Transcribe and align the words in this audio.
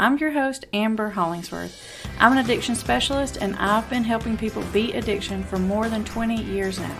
I'm 0.00 0.16
your 0.18 0.30
host, 0.30 0.64
Amber 0.72 1.10
Hollingsworth. 1.10 2.06
I'm 2.20 2.30
an 2.30 2.38
addiction 2.38 2.76
specialist 2.76 3.38
and 3.40 3.56
I've 3.56 3.90
been 3.90 4.04
helping 4.04 4.36
people 4.36 4.62
beat 4.72 4.94
addiction 4.94 5.42
for 5.42 5.58
more 5.58 5.88
than 5.88 6.04
20 6.04 6.40
years 6.40 6.78
now. 6.78 6.96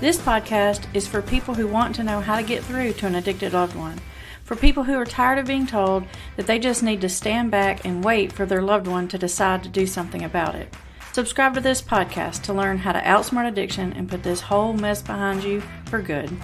This 0.00 0.18
podcast 0.18 0.92
is 0.96 1.06
for 1.06 1.22
people 1.22 1.54
who 1.54 1.68
want 1.68 1.94
to 1.94 2.02
know 2.02 2.20
how 2.20 2.34
to 2.34 2.42
get 2.42 2.64
through 2.64 2.94
to 2.94 3.06
an 3.06 3.14
addicted 3.14 3.52
loved 3.52 3.76
one, 3.76 4.00
for 4.42 4.56
people 4.56 4.82
who 4.82 4.98
are 4.98 5.04
tired 5.04 5.38
of 5.38 5.46
being 5.46 5.64
told 5.64 6.06
that 6.34 6.48
they 6.48 6.58
just 6.58 6.82
need 6.82 7.00
to 7.02 7.08
stand 7.08 7.52
back 7.52 7.84
and 7.84 8.04
wait 8.04 8.32
for 8.32 8.44
their 8.44 8.62
loved 8.62 8.88
one 8.88 9.06
to 9.06 9.16
decide 9.16 9.62
to 9.62 9.68
do 9.68 9.86
something 9.86 10.24
about 10.24 10.56
it. 10.56 10.74
Subscribe 11.12 11.54
to 11.54 11.60
this 11.60 11.80
podcast 11.80 12.42
to 12.42 12.52
learn 12.52 12.78
how 12.78 12.90
to 12.90 13.00
outsmart 13.02 13.46
addiction 13.46 13.92
and 13.92 14.08
put 14.08 14.24
this 14.24 14.40
whole 14.40 14.72
mess 14.72 15.00
behind 15.02 15.44
you 15.44 15.62
for 15.84 16.02
good. 16.02 16.36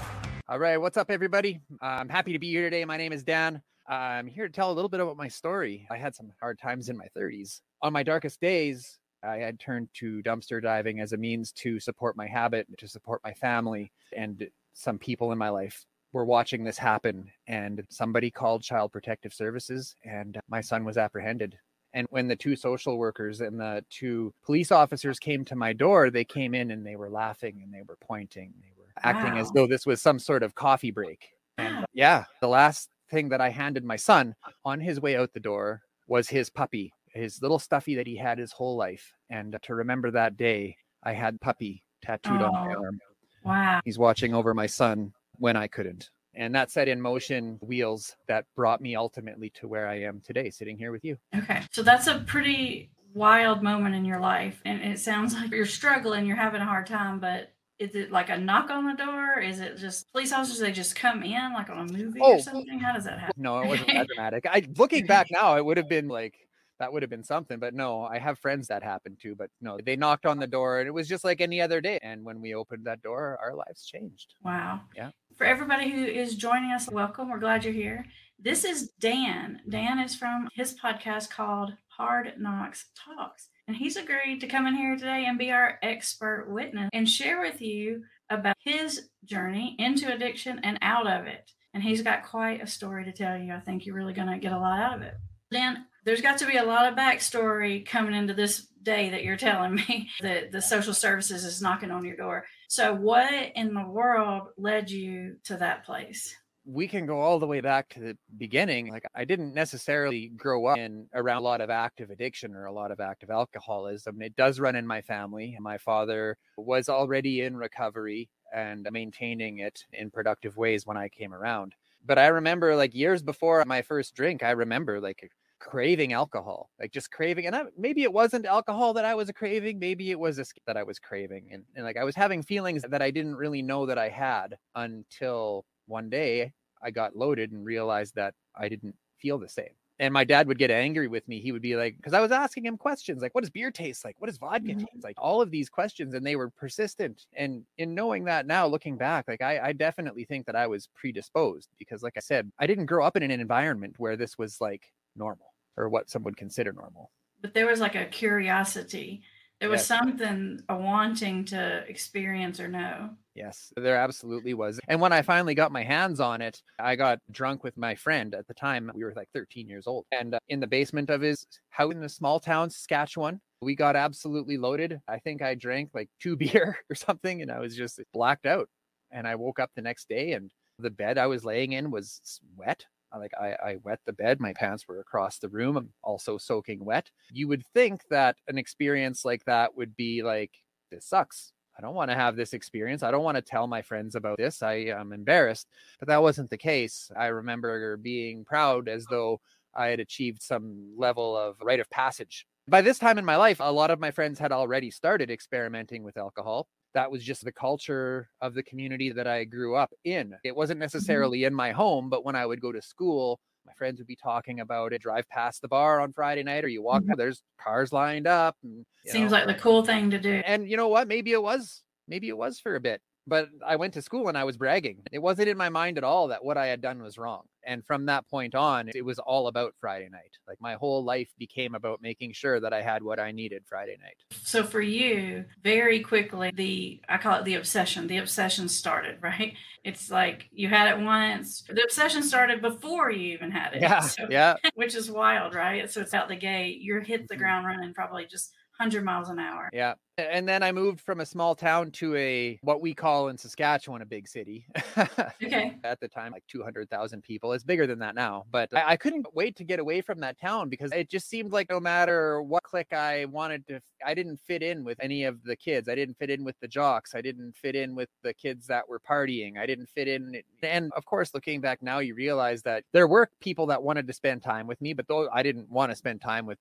All 0.49 0.61
right, 0.61 0.77
what's 0.77 0.97
up, 0.97 1.11
everybody? 1.11 1.59
I'm 1.81 2.09
happy 2.09 2.33
to 2.33 2.39
be 2.39 2.51
here 2.51 2.63
today. 2.63 2.85
My 2.85 2.97
name 2.97 3.13
is 3.13 3.25
Dan. 3.25 3.61
I'm 3.87 4.27
here 4.27 4.47
to 4.47 4.53
tell 4.53 4.71
a 4.71 4.75
little 4.75 4.89
bit 4.89 5.01
about 5.01 5.17
my 5.17 5.29
story. 5.29 5.87
I 5.91 5.97
had 5.97 6.15
some 6.15 6.33
hard 6.41 6.59
times 6.59 6.89
in 6.89 6.97
my 6.97 7.07
30s. 7.17 7.61
On 7.83 7.93
my 7.93 8.03
darkest 8.03 8.41
days, 8.41 8.99
I 9.23 9.37
had 9.37 9.59
turned 9.59 9.89
to 9.95 10.23
dumpster 10.23 10.63
diving 10.63 11.01
as 11.01 11.13
a 11.13 11.17
means 11.17 11.53
to 11.53 11.81
support 11.81 12.17
my 12.17 12.27
habit, 12.27 12.67
to 12.79 12.89
support 12.89 13.21
my 13.25 13.33
family, 13.33 13.93
and 14.17 14.47
some 14.73 14.99
people 14.99 15.33
in 15.33 15.39
my 15.39 15.49
life 15.49 15.85
were 16.13 16.25
watching 16.25 16.65
this 16.65 16.79
happen. 16.79 17.31
And 17.47 17.85
somebody 17.91 18.31
called 18.31 18.63
Child 18.63 18.93
Protective 18.93 19.35
Services, 19.35 19.95
and 20.05 20.41
my 20.49 20.61
son 20.61 20.85
was 20.85 20.97
apprehended. 20.97 21.59
And 21.93 22.09
when 22.11 22.27
the 22.27 22.37
two 22.37 22.57
social 22.57 22.99
workers 22.99 23.41
and 23.41 23.59
the 23.59 23.85
two 23.89 24.35
police 24.45 24.73
officers 24.73 25.19
came 25.19 25.45
to 25.45 25.57
my 25.57 25.73
door, 25.73 26.11
they 26.11 26.25
came 26.25 26.53
in 26.53 26.73
and 26.73 26.85
they 26.85 26.97
were 26.97 27.09
laughing 27.09 27.61
and 27.63 27.73
they 27.73 27.83
were 27.87 27.97
pointing. 28.01 28.53
They 28.61 28.73
were 28.77 28.89
acting 29.03 29.35
wow. 29.35 29.41
as 29.41 29.51
though 29.53 29.69
this 29.69 29.87
was 29.87 30.03
some 30.03 30.19
sort 30.19 30.43
of 30.43 30.57
coffee 30.57 30.91
break. 30.91 31.29
And 31.57 31.87
yeah, 31.95 32.25
the 32.41 32.49
last 32.49 32.91
thing 33.11 33.29
that 33.31 33.41
I 33.41 33.51
handed 33.51 33.85
my 33.85 33.97
son 33.97 34.35
on 34.65 34.81
his 34.81 35.01
way 35.01 35.17
out 35.17 35.33
the 35.33 35.41
door 35.41 35.83
was 36.07 36.29
his 36.29 36.51
puppy, 36.51 36.93
his 37.13 37.41
little 37.43 37.59
stuffy 37.59 37.95
that 37.97 38.07
he 38.07 38.17
had 38.17 38.39
his 38.39 38.53
whole 38.53 38.77
life. 38.77 39.13
And 39.31 39.57
to 39.63 39.75
remember 39.75 40.11
that 40.11 40.37
day, 40.37 40.77
I 41.03 41.13
had 41.13 41.41
puppy 41.41 41.83
tattooed 42.03 42.43
oh, 42.43 42.47
on 42.47 42.53
my 42.53 42.75
oh, 42.75 42.83
arm. 42.83 42.99
Wow. 43.45 43.81
He's 43.85 43.99
watching 43.99 44.35
over 44.35 44.55
my 44.55 44.67
son 44.67 45.13
when 45.39 45.57
I 45.57 45.67
couldn't. 45.67 46.11
And 46.37 46.55
that 46.55 46.71
set 46.71 46.89
in 46.89 47.01
motion 47.01 47.59
wheels 47.61 48.17
that 48.27 48.47
brought 48.57 48.81
me 48.81 48.97
ultimately 48.97 49.51
to 49.51 49.69
where 49.69 49.87
I 49.87 50.01
am 50.01 50.21
today, 50.25 50.51
sitting 50.51 50.77
here 50.77 50.91
with 50.91 51.05
you. 51.05 51.17
Okay. 51.37 51.63
So 51.71 51.83
that's 51.83 52.09
a 52.09 52.19
pretty 52.21 52.91
wild 53.15 53.63
moment 53.63 53.95
in 53.95 54.05
your 54.05 54.19
life. 54.19 54.61
And 54.65 54.83
it 54.83 54.99
sounds 54.99 55.35
like 55.41 55.53
you're 55.53 55.67
struggling, 55.67 56.27
you're 56.27 56.37
having 56.37 56.61
a 56.61 56.67
hard 56.67 56.87
time, 56.87 57.21
but 57.21 57.53
is 57.79 57.95
it 57.95 58.13
like 58.13 58.31
a 58.31 58.39
knock 58.39 58.71
on 58.71 58.87
the 58.87 58.95
door? 58.95 59.41
Is 59.41 59.61
it 59.61 59.77
just 59.77 60.11
police 60.13 60.33
officers? 60.33 60.59
They 60.59 60.73
just 60.73 60.95
come 60.95 61.23
in 61.23 61.53
like 61.53 61.71
on 61.71 61.89
a 61.89 61.93
movie 61.93 62.21
oh, 62.23 62.35
or 62.35 62.39
something? 62.41 62.79
How 62.79 62.93
does 62.93 63.05
that 63.05 63.19
happen? 63.19 63.43
No, 63.43 63.61
it 63.61 63.69
wasn't 63.69 63.89
that 63.89 64.07
dramatic. 64.07 64.47
I 64.47 64.67
looking 64.77 65.07
back 65.09 65.29
now, 65.31 65.57
it 65.57 65.65
would 65.65 65.77
have 65.77 65.89
been 65.89 66.09
like 66.09 66.35
that 66.79 66.93
would 66.93 67.03
have 67.03 67.11
been 67.11 67.25
something. 67.25 67.59
But 67.59 67.75
no, 67.75 68.03
I 68.03 68.19
have 68.19 68.39
friends 68.39 68.69
that 68.69 68.83
happened 68.83 69.19
to. 69.23 69.35
But 69.35 69.51
no, 69.61 69.79
they 69.85 69.97
knocked 69.97 70.27
on 70.27 70.39
the 70.39 70.47
door 70.47 70.81
and 70.81 70.89
it 70.89 70.93
was 70.93 71.09
just 71.09 71.25
like 71.25 71.41
any 71.41 71.61
other 71.61 71.81
day. 71.81 71.99
And 72.03 72.25
when 72.25 72.41
we 72.41 72.55
opened 72.55 72.87
that 72.87 73.03
door, 73.03 73.39
our 73.43 73.55
lives 73.55 73.85
changed. 73.85 74.35
Wow. 74.43 74.81
Yeah. 74.97 75.11
For 75.37 75.45
everybody 75.45 75.91
who 75.91 76.05
is 76.05 76.37
joining 76.37 76.71
us, 76.71 76.89
welcome. 76.89 77.31
We're 77.31 77.39
glad 77.39 77.65
you're 77.65 77.73
here. 77.73 78.07
This 78.39 78.65
is 78.65 78.91
Dan. 79.01 79.61
Dan 79.69 79.99
is 79.99 80.15
from 80.15 80.49
his 80.55 80.77
podcast 80.79 81.31
called 81.31 81.73
Hard 81.89 82.35
Knox 82.39 82.87
Talks. 82.95 83.49
And 83.67 83.77
he's 83.77 83.97
agreed 83.97 84.41
to 84.41 84.47
come 84.47 84.67
in 84.67 84.75
here 84.75 84.95
today 84.95 85.25
and 85.27 85.39
be 85.39 85.51
our 85.51 85.79
expert 85.83 86.47
witness 86.51 86.91
and 86.93 87.09
share 87.09 87.41
with 87.41 87.63
you 87.63 88.03
about 88.31 88.57
his 88.59 89.09
journey 89.25 89.75
into 89.79 90.13
addiction 90.13 90.61
and 90.63 90.79
out 90.83 91.07
of 91.07 91.27
it. 91.27 91.51
And 91.73 91.83
he's 91.83 92.03
got 92.03 92.25
quite 92.25 92.63
a 92.63 92.67
story 92.67 93.05
to 93.05 93.13
tell 93.13 93.39
you. 93.39 93.53
I 93.53 93.61
think 93.61 93.85
you're 93.85 93.97
really 93.97 94.13
going 94.13 94.29
to 94.29 94.39
get 94.39 94.53
a 94.53 94.59
lot 94.59 94.79
out 94.79 94.97
of 94.97 95.03
it. 95.03 95.15
Dan, 95.51 95.87
there's 96.05 96.21
got 96.21 96.39
to 96.39 96.47
be 96.47 96.57
a 96.57 96.65
lot 96.65 96.91
of 96.91 96.99
backstory 96.99 97.87
coming 97.87 98.15
into 98.15 98.35
this 98.35 98.67
day 98.83 99.11
that 99.11 99.25
you're 99.25 99.37
telling 99.37 99.75
me 99.75 100.11
that 100.21 100.53
the 100.53 100.61
social 100.61 100.95
services 100.95 101.45
is 101.45 101.63
knocking 101.63 101.91
on 101.91 102.05
your 102.05 102.17
door. 102.17 102.45
So, 102.69 102.95
what 102.95 103.33
in 103.55 103.73
the 103.75 103.87
world 103.87 104.49
led 104.59 104.91
you 104.91 105.37
to 105.45 105.57
that 105.57 105.85
place? 105.85 106.37
We 106.67 106.89
can 106.89 107.07
go 107.07 107.21
all 107.21 107.39
the 107.39 107.47
way 107.47 107.61
back 107.61 107.89
to 107.91 108.01
the 108.01 108.17
beginning. 108.39 108.91
Like 108.91 109.05
I 109.15 109.25
didn't 109.25 109.55
necessarily 109.55 110.29
grow 110.37 110.67
up 110.67 110.79
in 110.79 111.07
around 111.15 111.39
a 111.39 111.41
lot 111.43 111.61
of 111.61 111.71
active 111.71 112.11
addiction 112.11 112.55
or 112.55 112.65
a 112.65 112.73
lot 112.73 112.91
of 112.91 113.01
active 113.01 113.31
alcoholism. 113.31 114.23
It 114.23 114.35
does 114.37 114.61
run 114.61 114.77
in 114.77 114.87
my 114.87 115.03
family. 115.03 115.57
My 115.61 115.79
father 115.79 116.39
was 116.57 116.89
already 116.89 117.43
in 117.43 117.57
recovery 117.57 118.31
and 118.55 118.89
maintaining 118.91 119.59
it 119.59 119.85
in 119.93 120.11
productive 120.11 120.57
ways 120.57 120.87
when 120.87 120.97
I 120.97 121.09
came 121.09 121.35
around. 121.35 121.75
But 122.07 122.19
I 122.19 122.29
remember 122.29 122.77
like 122.77 122.95
years 122.95 123.23
before 123.23 123.63
my 123.67 123.83
first 123.83 124.15
drink, 124.15 124.43
I 124.43 124.51
remember 124.53 125.01
like 125.01 125.31
craving 125.59 126.13
alcohol, 126.13 126.71
like 126.79 126.93
just 126.93 127.11
craving. 127.11 127.47
And 127.47 127.57
I, 127.57 127.65
maybe 127.77 128.03
it 128.03 128.13
wasn't 128.13 128.47
alcohol 128.47 128.95
that 128.95 129.05
I 129.05 129.15
was 129.15 129.31
craving. 129.33 129.79
Maybe 129.79 130.11
it 130.11 130.19
was 130.19 130.39
a 130.39 130.45
that 130.67 130.77
I 130.77 130.83
was 130.83 130.99
craving. 130.99 131.49
And, 131.53 131.65
and 131.75 131.85
like 131.85 131.97
I 131.97 132.05
was 132.05 132.15
having 132.15 132.43
feelings 132.43 132.85
that 132.89 133.03
I 133.03 133.11
didn't 133.11 133.37
really 133.37 133.63
know 133.63 133.87
that 133.87 133.99
I 133.99 134.09
had 134.09 134.57
until 134.75 135.65
one 135.87 136.11
day 136.11 136.53
I 136.83 136.91
got 136.91 137.17
loaded 137.17 137.53
and 137.53 137.65
realized 137.65 138.15
that 138.17 138.35
I 138.57 138.69
didn't 138.69 138.97
feel 139.19 139.39
the 139.39 139.49
same. 139.49 139.71
And 140.01 140.13
my 140.13 140.25
dad 140.25 140.49
would 140.49 140.59
get 140.59 140.73
angry 140.73 141.07
with 141.07 141.27
me. 141.29 141.39
He 141.41 141.53
would 141.53 141.63
be 141.63 141.77
like, 141.77 141.97
because 141.97 142.15
I 142.15 142.21
was 142.21 142.33
asking 142.33 142.67
him 142.67 142.77
questions 142.77 143.23
like, 143.23 143.33
what 143.33 143.43
does 143.43 143.51
beer 143.51 143.71
taste 143.71 144.05
like? 144.05 144.17
What 144.19 144.27
does 144.27 144.39
vodka 144.39 144.71
mm-hmm. 144.71 144.81
taste 144.81 145.05
like? 145.05 145.15
All 145.19 145.41
of 145.41 145.53
these 145.53 145.69
questions, 145.69 146.15
and 146.15 146.27
they 146.27 146.35
were 146.35 146.51
persistent. 146.51 147.27
And 147.35 147.63
in 147.79 147.95
knowing 147.95 148.25
that 148.25 148.45
now, 148.45 148.67
looking 148.67 148.97
back, 148.97 149.27
like 149.29 149.41
I, 149.41 149.61
I 149.61 149.73
definitely 149.73 150.25
think 150.25 150.47
that 150.47 150.57
I 150.57 150.67
was 150.67 150.89
predisposed 150.97 151.69
because, 151.79 152.03
like 152.03 152.15
I 152.17 152.21
said, 152.21 152.51
I 152.59 152.67
didn't 152.67 152.87
grow 152.87 153.07
up 153.07 153.17
in 153.17 153.23
an 153.23 153.31
environment 153.31 153.95
where 153.99 154.17
this 154.17 154.37
was 154.37 154.61
like 154.61 154.91
normal 155.15 155.55
or 155.77 155.89
what 155.89 156.11
some 156.11 156.25
would 156.25 156.37
consider 156.37 156.73
normal. 156.73 157.13
But 157.41 157.55
there 157.55 157.67
was 157.67 157.79
like 157.79 157.95
a 157.95 158.07
curiosity 158.07 159.23
there 159.61 159.71
was 159.71 159.81
yes. 159.81 159.87
something 159.87 160.61
a 160.69 160.77
wanting 160.77 161.45
to 161.47 161.85
experience 161.89 162.61
or 162.61 162.69
know. 162.69 163.11
Yes, 163.35 163.73
there 163.77 163.97
absolutely 163.97 164.55
was. 164.55 164.79
And 164.87 165.01
when 165.01 165.13
I 165.13 165.23
finally 165.23 165.55
got 165.55 165.73
my 165.73 165.83
hands 165.83 166.21
on 166.21 166.41
it, 166.41 166.63
I 166.79 166.95
got 166.95 167.19
drunk 167.33 167.65
with 167.65 167.77
my 167.77 167.97
friend 167.97 168.33
at 168.35 168.47
the 168.47 168.55
time. 168.55 168.93
We 168.95 169.03
were 169.03 169.13
like 169.17 169.29
13 169.35 169.69
years 169.69 169.87
old. 169.89 170.05
And 170.13 170.35
uh, 170.35 170.39
in 170.49 170.61
the 170.61 170.69
basement 170.69 171.11
of 171.11 171.21
his 171.21 171.45
house 171.71 171.93
in 171.93 172.03
a 172.05 172.09
small 172.09 172.39
town, 172.39 172.71
Saskatchewan, 172.71 173.41
we 173.61 173.75
got 173.75 173.97
absolutely 173.97 174.57
loaded. 174.57 175.01
I 175.09 175.19
think 175.19 175.43
I 175.43 175.57
drank 175.57 175.91
like 175.95 176.11
two 176.21 176.37
beer 176.39 176.79
or 176.89 176.95
something 176.95 177.43
and 177.43 177.51
I 177.51 177.59
was 177.59 177.77
just 177.77 178.01
blacked 178.13 178.47
out. 178.47 178.69
And 179.11 179.27
I 179.27 179.35
woke 179.35 179.59
up 179.59 179.71
the 179.75 179.83
next 179.83 180.09
day 180.09 180.33
and 180.33 180.51
the 180.79 180.91
bed 180.91 181.19
I 181.19 181.27
was 181.27 181.45
laying 181.45 181.73
in 181.73 181.91
was 181.91 182.41
wet 182.57 182.85
like 183.17 183.33
I, 183.41 183.55
I 183.65 183.77
wet 183.85 184.01
the 184.07 184.13
bed 184.13 184.41
my 184.41 184.53
pants 184.55 184.89
were 184.89 184.99
across 184.99 185.39
the 185.39 185.49
room 185.49 185.77
i'm 185.77 185.91
also 186.03 186.37
soaking 186.37 186.85
wet 186.85 187.11
you 187.31 187.47
would 187.47 187.63
think 187.73 188.01
that 188.11 188.37
an 188.49 188.59
experience 188.59 189.25
like 189.25 189.45
that 189.45 189.77
would 189.77 189.95
be 189.95 190.25
like 190.25 190.51
this 190.91 191.07
sucks 191.07 191.53
i 191.79 191.83
don't 191.83 191.95
want 191.95 192.11
to 192.11 192.17
have 192.17 192.37
this 192.37 192.53
experience 192.53 193.03
i 193.03 193.11
don't 193.11 193.25
want 193.25 193.37
to 193.37 193.43
tell 193.43 193.67
my 193.67 193.83
friends 193.83 194.15
about 194.15 194.37
this 194.37 194.63
i 194.63 194.75
am 194.75 195.13
embarrassed 195.13 195.69
but 195.99 196.09
that 196.09 196.23
wasn't 196.23 196.49
the 196.51 196.59
case 196.59 197.11
i 197.17 197.27
remember 197.27 197.97
being 197.97 198.45
proud 198.45 198.89
as 198.89 199.07
though 199.07 199.41
i 199.75 199.87
had 199.87 200.01
achieved 200.01 200.43
some 200.43 200.93
level 200.97 201.37
of 201.37 201.57
rite 201.63 201.81
of 201.81 201.91
passage 201.91 202.47
by 202.69 202.81
this 202.81 202.99
time 202.99 203.19
in 203.19 203.25
my 203.25 203.37
life 203.37 203.59
a 203.61 203.73
lot 203.73 203.91
of 203.91 204.01
my 204.01 204.11
friends 204.11 204.39
had 204.39 204.53
already 204.53 204.91
started 204.91 205.31
experimenting 205.31 206.03
with 206.03 206.17
alcohol 206.17 206.67
that 206.95 207.11
was 207.11 207.25
just 207.25 207.45
the 207.45 207.53
culture 207.53 208.29
of 208.41 208.55
the 208.55 208.63
community 208.63 209.11
that 209.11 209.27
I 209.27 209.45
grew 209.45 209.75
up 209.75 209.93
in. 210.05 210.35
It 210.45 210.55
wasn't 210.55 210.77
mm-hmm. 210.77 210.85
necessarily 210.85 211.45
in 211.45 211.53
my 211.53 211.73
home, 211.73 212.09
but 212.09 212.25
when 212.25 212.37
I 212.37 212.47
would 212.47 212.61
go 212.61 212.73
to 212.73 212.81
school, 212.81 213.41
friends 213.77 213.99
would 213.99 214.07
be 214.07 214.17
talking 214.17 214.61
about 214.61 214.93
it. 214.93 215.03
Drive 215.03 215.29
past 215.29 215.63
the 215.63 215.69
bar 215.69 216.01
on 216.01 216.13
Friday 216.13 216.43
night, 216.43 216.65
or 216.65 216.69
you 216.69 216.83
walk, 216.83 217.03
mm-hmm. 217.03 217.13
there's 217.17 217.43
cars 217.61 217.93
lined 217.93 218.27
up. 218.27 218.57
And, 218.63 218.85
Seems 219.07 219.31
know, 219.31 219.39
like 219.39 219.47
the 219.47 219.55
cool 219.55 219.85
thing 219.85 220.11
to 220.11 220.19
do. 220.19 220.43
And 220.47 220.69
you 220.69 220.77
know 220.77 220.89
what? 220.89 221.09
Maybe 221.09 221.33
it 221.33 221.43
was. 221.43 221.83
Maybe 222.07 222.29
it 222.29 222.37
was 222.37 222.61
for 222.61 222.77
a 222.77 222.81
bit 222.81 223.01
but 223.27 223.49
I 223.65 223.77
went 223.77 223.95
to 223.95 224.03
school 224.03 224.29
and 224.29 224.37
I 224.37 224.45
was 224.45 224.57
bragging. 224.57 225.03
It 225.13 225.21
wasn't 225.21 225.49
in 225.49 225.57
my 225.57 225.69
mind 225.69 225.99
at 225.99 226.05
all 226.05 226.29
that 226.29 226.45
what 226.45 226.57
I 226.57 226.67
had 226.67 226.81
done 226.81 227.03
was 227.03 227.19
wrong. 227.19 227.43
And 227.67 227.85
from 227.87 228.07
that 228.07 228.29
point 228.29 228.55
on, 228.55 228.91
it 228.95 229.05
was 229.05 229.19
all 229.19 229.47
about 229.47 229.75
Friday 229.81 230.09
night. 230.11 230.37
Like 230.47 230.61
my 230.61 230.75
whole 230.75 231.03
life 231.03 231.31
became 231.39 231.75
about 231.75 232.03
making 232.03 232.33
sure 232.33 232.61
that 232.61 232.75
I 232.75 232.83
had 232.83 233.03
what 233.03 233.19
I 233.19 233.33
needed 233.33 233.65
Friday 233.67 233.97
night. 234.01 234.17
So 234.43 234.63
for 234.63 234.83
you, 234.83 235.47
very 235.63 236.01
quickly, 236.01 236.53
the 236.55 237.01
I 237.09 237.17
call 237.17 237.39
it 237.39 237.45
the 237.45 237.55
obsession. 237.55 238.07
The 238.07 238.19
obsession 238.19 238.69
started, 238.69 239.19
right? 239.23 239.55
It's 239.83 240.11
like 240.11 240.49
you 240.53 240.69
had 240.69 240.89
it 240.89 241.03
once. 241.03 241.65
The 241.69 241.83
obsession 241.83 242.23
started 242.23 242.61
before 242.61 243.11
you 243.11 243.33
even 243.33 243.51
had 243.51 243.75
it. 243.75 243.83
Yeah. 243.83 244.01
So, 244.01 244.27
yeah. 244.31 244.57
Which 244.75 244.95
is 244.95 245.11
wild, 245.11 245.55
right? 245.55 245.91
So 245.91 246.01
it's 246.01 246.15
out 246.15 246.29
the 246.29 246.37
gate. 246.37 246.81
You're 246.81 247.01
hit 247.01 247.29
the 247.29 247.35
mm-hmm. 247.35 247.43
ground 247.43 247.67
running, 247.67 247.95
probably 247.95 248.27
just 248.27 248.53
100 248.79 249.05
miles 249.05 249.29
an 249.29 249.39
hour. 249.39 249.71
Yeah. 249.73 249.95
And 250.19 250.49
then 250.49 250.63
I 250.63 250.73
moved 250.73 251.01
from 251.01 251.21
a 251.21 251.27
small 251.27 251.55
town 251.55 251.91
to 251.93 252.15
a 252.17 252.59
what 252.63 252.81
we 252.81 252.93
call 252.95 253.29
in 253.29 253.39
Saskatchewan 253.39 254.03
a 254.03 254.07
big 254.07 254.29
city. 254.29 254.67
okay. 255.43 255.77
At 255.85 256.01
the 256.01 256.09
time, 256.09 256.33
like 256.33 256.45
200,000 256.49 257.23
people. 257.23 257.53
It's 257.53 257.65
bigger 257.65 257.87
than 257.87 257.99
that 258.01 258.15
now. 258.15 258.45
But 258.51 258.75
I, 258.75 258.93
I, 258.93 258.97
couldn't 258.97 259.27
wait 259.35 259.57
to 259.57 259.65
get 259.65 259.81
away 259.81 260.01
from 260.01 260.19
that 260.21 260.39
town 260.41 260.69
because 260.69 260.93
it 260.93 261.09
just 261.09 261.29
seemed 261.29 261.53
like 261.53 261.69
no 261.71 261.81
matter 261.81 262.43
what 262.43 262.63
clique 262.63 262.93
I 262.93 263.25
wanted 263.27 263.67
to, 263.69 263.81
I 264.05 264.15
didn't 264.15 264.39
fit 264.47 264.63
in 264.63 264.85
with 264.85 264.99
any 265.01 265.25
of 265.25 265.43
the 265.43 265.57
kids. 265.57 265.89
I 265.89 265.95
didn't 265.95 266.17
fit 266.19 266.31
in 266.31 266.45
with 266.45 266.59
the 266.61 266.69
jocks. 266.69 267.15
I 267.15 267.21
didn't 267.21 267.57
fit 267.57 267.75
in 267.75 267.95
with 267.95 268.09
the 268.23 268.35
kids 268.35 268.67
that 268.69 268.89
were 268.89 269.01
partying. 269.01 269.59
I 269.59 269.67
didn't 269.67 269.89
fit 269.89 270.09
in. 270.09 270.43
And 270.63 270.93
of 270.97 271.05
course, 271.05 271.33
looking 271.35 271.61
back 271.61 271.83
now, 271.83 272.01
you 272.01 272.15
realize 272.15 272.63
that 272.63 272.85
there 272.93 273.09
were 273.09 273.29
people 273.41 273.67
that 273.67 273.83
wanted 273.83 274.07
to 274.07 274.13
spend 274.13 274.43
time 274.43 274.67
with 274.67 274.81
me, 274.81 274.95
but 274.95 275.09
though 275.09 275.29
I 275.33 275.43
didn't 275.43 275.71
want 275.71 275.91
to 275.91 275.97
spend 275.97 276.21
time 276.21 276.47
with 276.47 276.59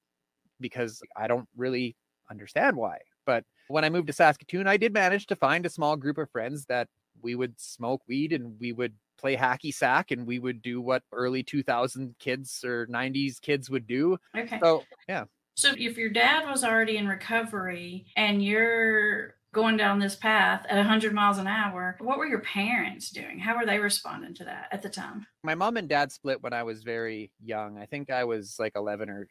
because 0.60 1.02
I 1.16 1.28
don't 1.28 1.48
really 1.56 1.96
understand 2.30 2.78
why. 2.78 3.00
But 3.26 3.44
when 3.68 3.86
I 3.86 3.90
moved 3.90 4.08
to 4.08 4.14
Saskatoon, 4.14 4.68
I 4.68 4.78
did 4.78 4.94
manage 4.94 5.28
to 5.28 5.36
find 5.36 5.66
a 5.66 5.70
small 5.70 5.96
group 5.96 6.18
of 6.18 6.30
friends 6.30 6.66
that 6.66 6.88
we 7.22 7.36
would 7.36 7.60
smoke 7.60 8.02
weed 8.08 8.34
and 8.34 8.60
we 8.60 8.72
would 8.72 8.94
play 9.18 9.36
hacky 9.36 9.74
sack 9.74 10.12
and 10.12 10.28
we 10.28 10.40
would 10.40 10.62
do 10.62 10.82
what 10.82 11.04
early 11.12 11.44
2000 11.44 12.16
kids 12.20 12.64
or 12.64 12.88
90s 12.88 13.40
kids 13.40 13.70
would 13.70 13.88
do. 13.88 14.18
Okay. 14.36 14.60
So, 14.60 14.84
yeah. 15.08 15.26
So 15.56 15.74
if 15.78 15.98
your 15.98 16.10
dad 16.10 16.50
was 16.50 16.64
already 16.64 16.98
in 16.98 17.08
recovery 17.08 18.08
and 18.18 18.44
you're 18.44 19.36
going 19.54 19.78
down 19.78 20.00
this 20.00 20.16
path 20.16 20.66
at 20.68 20.78
100 20.78 21.14
miles 21.14 21.38
an 21.38 21.46
hour, 21.46 21.96
what 22.00 22.18
were 22.18 22.26
your 22.26 22.42
parents 22.42 23.12
doing? 23.12 23.38
How 23.38 23.56
were 23.56 23.66
they 23.66 23.78
responding 23.78 24.34
to 24.36 24.46
that 24.46 24.68
at 24.72 24.82
the 24.82 24.90
time? 24.90 25.28
My 25.44 25.54
mom 25.54 25.78
and 25.78 25.88
dad 25.88 26.12
split 26.12 26.42
when 26.42 26.54
I 26.54 26.64
was 26.64 26.84
very 26.84 27.32
young. 27.42 27.78
I 27.78 27.86
think 27.86 28.10
I 28.10 28.24
was 28.24 28.56
like 28.60 28.74
11 28.76 29.10
or 29.10 29.28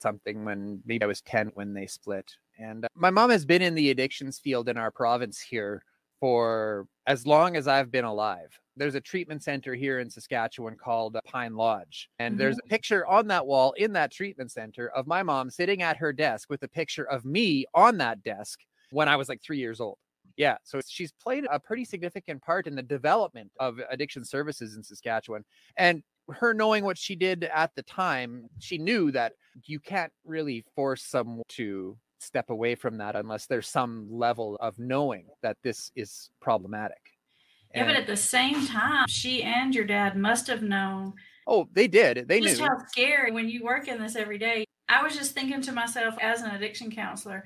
something 0.00 0.44
when 0.44 0.80
maybe 0.84 1.04
I 1.04 1.06
was 1.06 1.20
10 1.22 1.52
when 1.54 1.74
they 1.74 1.86
split. 1.86 2.30
And 2.58 2.84
uh, 2.84 2.88
my 2.94 3.10
mom 3.10 3.30
has 3.30 3.44
been 3.44 3.62
in 3.62 3.74
the 3.74 3.90
addictions 3.90 4.38
field 4.38 4.68
in 4.68 4.76
our 4.76 4.90
province 4.90 5.40
here 5.40 5.82
for 6.20 6.86
as 7.06 7.26
long 7.26 7.56
as 7.56 7.68
I've 7.68 7.90
been 7.90 8.04
alive. 8.04 8.58
There's 8.76 8.94
a 8.94 9.00
treatment 9.00 9.42
center 9.42 9.74
here 9.74 10.00
in 10.00 10.10
Saskatchewan 10.10 10.76
called 10.76 11.16
uh, 11.16 11.20
Pine 11.24 11.54
Lodge. 11.54 12.08
And 12.18 12.32
mm-hmm. 12.32 12.38
there's 12.38 12.58
a 12.58 12.68
picture 12.68 13.06
on 13.06 13.26
that 13.28 13.46
wall 13.46 13.72
in 13.76 13.92
that 13.92 14.12
treatment 14.12 14.50
center 14.50 14.88
of 14.90 15.06
my 15.06 15.22
mom 15.22 15.50
sitting 15.50 15.82
at 15.82 15.96
her 15.96 16.12
desk 16.12 16.50
with 16.50 16.62
a 16.62 16.68
picture 16.68 17.04
of 17.04 17.24
me 17.24 17.66
on 17.74 17.98
that 17.98 18.22
desk 18.22 18.60
when 18.90 19.08
I 19.08 19.16
was 19.16 19.28
like 19.28 19.42
three 19.42 19.58
years 19.58 19.80
old. 19.80 19.98
Yeah, 20.36 20.56
so 20.62 20.80
she's 20.86 21.12
played 21.20 21.46
a 21.50 21.58
pretty 21.58 21.84
significant 21.84 22.42
part 22.42 22.68
in 22.68 22.76
the 22.76 22.82
development 22.82 23.50
of 23.58 23.80
addiction 23.90 24.24
services 24.24 24.76
in 24.76 24.84
Saskatchewan. 24.84 25.44
And 25.76 26.04
her 26.30 26.54
knowing 26.54 26.84
what 26.84 26.98
she 26.98 27.16
did 27.16 27.44
at 27.44 27.74
the 27.74 27.82
time, 27.82 28.48
she 28.58 28.78
knew 28.78 29.10
that 29.12 29.32
you 29.64 29.80
can't 29.80 30.12
really 30.24 30.64
force 30.74 31.02
someone 31.02 31.42
to 31.48 31.96
step 32.18 32.50
away 32.50 32.74
from 32.74 32.98
that 32.98 33.16
unless 33.16 33.46
there's 33.46 33.68
some 33.68 34.06
level 34.10 34.56
of 34.60 34.78
knowing 34.78 35.26
that 35.42 35.56
this 35.62 35.90
is 35.96 36.30
problematic. 36.40 36.98
Yeah, 37.74 37.80
and, 37.80 37.88
but 37.88 37.96
at 37.96 38.06
the 38.06 38.16
same 38.16 38.66
time, 38.66 39.06
she 39.08 39.42
and 39.42 39.74
your 39.74 39.84
dad 39.84 40.16
must 40.16 40.46
have 40.46 40.62
known. 40.62 41.14
Oh, 41.46 41.68
they 41.72 41.88
did. 41.88 42.26
They 42.28 42.40
knew 42.40 42.48
just 42.48 42.60
knew. 42.60 42.66
how 42.66 42.78
scary 42.88 43.30
when 43.30 43.48
you 43.48 43.64
work 43.64 43.88
in 43.88 44.00
this 44.00 44.16
every 44.16 44.38
day. 44.38 44.64
I 44.88 45.02
was 45.02 45.14
just 45.14 45.32
thinking 45.32 45.60
to 45.62 45.72
myself 45.72 46.14
as 46.20 46.42
an 46.42 46.50
addiction 46.50 46.90
counselor, 46.90 47.44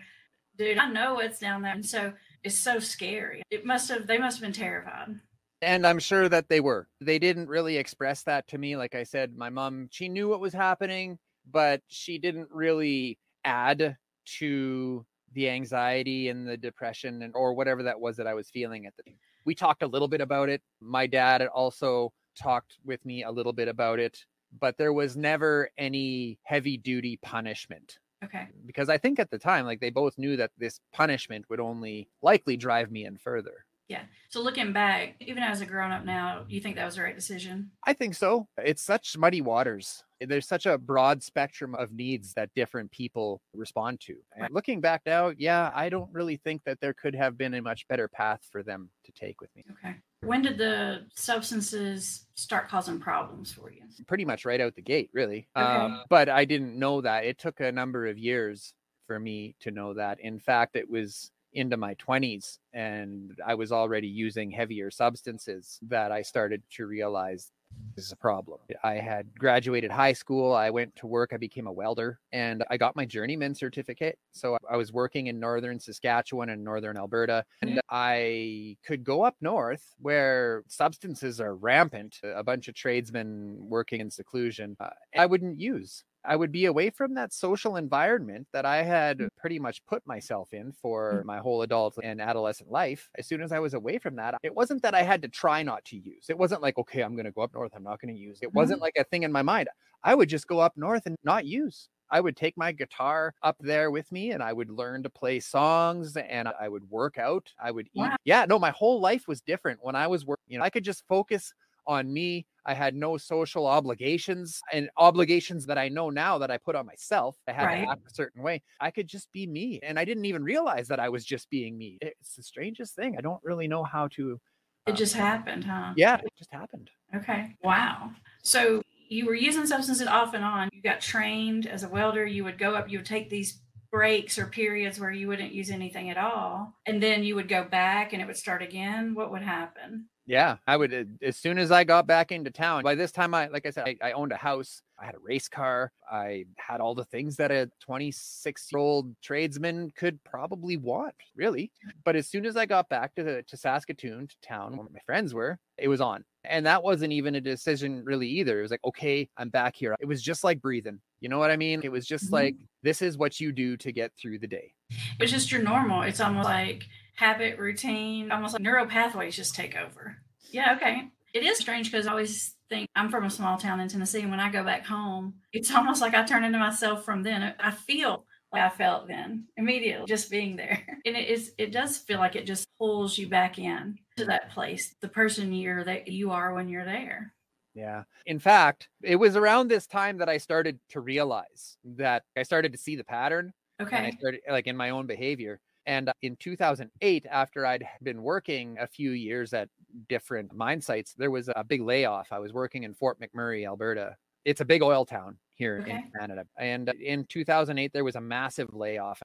dude, 0.57 0.79
I 0.79 0.91
know 0.91 1.15
what's 1.15 1.41
down 1.41 1.63
there. 1.63 1.75
And 1.75 1.85
so 1.85 2.13
it's 2.45 2.59
so 2.59 2.79
scary. 2.79 3.43
It 3.51 3.65
must 3.65 3.89
have, 3.89 4.07
they 4.07 4.19
must 4.19 4.39
have 4.39 4.43
been 4.43 4.53
terrified. 4.53 5.17
And 5.63 5.87
I'm 5.87 6.01
sure 6.01 6.29
that 6.29 6.49
they 6.49 6.59
were. 6.61 6.89
They 7.01 7.21
didn't 7.21 7.49
really 7.49 7.77
express 7.77 8.25
that 8.25 8.49
to 8.49 8.59
me. 8.59 8.77
Like 8.77 8.97
I 8.97 9.05
said, 9.05 9.37
my 9.37 9.49
mom, 9.49 9.89
she 9.93 10.09
knew 10.09 10.29
what 10.29 10.41
was 10.41 10.53
happening, 10.53 11.21
but 11.51 11.81
she 11.87 12.19
didn't 12.19 12.49
really 12.51 13.17
add 13.45 13.97
to 14.39 15.07
the 15.35 15.49
anxiety 15.49 16.29
and 16.29 16.47
the 16.47 16.57
depression 16.57 17.23
and 17.23 17.35
or 17.37 17.55
whatever 17.55 17.85
that 17.85 18.01
was 18.01 18.17
that 18.17 18.27
I 18.27 18.35
was 18.35 18.51
feeling 18.51 18.87
at 18.87 18.97
the 18.97 19.05
time. 19.05 19.15
We 19.45 19.55
talked 19.55 19.83
a 19.83 19.87
little 19.87 20.09
bit 20.09 20.21
about 20.21 20.49
it. 20.49 20.63
My 20.81 21.07
dad 21.07 21.47
also 21.47 22.13
talked 22.37 22.79
with 22.85 23.05
me 23.07 23.23
a 23.23 23.31
little 23.31 23.53
bit 23.53 23.69
about 23.69 24.01
it, 24.01 24.25
but 24.61 24.77
there 24.79 24.93
was 24.93 25.17
never 25.17 25.71
any 25.79 26.39
heavy 26.43 26.77
duty 26.77 27.19
punishment. 27.23 27.99
Okay. 28.25 28.49
Because 28.67 28.89
I 28.89 28.99
think 28.99 29.19
at 29.19 29.31
the 29.31 29.39
time, 29.39 29.65
like 29.65 29.81
they 29.81 29.91
both 29.91 30.19
knew 30.19 30.37
that 30.37 30.51
this 30.59 30.81
punishment 30.93 31.45
would 31.49 31.61
only 31.61 32.09
likely 32.21 32.57
drive 32.57 32.91
me 32.91 33.05
in 33.05 33.17
further. 33.17 33.65
Yeah. 33.93 34.05
So 34.31 34.41
looking 34.41 34.73
back, 34.73 35.17
even 35.21 35.43
as 35.43 35.61
a 35.61 35.67
grown 35.67 35.93
up 35.93 36.07
now, 36.07 36.47
you 36.49 36.63
think 36.63 36.77
that 36.77 36.87
was 36.87 36.97
the 36.97 37.03
right 37.03 37.15
decision? 37.15 37.71
I 37.87 37.93
think 37.93 38.15
so. 38.15 38.49
It's 38.57 38.81
such 38.81 39.19
muddy 39.19 39.43
waters. 39.43 40.03
There's 40.19 40.49
such 40.49 40.65
a 40.65 40.79
broad 40.79 41.23
spectrum 41.23 41.75
of 41.75 41.93
needs 41.93 42.33
that 42.35 42.49
different 42.55 42.91
people 42.91 43.43
respond 43.53 44.01
to. 44.07 44.15
And 44.35 44.49
looking 44.55 44.81
back 44.81 45.03
now, 45.05 45.33
yeah, 45.37 45.71
I 45.75 45.91
don't 45.91 46.11
really 46.11 46.37
think 46.39 46.63
that 46.65 46.81
there 46.81 46.95
could 46.95 47.15
have 47.15 47.37
been 47.37 47.53
a 47.53 47.61
much 47.61 47.87
better 47.89 48.09
path 48.09 48.41
for 48.51 48.63
them 48.63 48.89
to 49.05 49.13
take 49.13 49.43
with 49.43 49.51
me. 49.55 49.65
Okay. 49.73 49.97
When 50.23 50.41
did 50.41 50.57
the 50.57 51.07
substances 51.15 52.25
start 52.35 52.69
causing 52.69 52.99
problems 52.99 53.53
for 53.53 53.71
you? 53.71 53.83
Pretty 54.07 54.25
much 54.25 54.47
right 54.47 54.61
out 54.61 54.75
the 54.75 54.81
gate, 54.83 55.11
really. 55.13 55.49
Okay. 55.55 55.67
Um, 55.67 56.05
but 56.09 56.31
I 56.31 56.47
didn't 56.47 56.79
know 56.79 57.03
that. 57.03 57.27
It 57.27 57.39
took 57.39 57.61
a 57.61 57.71
number 57.71 58.07
of 58.07 58.17
years 58.17 58.73
for 59.07 59.21
me 59.21 59.57
to 59.61 59.71
know 59.71 59.93
that. 59.95 60.21
In 60.21 60.39
fact, 60.39 60.77
it 60.77 60.89
was 60.89 61.31
into 61.53 61.77
my 61.77 61.95
20s 61.97 62.59
and 62.73 63.39
I 63.47 63.55
was 63.55 63.73
already 63.73 64.09
using 64.09 64.51
heavier 64.51 64.91
substances 64.91 65.79
that 65.89 66.13
I 66.13 66.23
started 66.23 66.63
to 66.77 66.87
realize 66.87 67.51
this 67.95 68.07
is 68.07 68.13
a 68.13 68.17
problem. 68.17 68.59
I 68.83 68.95
had 68.95 69.27
graduated 69.39 69.91
high 69.91 70.15
school. 70.15 70.55
I 70.55 70.71
went 70.71 70.95
to 70.97 71.07
work. 71.07 71.31
I 71.33 71.37
became 71.37 71.67
a 71.67 71.73
welder 71.73 72.21
and 72.33 72.65
I 72.71 72.77
got 72.79 72.97
my 72.97 73.05
journeyman 73.05 73.55
certificate. 73.55 74.19
So 74.33 74.57
I 74.71 74.77
was 74.77 74.93
working 74.93 75.27
in 75.27 75.39
northern 75.39 75.79
Saskatchewan 75.79 76.49
and 76.49 76.65
northern 76.65 76.97
Alberta. 76.97 77.45
And 77.61 77.81
I 77.91 78.77
could 78.87 79.05
go 79.05 79.23
up 79.23 79.37
north 79.41 79.95
where 79.99 80.65
substances 80.69 81.41
are 81.41 81.55
rampant, 81.55 82.19
a 82.23 82.43
bunch 82.43 82.69
of 82.69 82.75
tradesmen 82.75 83.57
working 83.59 84.01
in 84.01 84.11
seclusion. 84.11 84.77
Uh, 84.81 84.91
I 85.17 85.27
wouldn't 85.27 85.61
use. 85.61 86.05
I 86.25 86.37
would 86.37 86.53
be 86.53 86.67
away 86.67 86.91
from 86.91 87.15
that 87.15 87.33
social 87.33 87.77
environment 87.77 88.47
that 88.53 88.65
I 88.65 88.83
had 88.83 89.19
mm. 89.19 89.29
pretty 89.37 89.59
much 89.59 89.85
put 89.87 90.07
myself 90.07 90.53
in 90.53 90.73
for 90.73 91.23
mm. 91.23 91.25
my 91.25 91.39
whole 91.39 91.63
adult 91.63 91.99
and 92.03 92.21
adolescent 92.21 92.71
life. 92.71 93.09
As 93.17 93.27
soon 93.27 93.43
as 93.43 93.53
I 93.53 93.59
was 93.59 93.75
away 93.75 93.99
from 93.99 94.17
that, 94.17 94.37
it 94.43 94.55
wasn't 94.55 94.83
that 94.83 94.95
I 94.95 95.03
had 95.03 95.23
to 95.23 95.29
try 95.29 95.63
not 95.63 95.85
to 95.87 95.97
use. 95.97 96.27
It 96.29 96.39
wasn't 96.39 96.63
like, 96.63 96.79
okay, 96.79 97.03
I'm 97.03 97.15
going 97.15 97.27
to 97.27 97.33
go 97.33 97.43
up 97.43 97.55
north. 97.55 97.73
I'm 97.75 97.83
not 97.83 98.01
going 98.01 98.15
to 98.15 98.21
use. 98.21 98.39
It 98.43 98.53
wasn't 98.55 98.79
mm-hmm. 98.79 98.85
like 98.85 98.97
a 98.99 99.05
thing 99.05 99.25
in 99.25 99.33
my 99.33 99.43
mind. 99.43 99.69
I 100.05 100.15
would 100.15 100.29
just 100.29 100.47
go 100.47 100.61
up 100.61 100.77
north 100.77 101.07
and 101.07 101.17
not 101.25 101.45
use. 101.45 101.89
I 102.13 102.21
would 102.21 102.37
take 102.37 102.59
my 102.59 102.73
guitar 102.73 103.35
up 103.43 103.57
there 103.59 103.91
with 103.91 104.13
me 104.13 104.33
and 104.33 104.43
I 104.43 104.53
would 104.53 104.71
learn 104.71 105.03
to 105.03 105.09
play 105.09 105.41
songs 105.41 106.15
and 106.17 106.47
I 106.61 106.69
would 106.69 106.89
work 106.91 107.17
out. 107.17 107.49
I 107.61 107.71
would 107.71 107.87
eat. 107.87 108.01
Wow. 108.01 108.17
Yeah, 108.25 108.45
no, 108.47 108.59
my 108.59 108.71
whole 108.71 109.01
life 109.01 109.27
was 109.27 109.41
different 109.41 109.81
when 109.83 109.97
I 109.97 110.07
was 110.07 110.27
working. 110.27 110.45
You 110.49 110.59
know, 110.59 110.65
I 110.65 110.71
could 110.71 110.85
just 110.85 111.05
focus 111.09 111.55
on 111.87 112.13
me. 112.13 112.47
I 112.65 112.75
had 112.75 112.95
no 112.95 113.17
social 113.17 113.67
obligations 113.67 114.61
and 114.73 114.89
obligations 114.97 115.67
that 115.67 115.79
I 115.79 115.89
know 115.89 116.11
now 116.11 116.39
that 116.39 116.51
I 116.51 116.59
put 116.59 116.77
on 116.77 116.87
myself. 116.87 117.37
I 117.49 117.53
had 117.53 117.65
right. 117.65 117.85
to 117.85 117.91
act 117.91 118.07
a 118.07 118.15
certain 118.15 118.43
way. 118.43 118.63
I 118.81 118.91
could 118.91 119.09
just 119.09 119.33
be 119.33 119.47
me. 119.47 119.81
And 119.83 119.99
I 119.99 120.05
didn't 120.05 120.27
even 120.27 120.45
realize 120.45 120.87
that 120.89 121.01
I 121.01 121.09
was 121.09 121.25
just 121.25 121.51
being 121.51 121.77
me. 121.77 121.99
It's 122.01 122.37
the 122.37 122.43
strangest 122.43 122.95
thing. 122.95 123.17
I 123.19 123.21
don't 123.21 123.43
really 123.43 123.67
know 123.67 123.83
how 123.83 124.09
to. 124.09 124.41
Uh, 124.87 124.93
it 124.93 124.97
just 124.97 125.15
happened, 125.15 125.65
huh? 125.65 125.93
Yeah, 125.97 126.17
it 126.17 126.33
just 126.39 126.53
happened. 126.53 126.91
Okay. 127.15 127.57
Wow. 127.63 128.11
So 128.43 128.83
you 129.09 129.27
were 129.27 129.35
using 129.35 129.67
substances 129.67 130.07
off 130.07 130.35
and 130.35 130.45
on. 130.45 130.69
You 130.73 130.83
got 130.83 131.01
trained 131.01 131.67
as 131.67 131.83
a 131.83 131.89
welder. 131.89 132.25
You 132.27 132.45
would 132.45 132.59
go 132.59 132.75
up, 132.75 132.91
you 132.91 132.99
would 132.99 133.07
take 133.07 133.29
these 133.29 133.61
breaks 133.91 134.39
or 134.39 134.47
periods 134.47 134.99
where 134.99 135.11
you 135.11 135.29
wouldn't 135.29 135.53
use 135.53 135.71
anything 135.71 136.09
at 136.09 136.17
all. 136.17 136.75
And 136.87 137.03
then 137.03 137.23
you 137.23 137.35
would 137.35 137.49
go 137.49 137.63
back 137.63 138.13
and 138.13 138.23
it 138.23 138.27
would 138.27 138.39
start 138.39 138.63
again. 138.63 139.15
What 139.15 139.31
would 139.31 139.43
happen? 139.43 140.07
Yeah, 140.33 140.57
I 140.67 140.79
would. 140.79 140.95
Uh, 140.95 141.05
as 141.21 141.37
soon 141.37 141.59
as 141.59 141.71
I 141.71 141.85
got 141.85 142.07
back 142.07 142.33
into 142.33 142.51
town, 142.51 142.83
by 142.85 142.95
this 142.95 143.13
time, 143.13 143.35
I, 143.35 143.49
like 143.49 143.67
I 143.67 143.71
said, 143.71 143.87
I, 143.87 144.09
I 144.09 144.13
owned 144.13 144.33
a 144.33 144.37
house. 144.37 144.81
I 144.99 145.05
had 145.05 145.15
a 145.15 145.19
race 145.19 145.47
car. 145.47 145.93
I 146.11 146.47
had 146.57 146.81
all 146.81 146.95
the 146.95 147.05
things 147.05 147.37
that 147.37 147.51
a 147.51 147.71
26 147.81 148.69
year 148.73 148.79
old 148.79 149.15
tradesman 149.21 149.91
could 149.95 150.25
probably 150.25 150.79
want, 150.79 151.15
really. 151.37 151.71
But 152.07 152.17
as 152.17 152.29
soon 152.29 152.47
as 152.47 152.57
I 152.57 152.65
got 152.65 152.89
back 152.89 153.15
to, 153.17 153.23
the, 153.23 153.43
to 153.47 153.59
Saskatoon, 153.59 154.27
to 154.27 154.37
town 154.41 154.75
where 154.79 154.87
my 154.91 155.01
friends 155.05 155.35
were, 155.35 155.59
it 155.77 155.89
was 155.89 156.01
on. 156.01 156.25
And 156.45 156.65
that 156.65 156.83
wasn't 156.83 157.13
even 157.13 157.35
a 157.35 157.41
decision, 157.41 158.03
really, 158.03 158.29
either. 158.29 158.59
It 158.59 158.63
was 158.63 158.71
like, 158.71 158.85
okay, 158.87 159.29
I'm 159.37 159.51
back 159.51 159.77
here. 159.77 159.95
It 160.01 160.09
was 160.09 160.23
just 160.23 160.45
like 160.45 160.63
breathing. 160.63 160.99
You 161.21 161.29
know 161.29 161.39
what 161.39 161.51
I 161.51 161.59
mean? 161.59 161.83
It 161.85 161.93
was 161.93 162.07
just 162.07 162.25
mm-hmm. 162.27 162.35
like, 162.37 162.57
this 162.83 163.03
is 163.03 163.19
what 163.19 163.39
you 163.39 163.53
do 163.53 163.77
to 163.77 163.93
get 163.93 164.13
through 164.19 164.39
the 164.39 164.47
day. 164.47 164.73
It's 165.21 165.31
just 165.31 165.53
your 165.53 165.61
normal. 165.63 166.03
It's 166.03 166.21
almost 166.21 166.47
like, 166.47 166.85
habit, 167.15 167.59
routine, 167.59 168.31
almost 168.31 168.55
like 168.55 168.63
neural 168.63 168.87
pathways 168.87 169.37
just 169.37 169.55
take 169.55 169.77
over. 169.77 170.17
Yeah, 170.51 170.75
okay. 170.77 171.09
It 171.35 171.45
is 171.45 171.59
strange 171.59 171.91
because 171.91 172.07
I 172.07 172.11
always 172.11 172.55
think 172.69 172.89
I'm 172.95 173.11
from 173.11 173.25
a 173.25 173.31
small 173.31 173.57
town 173.57 173.81
in 173.81 173.89
Tennessee. 173.89 174.21
And 174.21 174.31
when 174.31 174.41
I 174.41 174.51
go 174.51 174.65
back 174.65 174.87
home, 174.87 175.35
it's 175.53 175.71
almost 175.75 176.01
like 176.01 176.15
I 176.15 176.25
turn 176.25 176.45
into 176.45 176.59
myself 176.59 177.05
from 177.05 177.23
then. 177.23 177.55
I 177.59 177.71
feel 177.71 178.27
like 178.53 178.63
I 178.63 178.69
felt 178.69 179.09
then 179.09 179.47
immediately 179.57 180.07
just 180.07 180.31
being 180.31 180.57
there. 180.57 180.83
And 181.05 181.17
it 181.17 181.29
is 181.29 181.53
it 181.59 181.73
does 181.73 181.99
feel 181.99 182.19
like 182.19 182.37
it 182.37 182.47
just 182.47 182.69
pulls 182.79 183.19
you 183.19 183.29
back 183.29 183.59
in 183.59 183.99
to 184.19 184.25
that 184.27 184.51
place, 184.53 184.95
the 185.01 185.09
person 185.09 185.53
you're 185.53 185.83
that 185.85 186.07
you 186.07 186.31
are 186.31 186.55
when 186.55 186.69
you're 186.69 186.85
there. 186.85 187.33
Yeah. 187.75 188.05
In 188.27 188.39
fact, 188.39 188.89
it 189.03 189.17
was 189.17 189.35
around 189.35 189.69
this 189.69 189.87
time 189.87 190.19
that 190.19 190.29
I 190.29 190.37
started 190.37 190.79
to 190.91 191.01
realize 191.01 191.77
that 191.97 192.23
I 192.37 192.43
started 192.45 192.73
to 192.73 192.79
see 192.79 192.95
the 192.95 193.05
pattern 193.05 193.53
Okay. 193.83 193.97
And 193.97 194.07
I 194.07 194.11
started 194.11 194.41
like 194.49 194.67
in 194.67 194.77
my 194.77 194.91
own 194.91 195.07
behavior. 195.07 195.61
And 195.87 196.09
uh, 196.09 196.13
in 196.23 196.37
2008, 196.37 197.27
after 197.31 197.67
I'd 197.67 197.85
been 198.03 198.23
working 198.23 198.77
a 198.81 198.87
few 198.87 199.11
years 199.13 199.53
at 199.53 199.69
different 200.09 200.55
mine 200.55 200.81
sites, 200.81 201.15
there 201.17 201.31
was 201.31 201.49
a 201.55 201.65
big 201.65 201.83
layoff. 201.83 202.29
I 202.31 202.39
was 202.39 202.53
working 202.53 202.85
in 202.85 202.95
Fort 202.95 203.19
McMurray, 203.21 203.67
Alberta. 203.67 204.17
It's 204.45 204.61
a 204.61 204.65
big 204.65 204.83
oil 204.83 205.05
town 205.05 205.37
here 205.55 205.81
Okay. 205.83 205.93
in 205.93 206.11
Canada. 206.19 206.45
And 206.59 206.89
uh, 206.89 206.93
in 207.01 207.25
2008, 207.29 207.93
there 207.93 208.05
was 208.05 208.17
a 208.17 208.21
massive 208.21 208.73
layoff. 208.73 209.21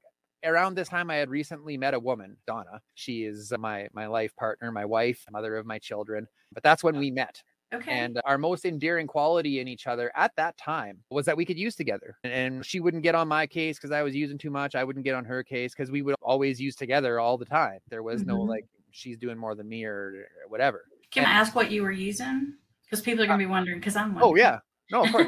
Around 0.46 0.76
this 0.76 0.88
time, 0.90 1.10
I 1.10 1.16
had 1.16 1.30
recently 1.30 1.78
met 1.78 1.94
a 1.96 2.00
woman, 2.00 2.38
Donna. 2.46 2.80
She 2.94 3.24
is 3.24 3.52
my 3.58 3.88
my 3.94 4.06
life 4.06 4.36
partner, 4.36 4.72
my 4.72 4.86
wife, 4.86 5.24
mother 5.32 5.58
of 5.58 5.66
my 5.66 5.80
children. 5.80 6.28
But 6.54 6.62
that's 6.64 6.84
when 6.84 6.98
we 6.98 7.10
met. 7.12 7.42
Okay. 7.74 7.92
And 7.92 8.22
our 8.24 8.38
most 8.38 8.64
endearing 8.66 9.08
quality 9.08 9.60
in 9.60 9.68
each 9.68 9.88
other 9.88 10.12
at 10.16 10.32
that 10.38 10.58
time 10.58 11.00
was 11.10 11.26
that 11.26 11.36
we 11.36 11.44
could 11.46 11.58
use 11.60 11.76
together. 11.76 12.18
And 12.24 12.66
she 12.66 12.80
wouldn't 12.80 13.04
get 13.04 13.14
on 13.14 13.28
my 13.28 13.46
case 13.46 13.78
because 13.78 13.92
I 13.92 14.04
was 14.04 14.16
using 14.16 14.38
too 14.38 14.50
much. 14.50 14.74
I 14.76 14.84
wouldn't 14.86 15.04
get 15.04 15.16
on 15.16 15.26
her 15.26 15.44
case 15.44 15.74
because 15.74 15.92
we 15.92 16.02
would 16.02 16.16
always 16.22 16.62
use 16.62 16.76
together 16.78 17.20
all 17.20 17.38
the 17.38 17.46
time. 17.46 17.80
There 17.90 18.04
was 18.04 18.24
no 18.26 18.38
Mhm. 18.38 18.48
like, 18.48 18.66
she's 18.92 19.18
doing 19.18 19.38
more 19.38 19.54
than 19.54 19.68
me 19.68 19.84
or, 19.84 20.28
or 20.44 20.48
whatever. 20.50 20.86
Can 21.12 21.26
I 21.26 21.32
ask 21.32 21.56
what 21.56 21.70
you 21.70 21.82
were 21.84 21.92
using? 21.92 22.54
Because 22.84 23.02
people 23.02 23.22
are 23.24 23.28
going 23.28 23.40
to 23.40 23.46
be 23.46 23.50
wondering. 23.50 23.80
Because 23.80 23.98
I'm 23.98 24.16
like 24.16 24.24
Oh, 24.24 24.36
yeah. 24.36 24.60
No, 24.90 25.04
of 25.04 25.12
course. 25.12 25.28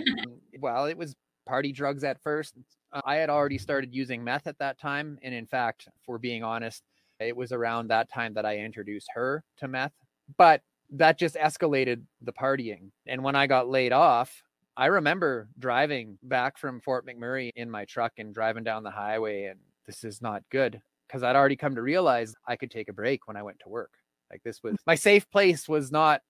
well, 0.60 0.86
it 0.86 0.98
was 0.98 1.16
party 1.46 1.74
drugs 1.74 2.06
at 2.06 2.22
first. 2.22 2.56
Uh, 2.94 3.02
I 3.04 3.16
had 3.16 3.30
already 3.30 3.58
started 3.58 3.94
using 3.94 4.24
meth 4.24 4.48
at 4.48 4.58
that 4.60 4.80
time. 4.80 5.20
And 5.24 5.34
in 5.34 5.46
fact, 5.46 5.90
for 6.06 6.18
being 6.18 6.44
honest, 6.44 6.84
it 7.20 7.36
was 7.36 7.52
around 7.52 7.90
that 7.90 8.10
time 8.10 8.34
that 8.36 8.46
I 8.46 8.58
introduced 8.60 9.10
her 9.14 9.44
to 9.58 9.68
meth. 9.68 9.92
But 10.38 10.62
that 10.92 11.18
just 11.20 11.36
escalated 11.36 12.02
the 12.22 12.34
partying. 12.34 12.92
And 13.08 13.24
when 13.24 13.36
I 13.36 13.48
got 13.48 13.70
laid 13.70 13.92
off, 13.94 14.44
I 14.78 14.88
remember 14.88 15.50
driving 15.60 16.18
back 16.24 16.58
from 16.58 16.80
Fort 16.82 17.06
McMurray 17.06 17.52
in 17.56 17.70
my 17.70 17.86
truck 17.86 18.14
and 18.18 18.34
driving 18.34 18.64
down 18.64 18.84
the 18.84 18.92
highway, 18.92 19.46
and 19.46 19.60
this 19.86 20.04
is 20.04 20.22
not 20.22 20.44
good 20.52 20.82
because 21.08 21.22
I'd 21.24 21.36
already 21.36 21.56
come 21.56 21.76
to 21.76 21.82
realize 21.82 22.34
I 22.48 22.56
could 22.56 22.72
take 22.72 22.88
a 22.90 22.94
break 22.94 23.28
when 23.28 23.36
I 23.36 23.44
went 23.44 23.60
to 23.62 23.70
work. 23.70 23.92
Like 24.32 24.42
this 24.44 24.62
was 24.64 24.76
my 24.86 24.96
safe 24.96 25.30
place 25.32 25.68
was 25.68 25.92
not 25.92 26.22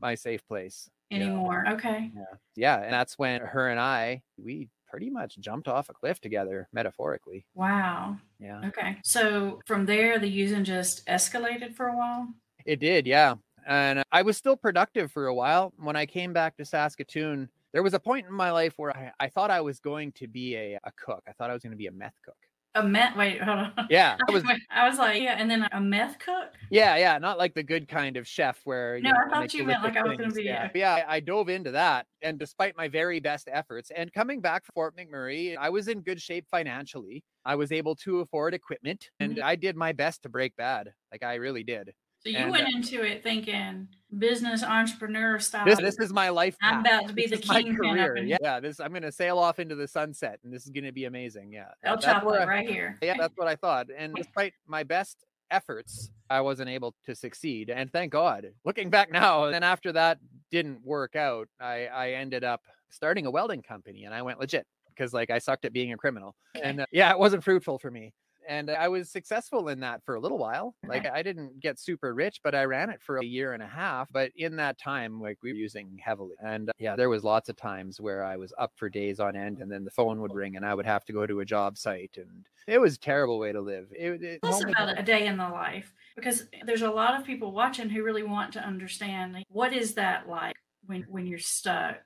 my 0.00 0.14
safe 0.14 0.46
place 0.46 0.88
you 1.10 1.18
know? 1.18 1.24
Anymore. 1.26 1.64
Okay. 1.70 2.12
yeah 2.54 2.80
and 2.82 2.92
that's 2.92 3.18
when 3.18 3.40
her 3.40 3.68
and 3.68 3.80
i 3.80 4.22
we 4.36 4.68
pretty 4.88 5.10
much 5.10 5.36
jumped 5.40 5.66
off 5.66 5.88
a 5.88 5.92
cliff 5.92 6.20
together 6.20 6.68
metaphorically 6.72 7.44
Wow. 7.54 8.16
yeah 8.38 8.60
Okay. 8.66 8.98
So 9.02 9.58
from 9.66 9.86
there, 9.86 10.18
the 10.20 10.28
using 10.28 10.62
just 10.64 11.04
escalated 11.06 11.74
for 11.74 11.88
a 11.88 11.96
while. 11.96 12.28
it 12.64 12.78
did 12.78 13.06
yeah 13.08 13.34
and 13.68 14.02
i 14.12 14.22
was 14.22 14.36
still 14.36 14.56
productive 14.56 15.12
for 15.12 15.26
a 15.26 15.34
while 15.34 15.72
when 15.78 15.94
i 15.96 16.04
came 16.06 16.32
back 16.32 16.56
to 16.56 16.64
saskatoon 16.64 17.48
there 17.72 17.82
was 17.82 17.94
a 17.94 18.00
point 18.00 18.26
in 18.26 18.32
my 18.32 18.50
life 18.50 18.74
where 18.76 18.96
i, 18.96 19.12
I 19.20 19.28
thought 19.28 19.50
i 19.50 19.60
was 19.60 19.78
going 19.78 20.12
to 20.12 20.26
be 20.26 20.56
a, 20.56 20.78
a 20.84 20.92
cook 20.96 21.22
i 21.28 21.32
thought 21.32 21.50
i 21.50 21.52
was 21.52 21.62
going 21.62 21.72
to 21.72 21.76
be 21.76 21.86
a 21.86 21.92
meth 21.92 22.16
cook 22.24 22.36
A 22.74 22.82
meth. 22.82 23.16
Wait, 23.16 23.40
hold 23.42 23.58
on. 23.58 23.86
yeah 23.90 24.16
I 24.28 24.32
was, 24.32 24.44
I 24.70 24.88
was 24.88 24.98
like, 24.98 25.20
yeah, 25.22 25.36
and 25.38 25.50
then 25.50 25.66
a 25.72 25.80
meth 25.80 26.18
cook. 26.18 26.54
yeah 26.70 26.96
yeah 26.96 27.18
not 27.18 27.38
like 27.38 27.54
the 27.54 27.62
good 27.62 27.88
kind 27.88 28.16
of 28.16 28.26
chef 28.26 28.60
where 28.64 28.96
you 28.96 29.02
No, 29.02 29.10
know, 29.10 29.16
I 29.26 29.30
thought 29.30 29.54
you 29.54 29.64
meant 29.64 29.82
like 29.82 29.96
I 29.96 30.02
was 30.04 30.16
gonna 30.18 30.32
be 30.32 30.44
yeah. 30.44 30.70
a- 30.72 30.78
yeah 30.78 31.04
I- 31.08 31.20
dove 31.20 31.48
into 31.48 31.70
that 31.72 32.06
and 32.22 32.38
despite 32.38 32.76
my 32.76 32.86
very 32.88 33.20
best 33.20 33.48
efforts 33.50 33.90
and 33.94 34.12
coming 34.12 34.40
back 34.40 34.64
from 34.64 34.72
fort 34.74 34.96
mcmurray 34.96 35.56
i 35.56 35.68
was 35.70 35.88
in 35.88 36.00
good 36.02 36.20
shape 36.20 36.46
financially 36.50 37.24
i 37.44 37.54
was 37.54 37.72
able 37.72 37.96
to 37.96 38.20
afford 38.20 38.54
equipment 38.54 39.10
and 39.20 39.36
Mhm. 39.38 39.42
i 39.42 39.56
did 39.56 39.74
my 39.76 39.92
best 39.92 40.22
to 40.22 40.28
break 40.28 40.54
bad 40.56 40.92
like 41.12 41.22
i 41.22 41.34
really 41.34 41.64
did 41.64 41.92
So 42.28 42.32
you 42.38 42.44
And, 42.44 42.50
went 42.50 42.64
uh, 42.64 42.76
into 42.76 43.02
it 43.02 43.22
thinking 43.22 43.88
business 44.18 44.62
entrepreneur 44.62 45.38
style. 45.38 45.64
this, 45.64 45.78
this 45.78 45.98
is 45.98 46.12
my 46.12 46.28
life 46.28 46.56
I'm 46.62 46.80
about 46.80 47.08
to 47.08 47.14
be 47.14 47.26
This 47.26 47.40
the 47.40 47.54
king. 47.54 47.74
career. 47.76 48.16
in 48.16 48.28
yeah, 48.28 48.58
this 48.60 48.80
i'm 48.80 48.90
going 48.90 49.02
to 49.02 49.12
sail 49.12 49.38
off 49.38 49.58
into 49.58 49.74
the 49.74 49.86
sunset 49.88 50.38
and 50.44 50.52
this 50.52 50.64
is 50.64 50.70
going 50.70 50.84
to 50.84 50.92
be 50.92 51.04
amazing 51.04 51.52
yeah 51.52 51.68
El 51.84 51.96
Chapo 51.98 52.38
I- 52.38 52.46
right 52.46 52.68
here. 52.68 52.96
yeah 53.02 53.14
that's 53.18 53.34
what 53.36 53.48
i 53.48 53.56
thought 53.56 53.86
and 53.96 54.14
despite 54.14 54.52
my 54.66 54.82
best 54.82 55.24
efforts 55.50 56.10
i 56.30 56.40
wasn't 56.40 56.68
able 56.70 56.94
to 57.06 57.14
succeed 57.14 57.70
and 57.70 57.90
thank 57.92 58.12
god 58.12 58.46
looking 58.64 58.88
back 58.90 59.10
now 59.10 59.50
then 59.50 59.62
after 59.62 59.92
that 59.92 60.18
didn't 60.50 60.82
work 60.84 61.14
out 61.16 61.48
i 61.60 61.86
i 61.86 62.10
ended 62.12 62.44
up 62.44 62.62
starting 62.90 63.24
a 63.26 63.30
welding 63.30 63.62
company 63.62 64.04
and 64.04 64.14
i 64.14 64.20
went 64.22 64.38
legit 64.40 64.66
because 64.94 65.12
like 65.14 65.30
i 65.30 65.38
sucked 65.38 65.64
at 65.66 65.72
being 65.72 65.92
a 65.92 65.96
criminal 65.96 66.34
and 66.62 66.80
uh, 66.80 66.86
yeah 66.92 67.10
it 67.10 67.18
wasn't 67.18 67.42
fruitful 67.44 67.78
for 67.78 67.90
me 67.90 68.12
and 68.48 68.70
i 68.70 68.88
was 68.88 69.10
successful 69.10 69.68
in 69.68 69.80
that 69.80 70.02
for 70.04 70.14
a 70.14 70.20
little 70.20 70.38
while 70.38 70.74
like 70.86 71.06
i 71.12 71.22
didn't 71.22 71.60
get 71.60 71.78
super 71.78 72.14
rich 72.14 72.40
but 72.42 72.54
i 72.54 72.64
ran 72.64 72.90
it 72.90 73.00
for 73.02 73.18
a 73.18 73.24
year 73.24 73.52
and 73.52 73.62
a 73.62 73.66
half 73.66 74.10
but 74.12 74.30
in 74.36 74.56
that 74.56 74.78
time 74.78 75.20
like 75.20 75.38
we 75.42 75.52
were 75.52 75.58
using 75.58 75.98
heavily 76.02 76.34
and 76.42 76.70
uh, 76.70 76.72
yeah 76.78 76.96
there 76.96 77.08
was 77.08 77.24
lots 77.24 77.48
of 77.48 77.56
times 77.56 78.00
where 78.00 78.24
i 78.24 78.36
was 78.36 78.52
up 78.58 78.72
for 78.76 78.88
days 78.88 79.20
on 79.20 79.36
end 79.36 79.60
and 79.60 79.70
then 79.70 79.84
the 79.84 79.90
phone 79.90 80.20
would 80.20 80.34
ring 80.34 80.56
and 80.56 80.64
i 80.64 80.74
would 80.74 80.86
have 80.86 81.04
to 81.04 81.12
go 81.12 81.26
to 81.26 81.40
a 81.40 81.44
job 81.44 81.78
site 81.78 82.16
and 82.16 82.46
it 82.66 82.78
was 82.78 82.96
a 82.96 82.98
terrible 82.98 83.38
way 83.38 83.52
to 83.52 83.60
live 83.60 83.86
it, 83.92 84.22
it, 84.22 84.42
Tell 84.42 84.54
us 84.54 84.62
about 84.62 84.98
a 84.98 85.02
day 85.02 85.26
in 85.26 85.36
the 85.36 85.48
life 85.48 85.92
because 86.16 86.44
there's 86.66 86.82
a 86.82 86.90
lot 86.90 87.18
of 87.18 87.24
people 87.24 87.52
watching 87.52 87.88
who 87.88 88.02
really 88.02 88.22
want 88.22 88.52
to 88.52 88.60
understand 88.60 89.32
like, 89.32 89.46
what 89.48 89.72
is 89.72 89.94
that 89.94 90.28
like 90.28 90.56
when 90.86 91.06
when 91.08 91.26
you're 91.26 91.38
stuck 91.38 91.96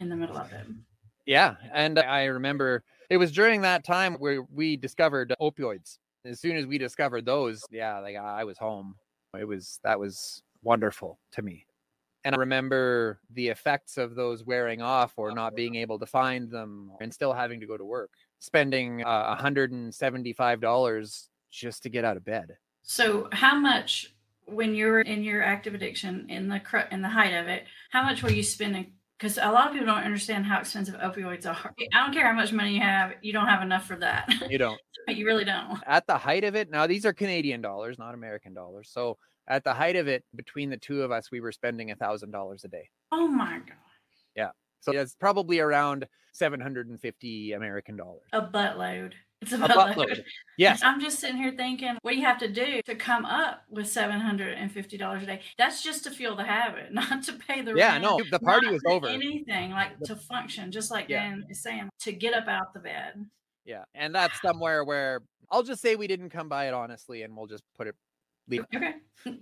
in 0.00 0.08
the 0.08 0.16
middle 0.16 0.36
of 0.36 0.52
it. 0.52 0.66
Yeah, 1.24 1.54
and 1.72 1.98
I 1.98 2.24
remember 2.24 2.82
it 3.12 3.18
was 3.18 3.30
during 3.30 3.60
that 3.60 3.84
time 3.84 4.14
where 4.14 4.40
we 4.50 4.74
discovered 4.74 5.34
opioids. 5.38 5.98
As 6.24 6.40
soon 6.40 6.56
as 6.56 6.64
we 6.64 6.78
discovered 6.78 7.26
those, 7.26 7.62
yeah, 7.70 7.98
like 7.98 8.16
I 8.16 8.42
was 8.44 8.56
home. 8.56 8.94
It 9.38 9.46
was 9.46 9.80
that 9.84 10.00
was 10.00 10.42
wonderful 10.62 11.18
to 11.32 11.42
me. 11.42 11.66
And 12.24 12.34
I 12.34 12.38
remember 12.38 13.20
the 13.34 13.48
effects 13.48 13.98
of 13.98 14.14
those 14.14 14.44
wearing 14.44 14.80
off 14.80 15.12
or 15.18 15.34
not 15.34 15.54
being 15.54 15.74
able 15.74 15.98
to 15.98 16.06
find 16.06 16.50
them 16.50 16.92
and 17.02 17.12
still 17.12 17.34
having 17.34 17.60
to 17.60 17.66
go 17.66 17.76
to 17.76 17.84
work, 17.84 18.12
spending 18.38 19.04
uh, 19.04 19.36
$175 19.36 21.28
just 21.50 21.82
to 21.82 21.90
get 21.90 22.06
out 22.06 22.16
of 22.16 22.24
bed. 22.24 22.56
So 22.82 23.28
how 23.32 23.58
much 23.58 24.14
when 24.46 24.74
you're 24.74 25.02
in 25.02 25.22
your 25.22 25.42
active 25.42 25.74
addiction 25.74 26.30
in 26.30 26.48
the 26.48 26.62
in 26.90 27.02
the 27.02 27.10
height 27.10 27.34
of 27.34 27.46
it, 27.48 27.64
how 27.90 28.04
much 28.04 28.22
were 28.22 28.32
you 28.32 28.42
spending? 28.42 28.94
Because 29.22 29.38
a 29.38 29.52
lot 29.52 29.68
of 29.68 29.72
people 29.72 29.86
don't 29.86 30.02
understand 30.02 30.46
how 30.46 30.58
expensive 30.58 30.96
opioids 30.96 31.46
are. 31.46 31.72
I 31.94 32.04
don't 32.04 32.12
care 32.12 32.26
how 32.26 32.32
much 32.32 32.52
money 32.52 32.74
you 32.74 32.80
have, 32.80 33.12
you 33.22 33.32
don't 33.32 33.46
have 33.46 33.62
enough 33.62 33.86
for 33.86 33.94
that. 33.96 34.28
You 34.50 34.58
don't. 34.58 34.80
you 35.06 35.24
really 35.24 35.44
don't. 35.44 35.80
at 35.86 36.08
the 36.08 36.18
height 36.18 36.42
of 36.42 36.56
it, 36.56 36.70
now 36.70 36.88
these 36.88 37.06
are 37.06 37.12
Canadian 37.12 37.62
dollars, 37.62 38.00
not 38.00 38.14
American 38.14 38.52
dollars. 38.52 38.90
So 38.92 39.18
at 39.46 39.62
the 39.62 39.72
height 39.72 39.94
of 39.94 40.08
it, 40.08 40.24
between 40.34 40.70
the 40.70 40.76
two 40.76 41.02
of 41.02 41.12
us, 41.12 41.30
we 41.30 41.40
were 41.40 41.52
spending 41.52 41.92
a 41.92 41.94
thousand 41.94 42.32
dollars 42.32 42.64
a 42.64 42.68
day. 42.68 42.90
Oh 43.12 43.28
my 43.28 43.58
god, 43.58 43.76
Yeah. 44.34 44.50
So 44.80 44.90
it's 44.92 45.14
probably 45.14 45.60
around 45.60 46.08
750 46.32 47.52
American 47.52 47.96
dollars. 47.96 48.22
a 48.32 48.42
buttload. 48.42 49.12
It's 49.46 49.52
a 49.52 49.56
A 49.56 49.58
buttload. 49.58 49.94
buttload. 49.96 50.22
Yes. 50.56 50.80
I'm 50.84 51.00
just 51.00 51.18
sitting 51.18 51.36
here 51.36 51.52
thinking, 51.56 51.96
what 52.02 52.12
do 52.12 52.16
you 52.16 52.24
have 52.24 52.38
to 52.38 52.48
do 52.48 52.80
to 52.86 52.94
come 52.94 53.24
up 53.24 53.64
with 53.68 53.88
seven 53.88 54.20
hundred 54.20 54.56
and 54.56 54.70
fifty 54.70 54.96
dollars 54.96 55.22
a 55.24 55.26
day? 55.26 55.40
That's 55.58 55.82
just 55.82 56.04
to 56.04 56.10
fuel 56.10 56.36
the 56.36 56.44
habit, 56.44 56.92
not 56.94 57.22
to 57.24 57.32
pay 57.32 57.60
the 57.62 57.74
Yeah, 57.74 57.92
rent, 57.92 58.04
Yeah, 58.04 58.10
no, 58.10 58.20
the 58.30 58.38
party 58.38 58.66
not 58.66 58.72
was 58.74 58.82
over. 58.86 59.08
Anything 59.08 59.72
like 59.72 59.98
to 60.04 60.14
function, 60.16 60.70
just 60.70 60.90
like 60.90 61.08
Yeah. 61.08 61.28
Dan 61.28 61.46
is 61.50 61.60
saying, 61.62 61.88
to 62.00 62.12
get 62.12 62.34
up 62.34 62.46
out 62.46 62.72
the 62.72 62.80
bed. 62.80 63.26
Yeah. 63.64 63.84
And 63.94 64.14
that's 64.14 64.40
somewhere 64.40 64.84
where 64.84 65.22
I'll 65.50 65.62
just 65.62 65.82
say 65.82 65.96
we 65.96 66.06
didn't 66.06 66.30
come 66.30 66.48
by 66.48 66.68
it 66.68 66.74
honestly 66.74 67.22
and 67.22 67.36
we'll 67.36 67.46
just 67.46 67.64
put 67.76 67.86
it 67.88 67.94
leave. 68.48 68.64
Okay. 68.74 68.94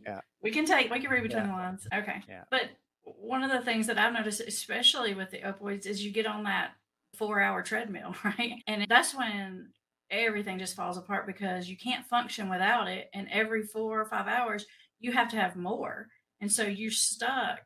Yeah. 0.06 0.20
We 0.42 0.50
can 0.50 0.64
take, 0.64 0.90
we 0.90 1.00
can 1.00 1.10
read 1.10 1.22
between 1.22 1.42
Yeah. 1.44 1.48
the 1.48 1.52
lines. 1.52 1.86
Okay. 1.94 2.22
Yeah. 2.26 2.44
But 2.50 2.70
one 3.04 3.42
of 3.42 3.50
the 3.50 3.60
things 3.60 3.86
that 3.88 3.98
I've 3.98 4.14
noticed, 4.14 4.40
especially 4.40 5.12
with 5.14 5.30
the 5.30 5.40
opioids, 5.40 5.84
is 5.86 6.02
you 6.02 6.10
get 6.10 6.24
on 6.26 6.44
that 6.44 6.70
four 7.16 7.40
hour 7.42 7.62
treadmill, 7.62 8.14
right? 8.24 8.54
And 8.66 8.86
that's 8.88 9.14
when 9.14 9.68
everything 10.10 10.58
just 10.58 10.76
falls 10.76 10.96
apart 10.98 11.26
because 11.26 11.68
you 11.68 11.76
can't 11.76 12.06
function 12.06 12.48
without 12.48 12.88
it. 12.88 13.10
And 13.14 13.28
every 13.30 13.62
four 13.62 14.00
or 14.00 14.06
five 14.06 14.26
hours, 14.26 14.66
you 14.98 15.12
have 15.12 15.28
to 15.30 15.36
have 15.36 15.56
more. 15.56 16.08
And 16.40 16.50
so 16.52 16.64
you're 16.64 16.90
stuck 16.90 17.60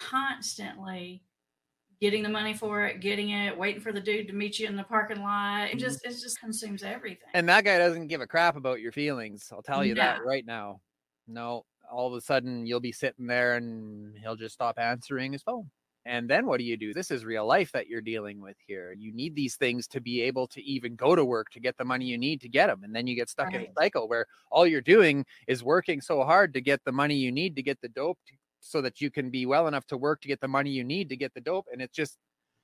constantly 0.00 1.24
getting 2.00 2.22
the 2.22 2.28
money 2.28 2.54
for 2.54 2.86
it, 2.86 3.00
getting 3.00 3.30
it, 3.30 3.56
waiting 3.58 3.80
for 3.82 3.92
the 3.92 4.00
dude 4.00 4.28
to 4.28 4.32
meet 4.34 4.58
you 4.58 4.66
in 4.68 4.76
the 4.76 4.84
parking 4.84 5.20
lot. 5.22 5.70
It 5.70 5.78
Mhm. 5.78 5.80
just, 5.80 6.04
it 6.04 6.10
just 6.20 6.40
consumes 6.40 6.82
everything. 6.82 7.28
And 7.32 7.48
that 7.48 7.64
guy 7.64 7.78
doesn't 7.78 8.08
give 8.08 8.20
a 8.20 8.26
crap 8.26 8.56
about 8.56 8.80
your 8.80 8.92
feelings. 8.92 9.50
I'll 9.52 9.62
tell 9.62 9.84
you 9.84 9.94
that 9.96 10.22
right 10.24 10.44
now. 10.44 10.80
No, 11.26 11.64
all 11.90 12.08
of 12.08 12.14
a 12.14 12.20
sudden 12.20 12.66
you'll 12.66 12.80
be 12.80 12.92
sitting 12.92 13.26
there 13.26 13.54
and 13.56 14.16
he'll 14.18 14.36
just 14.36 14.54
stop 14.54 14.78
answering 14.78 15.32
his 15.32 15.42
phone. 15.42 15.70
And 16.06 16.30
then 16.30 16.46
what 16.46 16.58
do 16.58 16.64
you 16.64 16.76
do? 16.76 16.94
This 16.94 17.10
is 17.10 17.24
real 17.24 17.46
life 17.46 17.72
that 17.72 17.86
you're 17.86 18.00
dealing 18.00 18.40
with 18.40 18.56
here. 18.66 18.94
You 18.98 19.12
need 19.12 19.34
these 19.34 19.56
things 19.56 19.86
to 19.88 20.00
be 20.00 20.22
able 20.22 20.46
to 20.48 20.62
even 20.62 20.96
go 20.96 21.14
to 21.14 21.24
work 21.24 21.50
to 21.50 21.60
get 21.60 21.76
the 21.76 21.84
money 21.84 22.06
you 22.06 22.16
need 22.16 22.40
to 22.40 22.48
get 22.48 22.68
them. 22.68 22.82
And 22.84 22.96
then 22.96 23.06
you 23.06 23.14
get 23.14 23.28
stuck 23.28 23.52
in 23.52 23.62
a 23.62 23.72
cycle 23.78 24.08
where 24.08 24.26
all 24.50 24.66
you're 24.66 24.80
doing 24.80 25.26
is 25.46 25.62
working 25.62 26.00
so 26.00 26.24
hard 26.24 26.54
to 26.54 26.60
get 26.60 26.80
the 26.84 26.92
money 26.92 27.16
you 27.16 27.30
need 27.30 27.54
to 27.56 27.62
get 27.62 27.80
the 27.82 27.88
dope 27.88 28.18
to, 28.28 28.34
so 28.60 28.80
that 28.80 29.00
you 29.00 29.10
can 29.10 29.30
be 29.30 29.46
well 29.46 29.68
enough 29.68 29.86
to 29.86 29.96
work 29.96 30.20
to 30.22 30.28
get 30.28 30.40
the 30.40 30.48
money 30.48 30.70
you 30.70 30.84
need 30.84 31.10
to 31.10 31.16
get 31.16 31.34
the 31.34 31.40
dope. 31.40 31.66
And 31.72 31.82
it 31.82 31.92
just, 31.92 32.16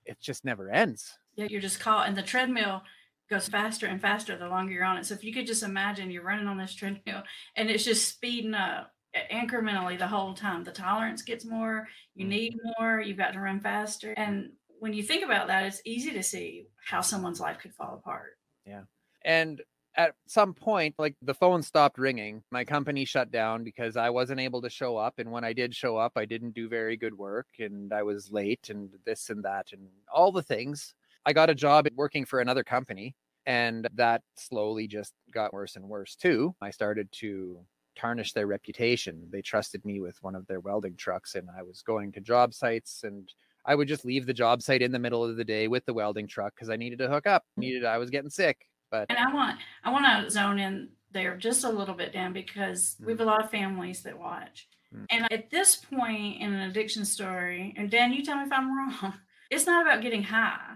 it 0.06 0.18
just 0.20 0.44
never 0.44 0.70
ends. 0.70 1.18
Yeah, 1.34 1.46
you're 1.50 1.60
just 1.60 1.80
caught, 1.80 2.08
and 2.08 2.16
the 2.16 2.22
treadmill 2.22 2.82
goes 3.28 3.48
faster 3.48 3.86
and 3.86 4.00
faster 4.00 4.36
the 4.38 4.48
longer 4.48 4.72
you're 4.72 4.84
on 4.84 4.98
it. 4.98 5.04
So 5.04 5.14
if 5.14 5.24
you 5.24 5.34
could 5.34 5.46
just 5.46 5.62
imagine 5.62 6.10
you're 6.10 6.22
running 6.22 6.46
on 6.46 6.58
this 6.58 6.74
treadmill 6.74 7.22
and 7.56 7.68
it's 7.68 7.84
just 7.84 8.08
speeding 8.08 8.54
up 8.54 8.92
incrementally 9.30 9.98
the 9.98 10.06
whole 10.08 10.34
time. 10.34 10.64
The 10.64 10.72
tolerance 10.72 11.22
gets 11.22 11.44
more, 11.44 11.88
you 12.14 12.26
Mhm. 12.26 12.28
need 12.28 12.56
more, 12.78 13.00
you've 13.00 13.16
got 13.18 13.32
to 13.32 13.40
run 13.40 13.60
faster. 13.60 14.12
And 14.12 14.52
when 14.78 14.92
you 14.92 15.02
think 15.02 15.24
about 15.24 15.48
that, 15.48 15.64
it's 15.64 15.82
easy 15.84 16.12
to 16.12 16.22
see 16.22 16.68
how 16.84 17.00
someone's 17.00 17.40
life 17.40 17.58
could 17.58 17.74
fall 17.74 17.94
apart. 17.94 18.38
Yeah. 18.64 18.84
And 19.24 19.62
at 19.96 20.14
some 20.26 20.52
point, 20.54 20.94
like 20.98 21.16
the 21.22 21.34
phone 21.34 21.62
stopped 21.62 21.98
ringing. 21.98 22.44
My 22.50 22.64
company 22.64 23.04
shut 23.04 23.30
down 23.30 23.64
because 23.64 23.96
I 23.96 24.10
wasn't 24.10 24.40
able 24.40 24.60
to 24.62 24.70
show 24.70 24.96
up. 24.96 25.18
And 25.18 25.30
when 25.32 25.44
I 25.44 25.52
did 25.54 25.74
show 25.74 25.96
up, 25.96 26.12
I 26.16 26.26
didn't 26.26 26.52
do 26.52 26.68
very 26.68 26.96
good 26.96 27.16
work 27.16 27.46
and 27.58 27.92
I 27.92 28.02
was 28.02 28.30
late 28.30 28.68
and 28.68 28.92
this 29.06 29.30
and 29.30 29.42
that 29.44 29.72
and 29.72 29.88
all 30.12 30.32
the 30.32 30.42
things. 30.42 30.94
I 31.24 31.32
got 31.32 31.50
a 31.50 31.54
job 31.54 31.88
working 31.94 32.24
for 32.26 32.40
another 32.40 32.62
company 32.62 33.16
and 33.46 33.88
that 33.94 34.22
slowly 34.36 34.86
just 34.86 35.14
got 35.30 35.52
worse 35.54 35.76
and 35.76 35.88
worse 35.88 36.14
too. 36.14 36.54
I 36.60 36.70
started 36.70 37.10
to 37.12 37.66
tarnish 37.96 38.32
their 38.32 38.46
reputation. 38.46 39.26
They 39.30 39.42
trusted 39.42 39.84
me 39.84 40.00
with 40.00 40.22
one 40.22 40.34
of 40.34 40.46
their 40.46 40.60
welding 40.60 40.96
trucks 40.96 41.34
and 41.34 41.48
I 41.56 41.62
was 41.62 41.82
going 41.82 42.12
to 42.12 42.20
job 42.20 42.54
sites 42.54 43.02
and 43.04 43.32
I 43.64 43.74
would 43.74 43.88
just 43.88 44.04
leave 44.04 44.26
the 44.26 44.34
job 44.34 44.62
site 44.62 44.82
in 44.82 44.92
the 44.92 44.98
middle 44.98 45.24
of 45.24 45.36
the 45.36 45.44
day 45.44 45.66
with 45.66 45.84
the 45.86 45.94
welding 45.94 46.28
truck 46.28 46.54
because 46.54 46.70
I 46.70 46.76
needed 46.76 47.00
to 47.00 47.08
hook 47.08 47.26
up. 47.26 47.44
Needed 47.56 47.84
I 47.84 47.98
was 47.98 48.10
getting 48.10 48.30
sick. 48.30 48.68
But 48.90 49.06
and 49.08 49.18
I 49.18 49.34
want 49.34 49.58
I 49.82 49.90
want 49.90 50.06
to 50.06 50.30
zone 50.30 50.58
in 50.60 50.90
there 51.10 51.36
just 51.36 51.64
a 51.64 51.70
little 51.70 51.94
bit, 51.94 52.12
Dan, 52.12 52.32
because 52.32 52.96
we 53.04 53.12
have 53.12 53.20
a 53.20 53.24
lot 53.24 53.42
of 53.42 53.50
families 53.50 54.02
that 54.02 54.18
watch. 54.18 54.68
Mm. 54.94 55.06
And 55.10 55.32
at 55.32 55.50
this 55.50 55.74
point 55.74 56.40
in 56.40 56.52
an 56.52 56.70
addiction 56.70 57.04
story, 57.04 57.74
and 57.76 57.90
Dan, 57.90 58.12
you 58.12 58.24
tell 58.24 58.36
me 58.36 58.44
if 58.44 58.52
I'm 58.52 58.76
wrong, 58.76 59.14
it's 59.50 59.66
not 59.66 59.84
about 59.84 60.02
getting 60.02 60.22
high. 60.22 60.74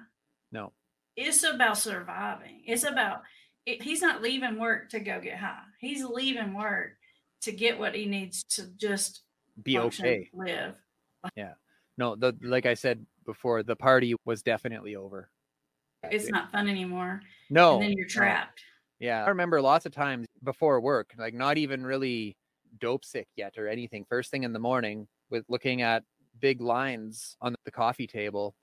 No. 0.50 0.72
It's 1.16 1.44
about 1.44 1.78
surviving. 1.78 2.62
It's 2.66 2.84
about 2.84 3.22
it, 3.66 3.82
he's 3.82 4.02
not 4.02 4.22
leaving 4.22 4.58
work 4.58 4.90
to 4.90 5.00
go 5.00 5.20
get 5.20 5.38
high. 5.38 5.62
He's 5.78 6.04
leaving 6.04 6.54
work 6.54 6.96
to 7.42 7.52
get 7.52 7.78
what 7.78 7.94
he 7.94 8.06
needs 8.06 8.44
to 8.44 8.66
just 8.76 9.22
be 9.62 9.78
okay, 9.78 10.28
live. 10.32 10.74
Yeah. 11.36 11.54
No, 11.98 12.16
the 12.16 12.34
like 12.42 12.66
I 12.66 12.74
said 12.74 13.04
before, 13.26 13.62
the 13.62 13.76
party 13.76 14.14
was 14.24 14.42
definitely 14.42 14.96
over. 14.96 15.30
It's 16.04 16.28
not 16.28 16.50
fun 16.50 16.68
anymore. 16.68 17.20
No. 17.50 17.74
And 17.74 17.82
then 17.82 17.92
you're 17.92 18.06
trapped. 18.06 18.62
Yeah. 18.98 19.24
I 19.24 19.28
remember 19.28 19.60
lots 19.60 19.86
of 19.86 19.92
times 19.92 20.26
before 20.42 20.80
work, 20.80 21.12
like 21.18 21.34
not 21.34 21.58
even 21.58 21.84
really 21.84 22.36
dope 22.78 23.04
sick 23.04 23.28
yet 23.36 23.58
or 23.58 23.68
anything. 23.68 24.04
First 24.08 24.30
thing 24.30 24.44
in 24.44 24.52
the 24.52 24.58
morning 24.58 25.06
with 25.30 25.44
looking 25.48 25.82
at 25.82 26.04
big 26.40 26.60
lines 26.60 27.36
on 27.40 27.54
the 27.64 27.70
coffee 27.70 28.06
table 28.06 28.54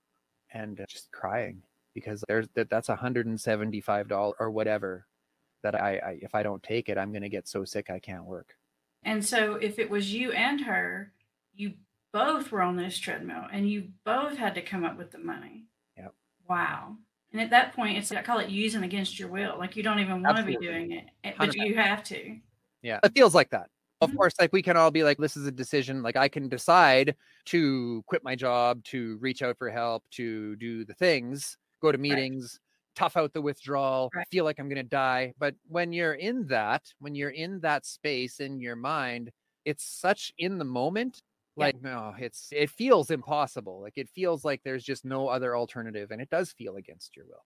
and 0.52 0.80
just 0.90 1.12
crying 1.12 1.62
because 1.94 2.24
there's 2.28 2.48
that 2.56 2.70
that's 2.70 2.88
$175 2.88 4.34
or 4.40 4.52
whatever 4.52 5.06
that 5.64 5.76
I, 5.76 5.98
I 5.98 6.18
if 6.22 6.36
I 6.36 6.44
don't 6.44 6.64
take 6.64 6.90
it, 6.90 6.98
I'm 6.98 7.12
going 7.12 7.24
to 7.24 7.30
get 7.30 7.48
so 7.48 7.66
sick 7.66 7.90
I 7.90 8.00
can't 8.00 8.26
work. 8.26 8.56
And 9.08 9.24
so 9.24 9.56
if 9.56 9.80
it 9.80 9.90
was 9.90 10.14
you 10.14 10.34
and 10.34 10.60
her, 10.66 11.14
you 11.56 11.74
both 12.12 12.52
were 12.52 12.62
on 12.62 12.76
this 12.76 12.98
treadmill 12.98 13.46
and 13.54 13.70
you 13.70 13.88
both 14.04 14.36
had 14.36 14.54
to 14.56 14.62
come 14.62 14.84
up 14.84 14.98
with 14.98 15.12
the 15.12 15.18
money. 15.18 15.64
Yep. 15.96 16.14
Wow. 16.50 16.98
And 17.32 17.42
at 17.42 17.50
that 17.52 17.74
point, 17.74 17.98
it's 17.98 18.12
I 18.12 18.22
call 18.22 18.40
it 18.40 18.50
using 18.50 18.84
against 18.84 19.18
your 19.18 19.30
will. 19.30 19.56
Like 19.58 19.78
you 19.78 19.84
don't 19.84 20.00
even 20.00 20.22
want 20.22 20.38
Absolutely. 20.38 20.54
to 20.54 20.60
be 20.60 20.66
doing 20.68 20.92
it, 20.92 21.06
eh, 21.24 21.32
but 21.38 21.52
100%. 21.52 21.68
you 21.68 21.76
have 21.76 22.04
to. 22.04 22.38
Yeah, 22.82 23.00
it 23.02 23.14
feels 23.16 23.34
like 23.34 23.50
that. 23.52 23.70
Of 24.02 24.10
mm-hmm. 24.10 24.18
course, 24.18 24.34
like 24.42 24.52
we 24.52 24.62
can 24.62 24.76
all 24.76 24.92
be 24.92 25.04
like, 25.04 25.18
this 25.18 25.38
is 25.38 25.48
a 25.48 25.52
decision. 25.52 26.04
Like 26.04 26.18
I 26.18 26.28
can 26.28 26.50
decide 26.50 27.16
to 27.46 28.04
quit 28.08 28.26
my 28.26 28.36
job, 28.36 28.84
to 28.86 29.18
reach 29.22 29.42
out 29.42 29.58
for 29.58 29.70
help, 29.70 30.04
to 30.12 30.58
do 30.58 30.84
the 30.84 30.94
things, 30.96 31.58
go 31.82 31.94
to 31.94 31.98
meetings, 31.98 32.60
right. 32.60 32.67
Tough 32.98 33.16
out 33.16 33.32
the 33.32 33.42
withdrawal, 33.42 34.10
right. 34.16 34.28
feel 34.32 34.44
like 34.44 34.60
I'm 34.60 34.68
going 34.68 34.78
to 34.78 34.84
die. 34.84 35.34
But 35.38 35.56
when 35.68 35.94
you're 35.94 36.16
in 36.16 36.48
that, 36.48 36.84
when 37.00 37.16
you're 37.16 37.30
in 37.30 37.60
that 37.62 37.86
space 37.86 38.40
in 38.40 38.60
your 38.60 38.76
mind, 38.76 39.32
it's 39.66 39.84
such 39.84 40.34
in 40.38 40.58
the 40.58 40.66
moment 40.66 41.22
like 41.58 41.76
yeah. 41.84 41.90
no 41.90 42.14
it's 42.20 42.50
it 42.52 42.70
feels 42.70 43.10
impossible 43.10 43.82
like 43.82 43.98
it 43.98 44.08
feels 44.10 44.46
like 44.46 44.62
there's 44.64 44.84
just 44.84 45.04
no 45.04 45.28
other 45.28 45.58
alternative 45.58 46.12
and 46.12 46.22
it 46.22 46.30
does 46.30 46.52
feel 46.52 46.76
against 46.76 47.16
your 47.16 47.26
will 47.26 47.44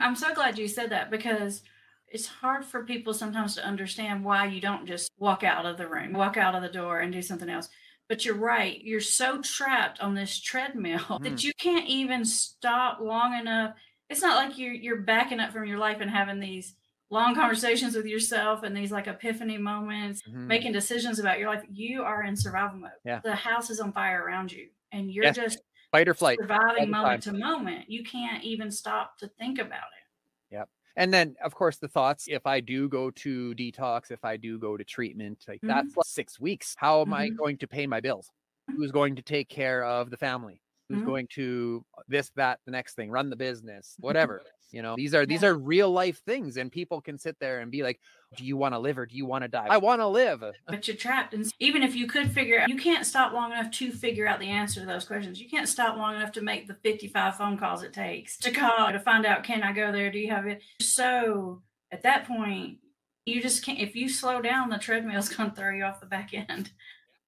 i'm 0.00 0.16
so 0.16 0.34
glad 0.34 0.58
you 0.58 0.66
said 0.66 0.90
that 0.90 1.10
because 1.10 1.62
it's 2.08 2.26
hard 2.26 2.64
for 2.64 2.84
people 2.84 3.12
sometimes 3.14 3.54
to 3.54 3.64
understand 3.64 4.24
why 4.24 4.46
you 4.46 4.60
don't 4.60 4.86
just 4.86 5.10
walk 5.18 5.44
out 5.44 5.66
of 5.66 5.76
the 5.76 5.86
room 5.86 6.12
walk 6.14 6.36
out 6.36 6.54
of 6.54 6.62
the 6.62 6.68
door 6.68 7.00
and 7.00 7.12
do 7.12 7.22
something 7.22 7.50
else 7.50 7.68
but 8.08 8.24
you're 8.24 8.34
right 8.34 8.82
you're 8.82 8.98
so 8.98 9.40
trapped 9.42 10.00
on 10.00 10.14
this 10.14 10.40
treadmill 10.40 10.98
mm. 10.98 11.22
that 11.22 11.44
you 11.44 11.52
can't 11.60 11.86
even 11.86 12.24
stop 12.24 12.98
long 13.00 13.38
enough 13.38 13.74
it's 14.10 14.20
not 14.20 14.36
like 14.36 14.58
you're 14.58 14.74
you're 14.74 15.00
backing 15.02 15.40
up 15.40 15.52
from 15.52 15.64
your 15.66 15.78
life 15.78 15.98
and 16.00 16.10
having 16.10 16.40
these 16.40 16.74
long 17.10 17.34
conversations 17.34 17.94
with 17.96 18.06
yourself 18.06 18.62
and 18.62 18.76
these 18.76 18.92
like 18.92 19.06
epiphany 19.06 19.58
moments, 19.58 20.22
mm-hmm. 20.22 20.46
making 20.46 20.72
decisions 20.72 21.18
about 21.18 21.38
your 21.38 21.48
life, 21.48 21.62
you 21.70 22.02
are 22.02 22.22
in 22.22 22.36
survival 22.36 22.78
mode. 22.78 22.90
Yeah. 23.04 23.20
The 23.22 23.34
house 23.34 23.70
is 23.70 23.80
on 23.80 23.92
fire 23.92 24.22
around 24.24 24.52
you 24.52 24.68
and 24.92 25.10
you're 25.10 25.24
yes. 25.24 25.36
just 25.36 25.58
fight 25.90 26.08
or 26.08 26.14
flight 26.14 26.38
surviving 26.40 26.90
moment 26.90 27.24
to 27.24 27.32
moment. 27.32 27.90
You 27.90 28.04
can't 28.04 28.44
even 28.44 28.70
stop 28.70 29.18
to 29.18 29.28
think 29.38 29.58
about 29.58 29.78
it. 29.78 30.54
Yep. 30.54 30.68
And 30.96 31.12
then 31.12 31.34
of 31.42 31.54
course 31.54 31.78
the 31.78 31.88
thoughts, 31.88 32.26
if 32.28 32.46
I 32.46 32.60
do 32.60 32.88
go 32.88 33.10
to 33.10 33.54
detox, 33.54 34.12
if 34.12 34.24
I 34.24 34.36
do 34.36 34.58
go 34.58 34.76
to 34.76 34.84
treatment, 34.84 35.44
like 35.48 35.58
mm-hmm. 35.58 35.68
that's 35.68 35.96
like 35.96 36.06
six 36.06 36.38
weeks. 36.38 36.76
How 36.78 37.00
am 37.00 37.06
mm-hmm. 37.06 37.14
I 37.14 37.28
going 37.30 37.58
to 37.58 37.66
pay 37.66 37.88
my 37.88 38.00
bills? 38.00 38.30
Mm-hmm. 38.70 38.80
Who's 38.80 38.92
going 38.92 39.16
to 39.16 39.22
take 39.22 39.48
care 39.48 39.84
of 39.84 40.10
the 40.10 40.16
family? 40.16 40.60
Who's 40.90 40.98
mm-hmm. 40.98 41.08
going 41.08 41.28
to 41.34 41.84
this, 42.08 42.32
that, 42.34 42.58
the 42.66 42.72
next 42.72 42.96
thing, 42.96 43.10
run 43.10 43.30
the 43.30 43.36
business, 43.36 43.94
whatever 44.00 44.42
you 44.72 44.82
know 44.82 44.94
these 44.96 45.14
are 45.14 45.26
these 45.26 45.42
are 45.42 45.54
real 45.54 45.90
life 45.90 46.22
things 46.24 46.56
and 46.56 46.70
people 46.70 47.00
can 47.00 47.18
sit 47.18 47.36
there 47.40 47.60
and 47.60 47.70
be 47.70 47.82
like 47.82 48.00
do 48.36 48.44
you 48.44 48.56
want 48.56 48.74
to 48.74 48.78
live 48.78 48.96
or 48.96 49.06
do 49.06 49.16
you 49.16 49.26
want 49.26 49.42
to 49.42 49.48
die? 49.48 49.66
I 49.68 49.78
want 49.78 50.00
to 50.00 50.06
live. 50.06 50.44
But 50.68 50.86
you're 50.86 50.96
trapped 50.96 51.34
and 51.34 51.50
even 51.58 51.82
if 51.82 51.96
you 51.96 52.06
could 52.06 52.30
figure 52.30 52.60
out 52.60 52.68
you 52.68 52.76
can't 52.76 53.04
stop 53.04 53.32
long 53.32 53.50
enough 53.50 53.72
to 53.72 53.90
figure 53.90 54.26
out 54.26 54.38
the 54.38 54.48
answer 54.48 54.80
to 54.80 54.86
those 54.86 55.04
questions. 55.04 55.40
You 55.40 55.48
can't 55.48 55.68
stop 55.68 55.96
long 55.96 56.14
enough 56.14 56.30
to 56.32 56.40
make 56.40 56.68
the 56.68 56.74
55 56.74 57.36
phone 57.36 57.58
calls 57.58 57.82
it 57.82 57.92
takes 57.92 58.36
to 58.38 58.52
call 58.52 58.92
to 58.92 59.00
find 59.00 59.26
out 59.26 59.42
can 59.42 59.62
i 59.62 59.72
go 59.72 59.90
there? 59.90 60.12
Do 60.12 60.18
you 60.18 60.30
have 60.30 60.46
it? 60.46 60.62
So 60.80 61.62
at 61.90 62.02
that 62.02 62.26
point 62.26 62.78
you 63.24 63.42
just 63.42 63.64
can't 63.64 63.80
if 63.80 63.96
you 63.96 64.08
slow 64.08 64.40
down 64.40 64.70
the 64.70 64.78
treadmill's 64.78 65.28
going 65.28 65.50
to 65.50 65.56
throw 65.56 65.72
you 65.72 65.84
off 65.84 66.00
the 66.00 66.06
back 66.06 66.32
end. 66.32 66.70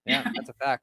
Yeah. 0.05 0.29
that's 0.35 0.49
a 0.49 0.53
fact 0.55 0.83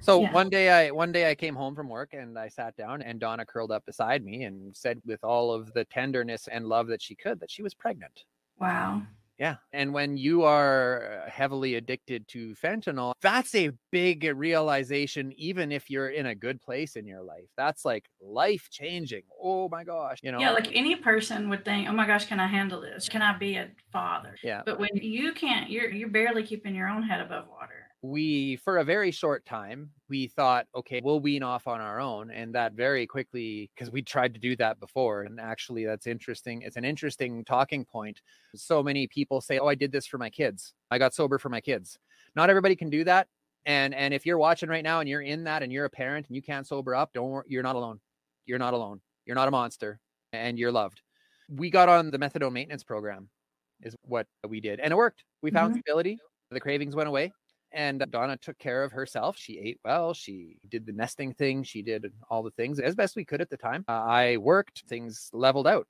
so 0.00 0.22
yeah. 0.22 0.32
one 0.32 0.48
day 0.48 0.70
I 0.70 0.90
one 0.90 1.12
day 1.12 1.30
I 1.30 1.34
came 1.34 1.54
home 1.54 1.74
from 1.74 1.88
work 1.88 2.12
and 2.12 2.38
I 2.38 2.48
sat 2.48 2.76
down 2.76 3.02
and 3.02 3.20
Donna 3.20 3.44
curled 3.44 3.72
up 3.72 3.84
beside 3.86 4.24
me 4.24 4.44
and 4.44 4.76
said 4.76 5.00
with 5.04 5.22
all 5.24 5.52
of 5.52 5.72
the 5.72 5.84
tenderness 5.84 6.48
and 6.48 6.66
love 6.66 6.86
that 6.88 7.02
she 7.02 7.14
could 7.14 7.40
that 7.40 7.50
she 7.50 7.62
was 7.62 7.74
pregnant. 7.74 8.24
Wow. 8.58 9.02
Yeah. 9.38 9.56
And 9.72 9.92
when 9.92 10.16
you 10.16 10.44
are 10.44 11.22
uh, 11.26 11.30
heavily 11.30 11.74
addicted 11.74 12.26
to 12.28 12.54
fentanyl, 12.54 13.12
that's 13.20 13.54
a 13.54 13.70
big 13.90 14.24
realization, 14.24 15.32
even 15.36 15.72
if 15.72 15.90
you're 15.90 16.08
in 16.08 16.26
a 16.26 16.34
good 16.34 16.60
place 16.60 16.96
in 16.96 17.06
your 17.06 17.22
life. 17.22 17.44
That's 17.56 17.84
like 17.84 18.06
life 18.20 18.68
changing. 18.70 19.22
Oh 19.42 19.68
my 19.68 19.84
gosh. 19.84 20.20
You 20.22 20.32
know? 20.32 20.40
Yeah. 20.40 20.52
Like 20.52 20.74
any 20.74 20.96
person 20.96 21.50
would 21.50 21.64
think, 21.64 21.88
oh 21.88 21.92
my 21.92 22.06
gosh, 22.06 22.26
can 22.26 22.40
I 22.40 22.46
handle 22.46 22.80
this? 22.80 23.08
Can 23.08 23.20
I 23.20 23.36
be 23.36 23.56
a 23.56 23.68
father? 23.92 24.36
Yeah. 24.42 24.62
But 24.64 24.78
when 24.78 24.90
you 24.94 25.32
can't, 25.32 25.70
you're, 25.70 25.90
you're 25.90 26.08
barely 26.08 26.42
keeping 26.42 26.74
your 26.74 26.88
own 26.88 27.02
head 27.02 27.20
above 27.20 27.46
water 27.48 27.85
we 28.02 28.56
for 28.56 28.78
a 28.78 28.84
very 28.84 29.10
short 29.10 29.44
time 29.46 29.90
we 30.08 30.26
thought 30.26 30.66
okay 30.74 31.00
we'll 31.02 31.20
wean 31.20 31.42
off 31.42 31.66
on 31.66 31.80
our 31.80 31.98
own 31.98 32.30
and 32.30 32.54
that 32.54 32.74
very 32.74 33.06
quickly 33.06 33.70
because 33.74 33.90
we 33.90 34.02
tried 34.02 34.34
to 34.34 34.40
do 34.40 34.54
that 34.54 34.78
before 34.78 35.22
and 35.22 35.40
actually 35.40 35.84
that's 35.84 36.06
interesting 36.06 36.62
it's 36.62 36.76
an 36.76 36.84
interesting 36.84 37.44
talking 37.44 37.84
point. 37.84 38.20
So 38.54 38.82
many 38.82 39.06
people 39.06 39.40
say 39.40 39.58
oh 39.58 39.66
i 39.66 39.74
did 39.74 39.92
this 39.92 40.06
for 40.06 40.18
my 40.18 40.30
kids. 40.30 40.74
I 40.90 40.98
got 40.98 41.14
sober 41.14 41.38
for 41.38 41.48
my 41.48 41.60
kids. 41.60 41.98
Not 42.34 42.50
everybody 42.50 42.76
can 42.76 42.90
do 42.90 43.02
that 43.04 43.28
and 43.64 43.94
and 43.94 44.12
if 44.12 44.26
you're 44.26 44.38
watching 44.38 44.68
right 44.68 44.84
now 44.84 45.00
and 45.00 45.08
you're 45.08 45.22
in 45.22 45.44
that 45.44 45.62
and 45.62 45.72
you're 45.72 45.86
a 45.86 45.90
parent 45.90 46.26
and 46.28 46.36
you 46.36 46.42
can't 46.42 46.66
sober 46.66 46.94
up 46.94 47.12
don't 47.14 47.48
you're 47.48 47.62
not 47.62 47.76
alone. 47.76 47.98
You're 48.44 48.58
not 48.58 48.74
alone. 48.74 49.00
You're 49.24 49.36
not 49.36 49.48
a 49.48 49.50
monster 49.50 50.00
and 50.32 50.58
you're 50.58 50.72
loved. 50.72 51.00
We 51.48 51.70
got 51.70 51.88
on 51.88 52.10
the 52.10 52.18
methadone 52.18 52.52
maintenance 52.52 52.84
program 52.84 53.30
is 53.82 53.96
what 54.02 54.26
we 54.46 54.60
did 54.60 54.80
and 54.80 54.92
it 54.92 54.96
worked. 54.96 55.24
We 55.42 55.50
found 55.50 55.72
mm-hmm. 55.72 55.80
stability. 55.80 56.18
The 56.50 56.60
cravings 56.60 56.94
went 56.94 57.08
away 57.08 57.32
and 57.76 58.04
Donna 58.10 58.38
took 58.38 58.58
care 58.58 58.82
of 58.82 58.90
herself. 58.90 59.36
She 59.38 59.58
ate 59.58 59.78
well. 59.84 60.14
She 60.14 60.56
did 60.70 60.86
the 60.86 60.92
nesting 60.92 61.34
thing. 61.34 61.62
She 61.62 61.82
did 61.82 62.06
all 62.30 62.42
the 62.42 62.50
things 62.52 62.80
as 62.80 62.94
best 62.94 63.14
we 63.14 63.24
could 63.24 63.42
at 63.42 63.50
the 63.50 63.56
time. 63.56 63.84
Uh, 63.86 63.92
I 63.92 64.36
worked, 64.38 64.84
things 64.88 65.30
leveled 65.32 65.68
out. 65.68 65.86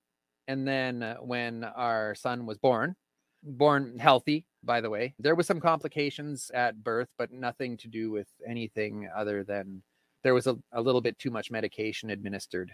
And 0.49 0.67
then 0.67 1.03
uh, 1.03 1.17
when 1.17 1.65
our 1.65 2.15
son 2.17 2.45
was 2.45 2.59
born, 2.59 2.97
born 3.43 3.99
healthy, 3.99 4.47
by 4.65 4.81
the 4.81 4.91
way, 4.91 5.15
there 5.21 5.37
was 5.37 5.47
some 5.47 5.61
complications 5.61 6.51
at 6.53 6.83
birth, 6.83 7.09
but 7.19 7.33
nothing 7.33 7.77
to 7.79 7.89
do 7.89 8.11
with 8.11 8.29
anything 8.47 9.09
other 9.17 9.45
than 9.45 9.83
there 10.25 10.35
was 10.35 10.49
a, 10.49 10.57
a 10.73 10.81
little 10.81 11.01
bit 11.01 11.17
too 11.21 11.31
much 11.31 11.53
medication 11.53 12.11
administered. 12.11 12.73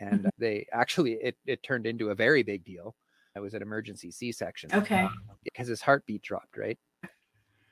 And 0.00 0.20
mm-hmm. 0.20 0.28
they 0.38 0.66
actually, 0.70 1.12
it, 1.14 1.36
it 1.46 1.62
turned 1.62 1.86
into 1.86 2.10
a 2.10 2.14
very 2.14 2.42
big 2.42 2.64
deal. 2.64 2.94
It 3.34 3.40
was 3.40 3.54
an 3.54 3.62
emergency 3.62 4.10
C 4.10 4.32
section. 4.32 4.70
Okay. 4.74 5.08
Because 5.44 5.68
his 5.68 5.80
heartbeat 5.80 6.20
dropped, 6.20 6.58
right? 6.58 6.78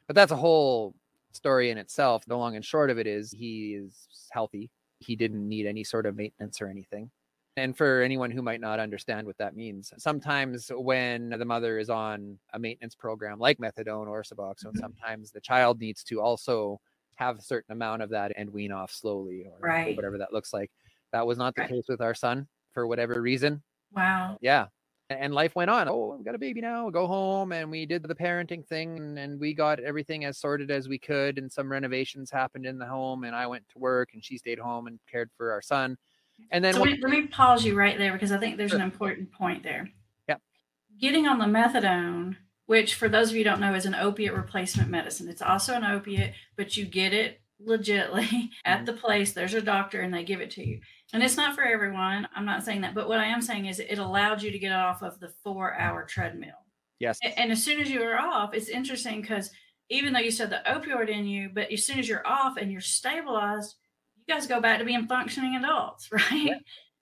But 0.09 0.17
that's 0.17 0.33
a 0.33 0.37
whole 0.37 0.95
story 1.33 1.71
in 1.71 1.79
itself. 1.79 2.25
The 2.27 2.37
long 2.37 2.57
and 2.57 2.65
short 2.65 2.91
of 2.91 2.99
it 2.99 3.07
is 3.07 3.31
he 3.31 3.75
is 3.75 4.09
healthy. 4.33 4.71
He 4.99 5.15
didn't 5.15 5.47
need 5.49 5.67
any 5.67 5.85
sort 5.85 6.07
of 6.07 6.17
maintenance 6.17 6.61
or 6.61 6.67
anything. 6.67 7.11
And 7.57 7.77
for 7.77 8.03
anyone 8.03 8.31
who 8.31 8.41
might 8.41 8.61
not 8.61 8.79
understand 8.79 9.27
what 9.27 9.37
that 9.39 9.57
means, 9.57 9.93
sometimes 9.99 10.71
when 10.75 11.31
the 11.31 11.45
mother 11.45 11.79
is 11.79 11.91
on 11.91 12.39
a 12.53 12.59
maintenance 12.59 12.95
program 12.95 13.39
like 13.39 13.59
methadone 13.59 14.07
or 14.07 14.23
Suboxone, 14.23 14.67
mm-hmm. 14.67 14.79
sometimes 14.79 15.31
the 15.31 15.41
child 15.41 15.81
needs 15.81 16.05
to 16.05 16.21
also 16.21 16.81
have 17.17 17.39
a 17.39 17.43
certain 17.43 17.73
amount 17.73 18.01
of 18.01 18.11
that 18.11 18.33
and 18.37 18.49
wean 18.51 18.71
off 18.71 18.93
slowly 18.93 19.45
or 19.45 19.59
right. 19.61 19.97
whatever 19.97 20.19
that 20.19 20.33
looks 20.33 20.53
like. 20.53 20.71
That 21.13 21.27
was 21.27 21.37
not 21.37 21.55
the 21.57 21.63
right. 21.63 21.71
case 21.71 21.85
with 21.89 22.01
our 22.01 22.15
son 22.15 22.47
for 22.73 22.87
whatever 22.87 23.21
reason. 23.21 23.63
Wow. 23.93 24.39
Yeah. 24.41 24.67
And 25.11 25.33
life 25.35 25.55
went 25.55 25.71
on. 25.71 25.89
Oh, 25.89 26.15
I've 26.19 26.25
got 26.25 26.35
a 26.35 26.39
baby 26.39 26.61
now. 26.61 26.91
Go 26.91 27.07
home, 27.07 27.53
and 27.53 27.71
we 27.71 27.87
did 27.87 28.03
the 28.03 28.15
parenting 28.15 28.65
thing, 28.67 28.97
and, 28.99 29.19
and 29.19 29.41
we 29.41 29.55
got 29.55 29.81
everything 29.81 30.25
as 30.25 30.39
sorted 30.39 30.71
as 30.71 30.89
we 30.89 30.99
could. 30.99 31.39
And 31.39 31.51
some 31.51 31.71
renovations 31.71 32.31
happened 32.31 32.67
in 32.67 32.79
the 32.79 32.87
home, 32.87 33.25
and 33.25 33.35
I 33.35 33.47
went 33.47 33.67
to 33.71 33.79
work, 33.79 34.11
and 34.13 34.25
she 34.25 34.37
stayed 34.39 34.59
home 34.59 34.87
and 34.87 34.99
cared 35.11 35.31
for 35.37 35.51
our 35.53 35.63
son. 35.63 35.97
And 36.51 36.65
then 36.65 36.75
So 36.75 36.81
one- 36.81 36.99
let 37.01 37.11
me, 37.11 37.27
pause 37.27 37.65
you 37.65 37.75
right 37.75 37.97
there 37.99 38.13
because 38.13 38.33
I 38.33 38.39
think 38.39 38.57
there's 38.59 38.71
Sure. 38.71 38.79
an 38.81 38.85
important 38.85 39.33
point 39.33 39.63
there. 39.63 39.89
Yep. 40.29 40.41
Getting 41.01 41.27
on 41.27 41.39
the 41.39 41.47
methadone, 41.47 42.37
which 42.67 42.95
for 42.95 43.09
those 43.09 43.31
of 43.31 43.35
you 43.37 43.41
who 43.41 43.51
don't 43.51 43.61
know 43.61 43.75
is 43.75 43.87
an 43.87 43.95
opiate 43.95 44.35
replacement 44.35 44.91
medicine. 44.91 45.29
It's 45.29 45.43
also 45.43 45.75
an 45.75 45.85
opiate, 45.85 46.35
but 46.57 46.77
you 46.77 46.85
get 46.85 47.13
it 47.15 47.41
legitly 47.67 48.51
at 48.65 48.83
Mhm. 48.83 48.87
the 48.87 48.93
place. 48.93 49.33
There's 49.33 49.55
a 49.55 49.63
doctor 49.63 50.01
and 50.01 50.13
they 50.15 50.23
give 50.23 50.41
it 50.41 50.51
to 50.53 50.65
you. 50.65 50.81
And 51.13 51.23
it's 51.23 51.37
not 51.37 51.55
for 51.55 51.63
everyone. 51.63 52.29
I'm 52.35 52.45
not 52.45 52.65
saying 52.65 52.83
that. 52.83 52.95
But 52.95 53.09
what 53.09 53.19
I 53.19 53.27
am 53.27 53.41
saying 53.41 53.67
is 53.67 53.81
it 53.81 53.99
allowed 53.99 54.43
you 54.43 54.51
to 54.51 54.59
get 54.59 54.73
off 54.73 55.03
of 55.03 55.19
the 55.21 55.33
four 55.43 55.75
hour 55.75 56.05
treadmill. 56.05 56.67
yes, 56.99 57.19
A- 57.23 57.39
And 57.39 57.51
as 57.51 57.63
soon 57.63 57.81
as 57.81 57.91
you 57.91 58.03
are 58.03 58.19
off, 58.19 58.53
it's 58.53 58.69
interesting 58.69 59.21
because 59.23 59.51
even 59.89 60.13
though 60.13 60.21
you 60.21 60.31
said 60.31 60.51
the 60.51 60.61
opioid 60.67 61.09
in 61.09 61.27
you, 61.27 61.51
but 61.53 61.73
as 61.73 61.85
soon 61.85 61.99
as 61.99 62.09
you're 62.09 62.27
off 62.27 62.59
and 62.59 62.71
you're 62.71 62.83
stabilized, 62.83 63.77
you 64.17 64.35
guys 64.35 64.47
go 64.47 64.61
back 64.61 64.79
to 64.79 64.85
being 64.85 65.07
functioning 65.07 65.57
adults, 65.57 66.09
right? 66.13 66.33
Yeah. 66.33 66.59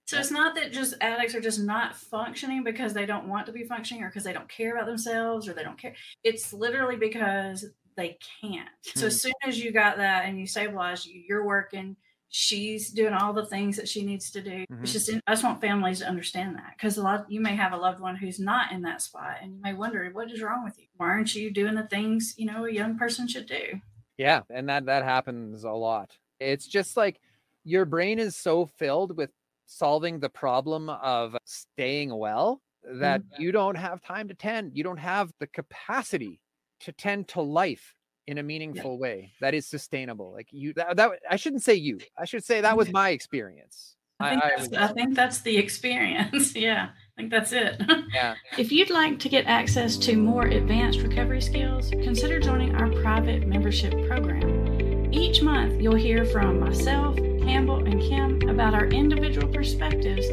So 0.07 0.19
it's 0.21 0.31
not 0.31 0.55
that 0.55 0.73
just 0.73 0.95
addicts 1.01 1.35
are 1.35 1.40
just 1.40 1.61
not 1.61 1.97
functioning 1.97 2.62
because 2.62 2.95
they 2.95 3.07
don't 3.07 3.27
want 3.27 3.47
to 3.47 3.53
be 3.53 3.64
functioning 3.64 4.05
or 4.05 4.09
because 4.09 4.23
they 4.23 4.33
don't 4.33 4.49
care 4.49 4.77
about 4.77 4.87
themselves 4.87 5.49
or 5.49 5.53
they 5.53 5.64
don't 5.64 5.79
care. 5.79 5.97
It's 6.23 6.53
literally 6.53 6.95
because 6.95 7.64
they 7.97 8.16
can't. 8.40 8.69
So 8.83 9.07
as 9.07 9.14
hmm. 9.14 9.29
soon 9.29 9.33
as 9.49 9.59
you 9.59 9.73
got 9.73 9.97
that 9.97 10.27
and 10.27 10.38
you 10.38 10.47
stabilized, 10.47 11.09
you're 11.09 11.45
working, 11.45 11.97
she's 12.28 12.90
doing 12.90 13.12
all 13.12 13.32
the 13.32 13.46
things 13.46 13.76
that 13.76 13.88
she 13.88 14.04
needs 14.04 14.30
to 14.32 14.42
do. 14.42 14.64
Mhm. 14.70 14.82
It's 14.82 14.92
just, 14.92 15.10
I 15.26 15.32
just 15.32 15.44
want 15.44 15.60
families 15.60 16.00
to 16.00 16.08
understand 16.08 16.56
that 16.56 16.74
because 16.76 16.96
a 16.96 17.02
lot, 17.02 17.30
you 17.30 17.40
may 17.40 17.56
have 17.56 17.72
a 17.72 17.76
loved 17.76 18.00
one 18.00 18.16
who's 18.16 18.38
not 18.38 18.72
in 18.72 18.82
that 18.82 19.02
spot 19.02 19.38
and 19.40 19.54
you 19.54 19.60
may 19.62 19.74
wonder, 19.74 20.08
what 20.12 20.30
is 20.30 20.42
wrong 20.42 20.64
with 20.64 20.78
you? 20.78 20.86
Why 20.96 21.06
aren't 21.06 21.34
you 21.34 21.50
doing 21.50 21.74
the 21.74 21.86
things, 21.86 22.34
you 22.36 22.46
know, 22.46 22.64
a 22.64 22.70
young 22.70 22.98
person 22.98 23.28
should 23.28 23.46
do? 23.46 23.80
Yeah, 24.18 24.42
and 24.50 24.68
that 24.68 24.86
that 24.86 25.04
happens 25.04 25.64
a 25.64 25.72
lot. 25.72 26.16
It's 26.40 26.66
just 26.66 26.96
like 26.96 27.20
your 27.64 27.84
brain 27.84 28.18
is 28.18 28.36
so 28.36 28.66
filled 28.66 29.16
with 29.16 29.30
solving 29.66 30.20
the 30.20 30.30
problem 30.30 30.88
of 30.88 31.36
staying 31.44 32.16
well 32.16 32.62
that 32.84 33.22
you 33.38 33.50
don't 33.50 33.74
have 33.74 34.00
time 34.00 34.28
to 34.28 34.34
tend. 34.34 34.76
You 34.76 34.84
don't 34.84 34.98
have 34.98 35.32
the 35.40 35.48
capacity 35.48 36.40
to 36.80 36.92
tend 36.92 37.28
to 37.28 37.42
life 37.42 37.95
in 38.26 38.38
a 38.38 38.42
meaningful 38.42 38.98
way 38.98 39.32
that 39.40 39.54
is 39.54 39.66
sustainable. 39.66 40.32
Like 40.32 40.48
you 40.50 40.72
that, 40.74 40.96
that 40.96 41.10
I 41.30 41.36
shouldn't 41.36 41.62
say 41.62 41.74
you. 41.74 41.98
I 42.16 42.24
should 42.24 42.44
say 42.44 42.60
that 42.60 42.76
was 42.76 42.90
my 42.92 43.10
experience. 43.10 43.94
I 44.18 44.30
think, 44.30 44.44
I 44.44 44.48
that's, 44.48 44.68
was- 44.68 44.78
I 44.78 44.92
think 44.94 45.14
that's 45.14 45.40
the 45.42 45.56
experience. 45.58 46.54
yeah, 46.56 46.88
I 46.88 47.20
think 47.20 47.30
that's 47.30 47.52
it. 47.52 47.82
Yeah. 48.14 48.34
If 48.58 48.72
you'd 48.72 48.90
like 48.90 49.18
to 49.20 49.28
get 49.28 49.44
access 49.46 49.96
to 49.98 50.16
more 50.16 50.46
advanced 50.46 51.00
recovery 51.00 51.42
skills, 51.42 51.90
consider 51.90 52.40
joining 52.40 52.74
our 52.74 52.90
private 53.02 53.46
membership 53.46 53.92
program. 54.08 55.12
Each 55.12 55.42
month, 55.42 55.80
you'll 55.80 55.96
hear 55.96 56.24
from 56.24 56.58
myself, 56.58 57.16
Campbell, 57.16 57.84
and 57.84 58.00
Kim 58.00 58.48
about 58.48 58.74
our 58.74 58.86
individual 58.86 59.48
perspectives 59.48 60.26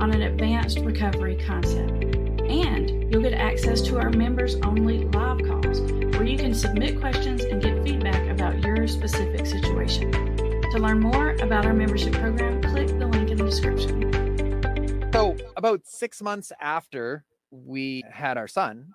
on 0.00 0.12
an 0.12 0.22
advanced 0.22 0.80
recovery 0.80 1.36
concept. 1.46 2.04
And 2.48 3.10
you'll 3.12 3.22
get 3.22 3.34
access 3.34 3.80
to 3.82 3.98
our 3.98 4.10
members 4.10 4.56
only 4.56 5.04
live 5.04 5.42
calls 5.44 5.80
where 6.18 6.26
you 6.26 6.36
can 6.36 6.52
submit 6.52 6.98
questions 6.98 7.44
and 7.44 7.62
get 7.62 7.80
feedback 7.84 8.28
about 8.28 8.60
your 8.64 8.88
specific 8.88 9.46
situation. 9.46 10.10
To 10.10 10.78
learn 10.80 10.98
more 10.98 11.36
about 11.40 11.64
our 11.64 11.72
membership 11.72 12.12
program, 12.12 12.60
click 12.60 12.88
the 12.88 13.06
link 13.06 13.30
in 13.30 13.38
the 13.38 13.44
description. 13.44 15.08
So 15.12 15.36
about 15.56 15.82
six 15.84 16.20
months 16.20 16.50
after 16.60 17.24
we 17.52 18.02
had 18.10 18.36
our 18.36 18.48
son, 18.48 18.88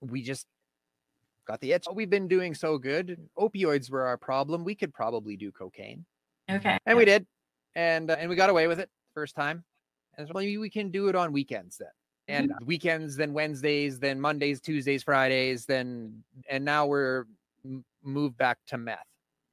we 0.00 0.20
just 0.20 0.48
got 1.46 1.60
the 1.60 1.70
itch. 1.70 1.84
We've 1.94 2.10
been 2.10 2.26
doing 2.26 2.54
so 2.54 2.76
good. 2.76 3.20
Opioids 3.38 3.88
were 3.88 4.02
our 4.02 4.16
problem. 4.16 4.64
We 4.64 4.74
could 4.74 4.92
probably 4.92 5.36
do 5.36 5.52
cocaine. 5.52 6.04
Okay. 6.50 6.76
and 6.86 6.98
we 6.98 7.04
did 7.04 7.24
and 7.76 8.10
uh, 8.10 8.16
and 8.18 8.28
we 8.28 8.34
got 8.34 8.50
away 8.50 8.66
with 8.66 8.80
it 8.80 8.90
first 9.14 9.36
time 9.36 9.64
and 10.18 10.26
so 10.26 10.34
maybe 10.34 10.58
we 10.58 10.68
can 10.68 10.90
do 10.90 11.06
it 11.06 11.14
on 11.14 11.32
weekends 11.32 11.78
then 11.78 11.88
and 12.28 12.52
weekends 12.64 13.16
then 13.16 13.32
wednesdays 13.32 13.98
then 13.98 14.20
mondays 14.20 14.60
tuesdays 14.60 15.02
fridays 15.02 15.66
then 15.66 16.22
and 16.48 16.64
now 16.64 16.86
we're 16.86 17.24
moved 18.02 18.36
back 18.36 18.58
to 18.66 18.78
meth 18.78 18.98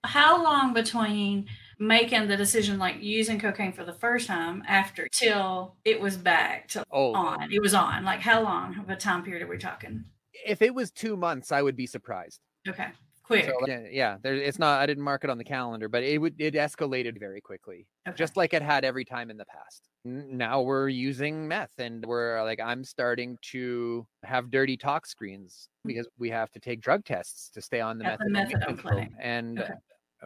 How 0.03 0.43
long 0.43 0.73
between 0.73 1.45
making 1.77 2.27
the 2.27 2.35
decision, 2.35 2.79
like 2.79 2.97
using 3.01 3.39
cocaine 3.39 3.71
for 3.71 3.85
the 3.85 3.93
first 3.93 4.25
time, 4.27 4.63
after 4.67 5.07
till 5.11 5.75
it 5.85 6.01
was 6.01 6.17
back 6.17 6.67
to 6.69 6.83
oh 6.91 7.13
on? 7.13 7.51
It 7.51 7.61
was 7.61 7.73
on. 7.75 8.03
Like 8.03 8.19
how 8.19 8.41
long 8.41 8.79
of 8.79 8.89
a 8.89 8.95
time 8.95 9.23
period 9.23 9.43
are 9.43 9.47
we 9.47 9.57
talking? 9.57 10.05
if 10.45 10.61
it 10.61 10.73
was 10.73 10.91
two 10.91 11.15
months 11.15 11.51
i 11.51 11.61
would 11.61 11.75
be 11.75 11.85
surprised 11.85 12.39
Okay, 12.67 12.87
quick. 13.23 13.45
so 13.45 13.53
yeah, 13.67 13.83
yeah 13.89 14.17
there, 14.21 14.35
it's 14.35 14.59
not 14.59 14.79
i 14.81 14.85
didn't 14.85 15.03
mark 15.03 15.23
it 15.23 15.29
on 15.29 15.37
the 15.37 15.43
calendar 15.43 15.87
but 15.89 16.03
it 16.03 16.17
would 16.17 16.35
it 16.39 16.53
escalated 16.53 17.19
very 17.19 17.39
quickly 17.41 17.87
okay. 18.07 18.15
just 18.17 18.35
like 18.37 18.53
it 18.53 18.61
had 18.61 18.83
every 18.85 19.05
time 19.05 19.29
in 19.29 19.37
the 19.37 19.45
past. 19.45 19.87
Now 20.03 20.61
we're 20.61 20.89
using 20.89 21.47
meth 21.47 21.77
and 21.77 22.03
we're 22.03 22.43
like, 22.43 22.59
I'm 22.59 22.83
starting 22.83 23.37
to 23.51 24.07
have 24.23 24.49
dirty 24.49 24.75
tox 24.75 25.11
screens 25.11 25.69
because 25.85 26.07
we 26.17 26.27
have 26.31 26.49
to 26.53 26.59
take 26.59 26.81
drug 26.81 27.05
tests 27.05 27.51
to 27.51 27.61
stay 27.61 27.81
on 27.81 27.99
the 27.99 28.05
At 28.05 28.17
the 28.17 28.25
methadone, 28.25 28.49
methadone 28.51 28.79
clinic. 28.79 29.09
program. 29.11 29.15
And 29.21 29.59
Okay. 29.59 29.73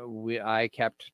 we, 0.08 0.39
I 0.39 0.69
kept 0.69 1.12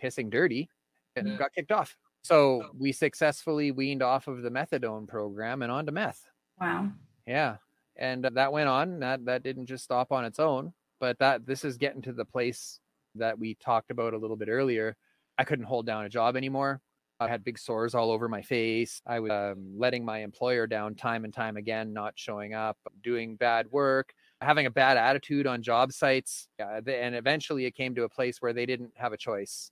pissing 0.00 0.30
dirty 0.30 0.68
and 1.16 1.26
Mhm. 1.26 1.38
got 1.38 1.52
kicked 1.54 1.72
off. 1.72 1.96
So 2.22 2.70
we 2.78 2.92
successfully 2.92 3.72
weaned 3.72 4.00
off 4.02 4.28
of 4.28 4.42
the 4.42 4.50
methadone 4.50 5.08
program 5.08 5.62
and 5.62 5.72
onto 5.72 5.90
meth. 5.90 6.24
wow. 6.60 6.92
Yeah. 7.26 7.56
And 7.96 8.22
that 8.24 8.52
went 8.52 8.68
on. 8.68 9.00
That 9.00 9.24
that 9.24 9.42
didn't 9.42 9.66
just 9.66 9.82
stop 9.82 10.12
on 10.12 10.24
its 10.24 10.38
own, 10.38 10.72
but 11.00 11.18
that 11.18 11.46
this 11.46 11.64
is 11.64 11.76
getting 11.76 12.02
to 12.02 12.12
the 12.12 12.24
place 12.24 12.80
that 13.14 13.38
we 13.38 13.54
talked 13.54 13.90
about 13.90 14.14
a 14.14 14.18
little 14.18 14.36
bit 14.36 14.48
earlier. 14.48 14.96
I 15.38 15.44
couldn't 15.44 15.66
hold 15.66 15.86
down 15.86 16.04
a 16.04 16.08
job 16.08 16.36
anymore. 16.36 16.80
I 17.20 17.28
had 17.28 17.44
big 17.44 17.58
sores 17.58 17.94
all 17.94 18.10
over 18.10 18.28
my 18.28 18.42
face. 18.42 19.00
I 19.06 19.20
was 19.20 19.30
um, 19.30 19.78
letting 19.78 20.04
my 20.04 20.18
employer 20.18 20.66
down 20.66 20.94
time 20.96 21.24
and 21.24 21.32
time 21.32 21.56
again, 21.56 21.92
not 21.92 22.14
showing 22.16 22.54
up, 22.54 22.76
doing 23.02 23.36
bad 23.36 23.70
work, 23.70 24.12
having 24.40 24.66
a 24.66 24.70
bad 24.70 24.96
attitude 24.96 25.46
on 25.46 25.62
job 25.62 25.92
sites. 25.92 26.48
The- 26.58 26.96
and 26.96 27.14
eventually 27.14 27.66
it 27.66 27.74
came 27.76 27.94
to 27.94 28.02
a 28.02 28.08
place 28.08 28.42
where 28.42 28.52
they 28.52 28.66
didn't 28.66 28.92
have 28.96 29.12
a 29.12 29.16
choice. 29.16 29.70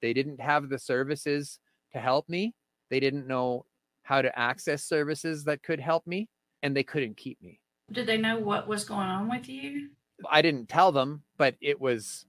They 0.00 0.12
didn't 0.12 0.40
have 0.40 0.68
the 0.68 0.78
services 0.78 1.58
to 1.92 1.98
help 1.98 2.28
me. 2.28 2.54
They 2.88 3.00
didn't 3.00 3.26
know 3.26 3.66
how 4.04 4.22
to 4.22 4.38
access 4.38 4.84
services 4.84 5.44
that 5.44 5.64
could 5.64 5.80
help 5.80 6.06
me, 6.06 6.28
and 6.62 6.74
they 6.76 6.84
couldn't 6.84 7.16
keep 7.16 7.42
me. 7.42 7.60
Did 7.90 8.06
they 8.06 8.16
know 8.16 8.38
what 8.38 8.68
was 8.68 8.84
going 8.84 9.08
on 9.08 9.28
with 9.28 9.48
you? 9.48 9.90
I 10.30 10.42
didn't 10.42 10.68
tell 10.68 10.92
them, 10.92 11.22
but 11.38 11.56
it 11.60 11.80
was 11.80 12.26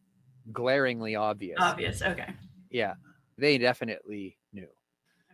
glaringly 0.51 1.15
obvious. 1.15 1.59
Obvious. 1.59 2.01
Okay. 2.01 2.33
Yeah, 2.69 2.95
they 3.37 3.57
definitely 3.57 4.37
knew. 4.53 4.67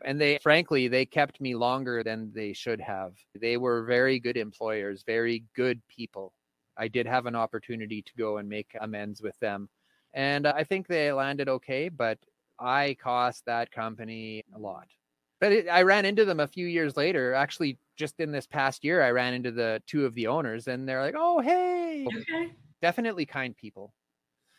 And 0.06 0.20
they, 0.20 0.38
frankly, 0.42 0.88
they 0.88 1.06
kept 1.06 1.40
me 1.40 1.56
longer 1.56 2.04
than 2.04 2.32
they 2.34 2.54
should 2.54 2.82
have. 2.82 3.14
They 3.40 3.58
were 3.58 3.84
very 3.86 4.20
good 4.20 4.38
employers, 4.38 5.04
very 5.06 5.46
good 5.56 5.82
people. 5.88 6.34
I 6.78 6.88
did 6.88 7.06
have 7.06 7.26
an 7.26 7.36
opportunity 7.36 8.02
to 8.02 8.12
go 8.18 8.38
and 8.38 8.50
make 8.50 8.76
amends 8.82 9.22
with 9.22 9.40
them. 9.40 9.70
And 10.14 10.46
I 10.46 10.64
think 10.64 10.88
they 10.88 11.12
landed 11.12 11.48
okay, 11.48 11.90
but 11.90 12.18
I 12.60 12.98
cost 13.02 13.46
that 13.46 13.72
company 13.72 14.44
a 14.56 14.60
lot. 14.60 14.88
But 15.40 15.52
it, 15.52 15.68
I 15.70 15.84
ran 15.84 16.06
into 16.06 16.26
them 16.26 16.40
a 16.40 16.48
few 16.48 16.68
years 16.68 16.98
later. 16.98 17.34
Actually, 17.34 17.78
just 17.96 18.20
in 18.20 18.32
this 18.32 18.48
past 18.48 18.84
year, 18.84 19.02
I 19.02 19.12
ran 19.12 19.34
into 19.34 19.52
the 19.52 19.82
two 19.88 20.06
of 20.06 20.14
the 20.16 20.28
owners, 20.28 20.68
and 20.68 20.88
they're 20.88 21.02
like, 21.02 21.16
oh, 21.18 21.40
hey, 21.40 22.06
Okay. 22.08 22.52
definitely 22.82 23.26
kind 23.26 23.56
people. 23.56 23.94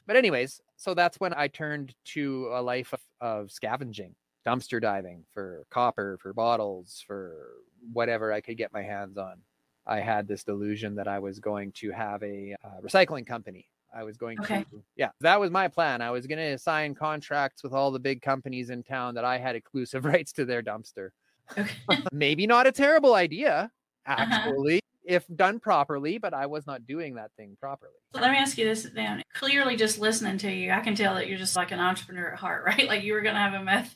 But 0.06 0.16
anyways, 0.16 0.60
so 0.76 0.94
that's 0.94 1.18
when 1.18 1.32
I 1.34 1.48
turned 1.48 1.94
to 2.06 2.50
a 2.52 2.62
life 2.62 2.92
of, 2.92 3.00
of 3.20 3.50
scavenging, 3.52 4.14
dumpster 4.46 4.80
diving 4.80 5.24
for 5.32 5.64
copper, 5.70 6.18
for 6.20 6.32
bottles, 6.32 7.02
for 7.06 7.54
whatever 7.92 8.32
I 8.32 8.40
could 8.40 8.56
get 8.58 8.72
my 8.72 8.82
hands 8.82 9.16
on. 9.16 9.40
I 9.86 10.00
had 10.00 10.26
this 10.28 10.44
delusion 10.44 10.94
that 10.96 11.08
I 11.08 11.18
was 11.18 11.38
going 11.40 11.72
to 11.72 11.90
have 11.90 12.22
a 12.22 12.54
uh, 12.64 12.80
recycling 12.82 13.26
company. 13.26 13.68
I 13.94 14.02
was 14.02 14.16
going 14.16 14.40
Okay. 14.40 14.64
to, 14.64 14.82
yeah, 14.96 15.10
that 15.20 15.38
was 15.38 15.50
my 15.50 15.68
plan. 15.68 16.02
I 16.02 16.10
was 16.10 16.26
going 16.26 16.38
to 16.38 16.58
sign 16.58 16.94
contracts 16.94 17.62
with 17.62 17.72
all 17.72 17.90
the 17.90 18.00
big 18.00 18.20
companies 18.22 18.70
in 18.70 18.82
town 18.82 19.14
that 19.14 19.24
I 19.24 19.38
had 19.38 19.56
exclusive 19.56 20.04
rights 20.04 20.32
to 20.32 20.44
their 20.44 20.62
dumpster. 20.62 21.10
Okay. 21.56 21.70
Maybe 22.12 22.46
not 22.46 22.66
a 22.66 22.72
terrible 22.72 23.14
idea, 23.14 23.70
Uh-huh. 24.06 24.16
actually, 24.18 24.80
if 25.04 25.26
done 25.36 25.60
properly, 25.60 26.16
but 26.18 26.32
I 26.32 26.46
was 26.46 26.66
not 26.66 26.86
doing 26.86 27.14
that 27.16 27.30
thing 27.36 27.56
properly. 27.60 27.92
So 28.14 28.20
let 28.20 28.30
me 28.30 28.38
ask 28.38 28.56
you 28.56 28.64
this 28.64 28.84
then. 28.94 29.22
Clearly, 29.34 29.76
just 29.76 29.98
listening 29.98 30.38
to 30.38 30.50
you, 30.50 30.72
I 30.72 30.80
can 30.80 30.94
tell 30.94 31.14
that 31.16 31.28
you're 31.28 31.38
just 31.38 31.56
like 31.56 31.72
an 31.72 31.80
entrepreneur 31.80 32.32
at 32.32 32.38
heart, 32.38 32.64
right? 32.66 32.88
Like 32.88 33.02
you 33.04 33.12
were 33.12 33.20
going 33.20 33.34
to 33.34 33.40
have 33.40 33.54
a 33.54 33.62
meth 33.62 33.94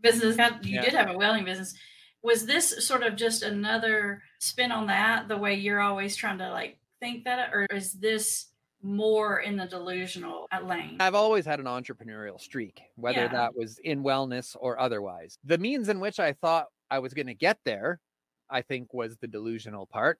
business. 0.00 0.36
You 0.62 0.74
Yeah. 0.76 0.82
did 0.82 0.92
have 0.94 1.10
a 1.10 1.16
welding 1.18 1.44
business. 1.44 1.74
Was 2.22 2.46
this 2.46 2.86
sort 2.86 3.02
of 3.02 3.16
just 3.16 3.42
another 3.42 4.22
spin 4.38 4.70
on 4.72 4.86
that, 4.86 5.28
the 5.28 5.36
way 5.36 5.54
you're 5.54 5.80
always 5.80 6.16
trying 6.16 6.38
to 6.38 6.50
like 6.50 6.78
think 7.00 7.24
that, 7.24 7.50
or 7.52 7.66
is 7.70 7.92
this 7.92 8.46
more 8.82 9.40
in 9.40 9.56
the 9.56 9.66
delusional 9.66 10.46
lane? 10.62 10.98
I've 11.00 11.14
always 11.14 11.44
had 11.46 11.58
an 11.58 11.66
entrepreneurial 11.66 12.40
streak, 12.40 12.80
whether 12.96 13.22
Yeah. 13.22 13.28
that 13.28 13.56
was 13.56 13.78
in 13.78 14.02
wellness 14.04 14.56
or 14.58 14.78
otherwise. 14.78 15.36
The 15.44 15.58
means 15.58 15.88
in 15.88 16.00
which 16.00 16.20
I 16.20 16.32
thought 16.34 16.66
I 16.90 16.98
was 16.98 17.14
going 17.14 17.26
to 17.26 17.34
get 17.34 17.58
there 17.64 18.00
I 18.50 18.62
think 18.62 18.92
was 18.92 19.16
the 19.16 19.26
delusional 19.26 19.86
part. 19.86 20.18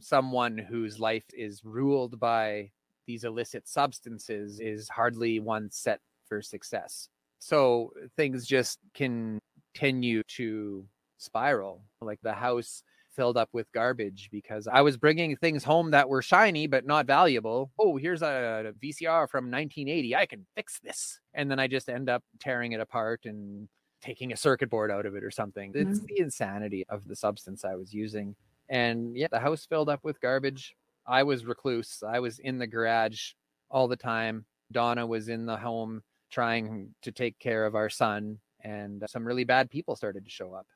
Someone 0.00 0.56
whose 0.56 1.00
life 1.00 1.24
is 1.32 1.64
ruled 1.64 2.20
by 2.20 2.70
these 3.06 3.24
illicit 3.24 3.66
substances 3.66 4.60
is 4.60 4.88
hardly 4.88 5.40
one 5.40 5.70
set 5.70 6.00
for 6.28 6.40
success. 6.42 7.08
So 7.40 7.92
things 8.16 8.46
just 8.46 8.78
continue 8.94 10.22
to 10.36 10.84
spiral. 11.18 11.82
Like 12.00 12.20
the 12.22 12.34
house 12.34 12.82
filled 13.16 13.36
up 13.36 13.48
with 13.52 13.72
garbage 13.72 14.28
because 14.30 14.68
I 14.68 14.82
was 14.82 14.96
bringing 14.96 15.34
things 15.36 15.64
home 15.64 15.90
that 15.90 16.08
were 16.08 16.22
shiny 16.22 16.68
but 16.68 16.86
not 16.86 17.06
valuable. 17.06 17.72
Oh, 17.78 17.96
here's 17.96 18.22
a 18.22 18.72
VCR 18.80 19.28
from 19.28 19.50
1980. 19.50 20.14
I 20.14 20.26
can 20.26 20.46
fix 20.54 20.78
this. 20.80 21.18
And 21.34 21.50
then 21.50 21.58
I 21.58 21.66
just 21.66 21.88
end 21.88 22.08
up 22.08 22.22
tearing 22.38 22.72
it 22.72 22.80
apart 22.80 23.22
and 23.24 23.68
taking 24.02 24.32
a 24.32 24.36
circuit 24.36 24.70
board 24.70 24.90
out 24.90 25.06
of 25.06 25.14
it 25.14 25.24
or 25.24 25.30
something. 25.30 25.72
Mm-hmm. 25.72 25.90
It's 25.90 26.00
the 26.00 26.18
insanity 26.18 26.84
of 26.88 27.06
the 27.06 27.16
substance 27.16 27.64
I 27.64 27.76
was 27.76 27.92
using. 27.92 28.34
And 28.68 29.16
yeah, 29.16 29.28
the 29.30 29.40
house 29.40 29.66
filled 29.66 29.88
up 29.88 30.04
with 30.04 30.20
garbage. 30.20 30.74
I 31.06 31.22
was 31.22 31.44
recluse. 31.44 32.02
I 32.06 32.20
was 32.20 32.38
in 32.38 32.58
the 32.58 32.66
garage 32.66 33.32
all 33.70 33.88
the 33.88 33.96
time. 33.96 34.44
Donna 34.72 35.06
was 35.06 35.28
in 35.28 35.46
the 35.46 35.56
home 35.56 36.02
trying 36.30 36.94
to 37.02 37.10
take 37.10 37.38
care 37.40 37.66
of 37.66 37.74
our 37.74 37.90
son, 37.90 38.38
and 38.62 39.02
some 39.08 39.26
really 39.26 39.42
bad 39.42 39.68
people 39.68 39.96
started 39.96 40.24
to 40.24 40.30
show 40.30 40.54
up 40.54 40.66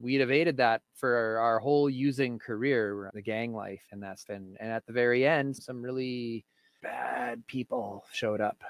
we'd 0.00 0.22
evaded 0.22 0.56
that 0.56 0.80
for 0.94 1.38
our 1.38 1.58
whole 1.58 1.88
using 1.88 2.38
career, 2.38 3.10
the 3.14 3.22
gang 3.22 3.52
life, 3.52 3.82
and 3.92 4.02
that's 4.02 4.24
been. 4.24 4.56
And 4.58 4.72
at 4.72 4.86
the 4.86 4.92
very 4.92 5.26
end, 5.26 5.54
some 5.54 5.82
really 5.82 6.44
bad 6.82 7.46
people 7.46 8.04
showed 8.12 8.40
up. 8.40 8.62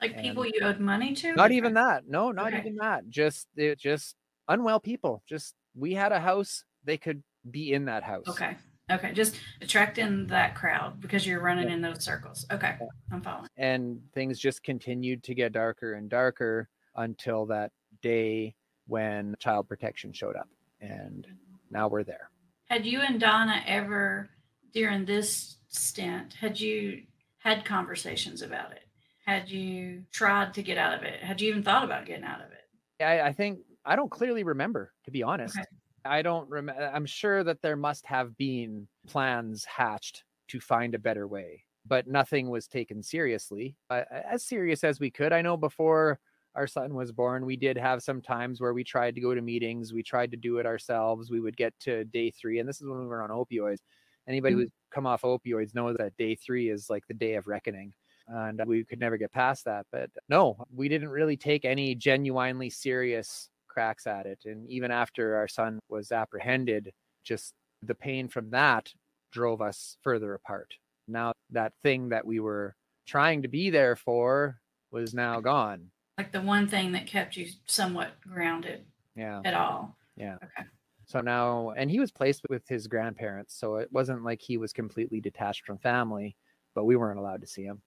Like 0.00 0.20
people 0.20 0.46
you 0.46 0.60
owed 0.62 0.80
money 0.80 1.14
to? 1.14 1.34
Not 1.34 1.52
even 1.52 1.74
that. 1.74 2.08
No, 2.08 2.30
not 2.30 2.48
okay. 2.48 2.58
even 2.58 2.76
that. 2.76 3.08
Just 3.08 3.48
it 3.56 3.78
just 3.78 4.16
unwell 4.48 4.80
people. 4.80 5.22
Just 5.28 5.54
we 5.74 5.94
had 5.94 6.12
a 6.12 6.20
house, 6.20 6.64
they 6.84 6.96
could 6.96 7.22
be 7.50 7.72
in 7.72 7.84
that 7.86 8.02
house. 8.02 8.28
Okay. 8.28 8.56
Okay. 8.90 9.12
Just 9.12 9.36
attracting 9.60 10.28
that 10.28 10.54
crowd 10.54 11.00
because 11.00 11.26
you're 11.26 11.42
running 11.42 11.68
yeah. 11.68 11.74
in 11.74 11.80
those 11.80 12.04
circles. 12.04 12.46
Okay. 12.52 12.76
Yeah. 12.80 12.86
I'm 13.10 13.20
following. 13.20 13.48
And 13.56 14.00
things 14.14 14.38
just 14.38 14.62
continued 14.62 15.24
to 15.24 15.34
get 15.34 15.52
darker 15.52 15.94
and 15.94 16.08
darker 16.08 16.68
until 16.94 17.46
that 17.46 17.72
day 18.00 18.54
when 18.86 19.34
child 19.40 19.68
protection 19.68 20.12
showed 20.12 20.36
up 20.36 20.48
and 20.80 21.26
now 21.70 21.88
we're 21.88 22.04
there. 22.04 22.30
Had 22.66 22.86
you 22.86 23.00
and 23.00 23.20
Donna 23.20 23.62
ever 23.66 24.30
during 24.72 25.04
this 25.04 25.56
stint 25.68 26.34
had 26.34 26.58
you 26.60 27.02
had 27.38 27.64
conversations 27.64 28.42
about 28.42 28.72
it? 28.72 28.85
Had 29.26 29.50
you 29.50 30.04
tried 30.12 30.54
to 30.54 30.62
get 30.62 30.78
out 30.78 30.94
of 30.94 31.02
it? 31.02 31.20
Had 31.20 31.40
you 31.40 31.48
even 31.48 31.62
thought 31.62 31.84
about 31.84 32.06
getting 32.06 32.24
out 32.24 32.40
of 32.40 32.52
it? 32.52 33.04
I, 33.04 33.28
I 33.28 33.32
think 33.32 33.58
I 33.84 33.96
don't 33.96 34.10
clearly 34.10 34.44
remember, 34.44 34.92
to 35.04 35.10
be 35.10 35.22
honest. 35.22 35.58
Okay. 35.58 35.66
I 36.04 36.22
don't 36.22 36.48
remember. 36.48 36.90
I'm 36.94 37.06
sure 37.06 37.42
that 37.42 37.60
there 37.60 37.76
must 37.76 38.06
have 38.06 38.36
been 38.36 38.86
plans 39.08 39.64
hatched 39.64 40.24
to 40.48 40.60
find 40.60 40.94
a 40.94 40.98
better 40.98 41.26
way, 41.26 41.64
but 41.84 42.06
nothing 42.06 42.48
was 42.48 42.68
taken 42.68 43.02
seriously, 43.02 43.76
uh, 43.90 44.02
as 44.10 44.44
serious 44.44 44.84
as 44.84 45.00
we 45.00 45.10
could. 45.10 45.32
I 45.32 45.42
know 45.42 45.56
before 45.56 46.20
our 46.54 46.68
son 46.68 46.94
was 46.94 47.10
born, 47.10 47.44
we 47.44 47.56
did 47.56 47.76
have 47.76 48.04
some 48.04 48.22
times 48.22 48.60
where 48.60 48.72
we 48.72 48.84
tried 48.84 49.16
to 49.16 49.20
go 49.20 49.34
to 49.34 49.42
meetings. 49.42 49.92
We 49.92 50.04
tried 50.04 50.30
to 50.30 50.36
do 50.36 50.58
it 50.58 50.66
ourselves. 50.66 51.30
We 51.30 51.40
would 51.40 51.56
get 51.56 51.74
to 51.80 52.04
day 52.04 52.30
three, 52.30 52.60
and 52.60 52.68
this 52.68 52.80
is 52.80 52.86
when 52.86 53.00
we 53.00 53.06
were 53.06 53.22
on 53.22 53.30
opioids. 53.30 53.80
Anybody 54.28 54.54
mm-hmm. 54.54 54.62
who's 54.62 54.70
come 54.92 55.06
off 55.06 55.22
opioids 55.22 55.74
knows 55.74 55.96
that 55.98 56.16
day 56.16 56.36
three 56.36 56.70
is 56.70 56.88
like 56.88 57.06
the 57.08 57.14
day 57.14 57.34
of 57.34 57.48
reckoning. 57.48 57.92
And 58.28 58.60
we 58.66 58.84
could 58.84 59.00
never 59.00 59.16
get 59.16 59.32
past 59.32 59.64
that. 59.66 59.86
But 59.92 60.10
no, 60.28 60.56
we 60.74 60.88
didn't 60.88 61.10
really 61.10 61.36
take 61.36 61.64
any 61.64 61.94
genuinely 61.94 62.70
serious 62.70 63.48
cracks 63.68 64.06
at 64.06 64.26
it. 64.26 64.40
And 64.44 64.68
even 64.70 64.90
after 64.90 65.36
our 65.36 65.48
son 65.48 65.78
was 65.88 66.12
apprehended, 66.12 66.92
just 67.24 67.52
the 67.82 67.94
pain 67.94 68.28
from 68.28 68.50
that 68.50 68.92
drove 69.32 69.60
us 69.60 69.96
further 70.02 70.34
apart. 70.34 70.74
Now, 71.08 71.32
that 71.50 71.72
thing 71.82 72.08
that 72.08 72.26
we 72.26 72.40
were 72.40 72.74
trying 73.06 73.42
to 73.42 73.48
be 73.48 73.70
there 73.70 73.94
for 73.96 74.58
was 74.90 75.14
now 75.14 75.40
gone 75.40 75.90
like 76.18 76.32
the 76.32 76.40
one 76.40 76.66
thing 76.66 76.92
that 76.92 77.06
kept 77.06 77.36
you 77.36 77.46
somewhat 77.66 78.12
grounded 78.20 78.84
yeah 79.14 79.40
at 79.44 79.54
all 79.54 79.96
yeah 80.16 80.36
okay 80.36 80.68
so 81.04 81.20
now 81.20 81.70
and 81.76 81.90
he 81.90 82.00
was 82.00 82.10
placed 82.10 82.42
with 82.48 82.66
his 82.68 82.86
grandparents 82.86 83.54
so 83.58 83.76
it 83.76 83.88
wasn't 83.92 84.24
like 84.24 84.40
he 84.40 84.56
was 84.56 84.72
completely 84.72 85.20
detached 85.20 85.64
from 85.64 85.78
family 85.78 86.36
but 86.74 86.84
we 86.84 86.96
weren't 86.96 87.18
allowed 87.18 87.40
to 87.40 87.46
see 87.46 87.62
him 87.62 87.80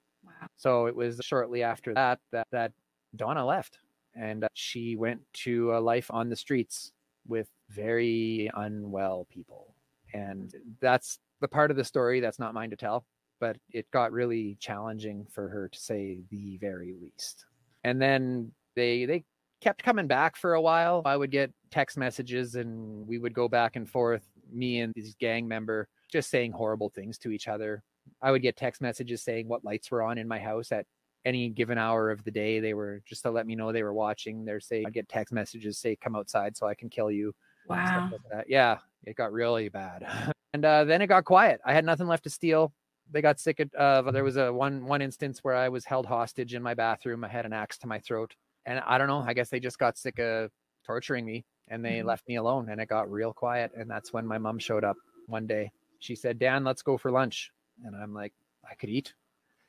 so 0.56 0.86
it 0.86 0.96
was 0.96 1.20
shortly 1.24 1.64
after 1.64 1.94
that 1.94 2.20
that, 2.32 2.48
that 2.52 2.72
donna 3.16 3.46
left 3.46 3.80
and 4.16 4.44
uh, 4.44 4.48
she 4.54 4.96
went 4.96 5.22
to 5.34 5.74
a 5.76 5.80
life 5.80 6.10
on 6.12 6.30
the 6.30 6.36
streets 6.36 6.92
with 7.28 7.48
very 7.70 8.50
unwell 8.56 9.28
people 9.30 9.76
and 10.14 10.54
that's 10.82 11.20
the 11.42 11.48
part 11.48 11.72
of 11.72 11.78
the 11.78 11.84
story 11.84 12.20
that's 12.20 12.40
not 12.40 12.54
mine 12.54 12.70
to 12.70 12.76
tell 12.76 13.06
but 13.40 13.58
it 13.72 13.90
got 13.92 14.12
really 14.12 14.58
challenging 14.60 15.26
for 15.32 15.48
her 15.48 15.70
to 15.70 15.80
say 15.80 16.20
the 16.30 16.58
very 16.58 16.94
least 17.02 17.46
and 17.84 18.02
then 18.02 18.52
they 18.76 19.06
they 19.06 19.24
kept 19.62 19.84
coming 19.84 20.08
back 20.08 20.36
for 20.36 20.54
a 20.54 20.62
while. 20.62 21.02
I 21.06 21.18
would 21.18 21.32
get 21.32 21.52
text 21.72 21.98
messages 21.98 22.56
and 22.56 23.08
we 23.08 23.18
would 23.18 23.34
go 23.34 23.48
back 23.48 23.76
and 23.76 23.90
forth, 23.90 24.24
me 24.52 24.82
and 24.82 24.94
this 24.96 25.16
gang 25.20 25.48
member 25.48 25.88
just 26.12 26.30
saying 26.30 26.52
horrible 26.52 26.90
things 26.90 27.18
to 27.20 27.32
each 27.32 27.48
other. 27.48 27.84
I 28.22 28.32
would 28.32 28.42
get 28.42 28.58
text 28.58 28.82
messages 28.82 29.22
saying 29.22 29.48
what 29.48 29.64
lights 29.64 29.92
were 29.92 30.04
on 30.04 30.18
in 30.18 30.28
my 30.28 30.40
house 30.40 30.72
at 30.72 30.86
any 31.26 31.50
given 31.50 31.78
hour 31.78 32.12
of 32.12 32.24
the 32.24 32.32
day. 32.32 32.60
They 32.60 32.74
were 32.74 33.02
just 33.06 33.24
to 33.24 33.32
let 33.32 33.48
me 33.48 33.56
know 33.56 33.72
they 33.72 33.84
were 33.84 33.94
watching. 33.94 34.46
They're 34.46 34.60
saying 34.60 34.86
I'd 34.88 34.94
get 34.94 35.10
text 35.10 35.34
messages 35.34 35.78
say 35.78 35.96
come 35.96 36.16
outside 36.16 36.56
so 36.56 36.68
I 36.68 36.76
can 36.76 36.90
kill 36.90 37.12
you. 37.12 37.34
Wow. 37.68 38.12
Like 38.32 38.46
yeah, 38.48 38.78
it 39.06 39.16
got 39.16 39.32
really 39.32 39.70
bad. 39.70 40.06
and 40.54 40.66
uh, 40.66 40.84
then 40.86 41.02
it 41.02 41.08
got 41.08 41.26
quiet. 41.26 41.62
I 41.66 41.74
had 41.74 41.86
nothing 41.86 42.08
left 42.08 42.24
to 42.24 42.30
steal 42.30 42.74
they 43.12 43.22
got 43.22 43.40
sick 43.40 43.60
of 43.60 44.08
uh, 44.08 44.12
there 44.12 44.24
was 44.24 44.38
a 44.38 44.52
one 44.52 44.86
one 44.86 45.02
instance 45.02 45.40
where 45.44 45.56
I 45.56 45.70
was 45.70 45.86
held 45.86 46.06
hostage 46.06 46.54
in 46.54 46.62
my 46.62 46.74
bathroom. 46.74 47.24
I 47.24 47.28
had 47.28 47.46
an 47.46 47.54
axe 47.54 47.78
to 47.80 47.88
my 47.88 48.00
throat, 48.00 48.36
and 48.66 48.80
I 48.86 48.98
don't 48.98 49.08
know. 49.08 49.24
I 49.26 49.34
guess 49.34 49.50
they 49.50 49.60
just 49.60 49.80
got 49.80 49.98
sick 49.98 50.20
of 50.20 50.52
torturing 50.86 51.26
me, 51.26 51.46
and 51.68 51.84
they 51.84 51.98
mm-hmm. 52.00 52.08
left 52.08 52.28
me 52.28 52.36
alone. 52.36 52.70
And 52.70 52.80
it 52.80 52.88
got 52.88 53.12
real 53.12 53.34
quiet. 53.34 53.72
And 53.76 53.90
that's 53.90 54.14
when 54.14 54.26
my 54.26 54.38
mom 54.38 54.60
showed 54.60 54.84
up 54.84 54.98
one 55.28 55.48
day. 55.48 55.72
She 56.00 56.16
said, 56.16 56.40
"Dan, 56.40 56.64
let's 56.64 56.82
go 56.82 56.98
for 56.98 57.12
lunch." 57.12 57.52
And 57.86 57.96
I'm 57.96 58.14
like, 58.14 58.34
"I 58.70 58.76
could 58.76 58.90
eat." 58.90 59.14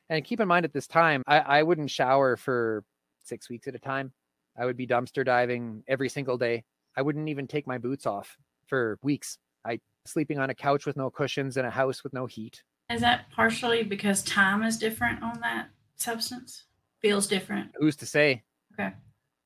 And 0.09 0.25
keep 0.25 0.39
in 0.39 0.47
mind, 0.47 0.65
at 0.65 0.73
this 0.73 0.87
time, 0.87 1.23
I, 1.27 1.39
I 1.39 1.63
wouldn't 1.63 1.89
shower 1.89 2.35
for 2.35 2.83
six 3.23 3.49
weeks 3.49 3.67
at 3.67 3.75
a 3.75 3.79
time. 3.79 4.11
I 4.57 4.65
would 4.65 4.77
be 4.77 4.85
dumpster 4.85 5.25
diving 5.25 5.83
every 5.87 6.09
single 6.09 6.37
day. 6.37 6.63
I 6.97 7.01
wouldn't 7.01 7.29
even 7.29 7.47
take 7.47 7.67
my 7.67 7.77
boots 7.77 8.05
off 8.05 8.37
for 8.67 8.99
weeks. 9.01 9.37
I 9.65 9.79
sleeping 10.05 10.39
on 10.39 10.49
a 10.49 10.55
couch 10.55 10.85
with 10.85 10.97
no 10.97 11.09
cushions 11.09 11.57
in 11.57 11.65
a 11.65 11.69
house 11.69 12.03
with 12.03 12.13
no 12.13 12.25
heat. 12.25 12.63
Is 12.89 13.01
that 13.01 13.31
partially 13.31 13.83
because 13.83 14.21
time 14.23 14.63
is 14.63 14.77
different 14.77 15.23
on 15.23 15.39
that 15.41 15.69
substance? 15.95 16.63
Feels 16.99 17.27
different. 17.27 17.71
Who's 17.77 17.95
to 17.97 18.05
say? 18.05 18.43
Okay. 18.73 18.93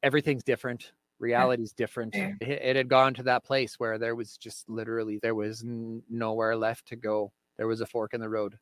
Everything's 0.02 0.44
different. 0.44 0.92
Reality's 1.20 1.72
okay. 1.72 1.84
different. 1.84 2.16
It, 2.16 2.62
it, 2.62 2.76
had 2.76 2.90
gone 2.90 3.14
to 3.16 3.24
that 3.24 3.44
place 3.46 3.80
where 3.80 3.98
there 3.98 4.16
was 4.16 4.38
just 4.38 4.68
literally 4.68 5.20
there 5.22 5.36
was 5.36 5.64
n- 5.64 6.04
nowhere 6.10 6.56
left 6.56 6.88
to 6.88 6.96
go. 6.96 7.32
There 7.58 7.68
was 7.68 7.82
a 7.82 7.86
fork 7.86 8.14
in 8.14 8.22
the 8.22 8.30
road. 8.30 8.58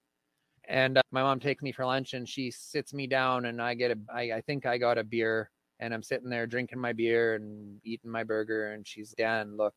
And 0.67 0.97
uh, 0.97 1.01
my 1.11 1.21
mom 1.21 1.39
takes 1.39 1.61
me 1.61 1.71
for 1.71 1.85
lunch 1.85 2.13
and 2.13 2.27
she 2.27 2.51
sits 2.51 2.93
me 2.93 3.07
down 3.07 3.45
and 3.45 3.61
I 3.61 3.73
get 3.73 3.91
a 3.91 3.97
I, 4.13 4.37
I 4.37 4.41
think 4.41 4.65
I 4.65 4.77
got 4.77 4.97
a 4.97 5.03
beer 5.03 5.49
and 5.79 5.93
I'm 5.93 6.03
sitting 6.03 6.29
there 6.29 6.47
drinking 6.47 6.79
my 6.79 6.93
beer 6.93 7.35
and 7.35 7.79
eating 7.83 8.09
my 8.09 8.23
burger 8.23 8.71
and 8.71 8.87
she's 8.87 9.11
Dan, 9.11 9.57
look, 9.57 9.75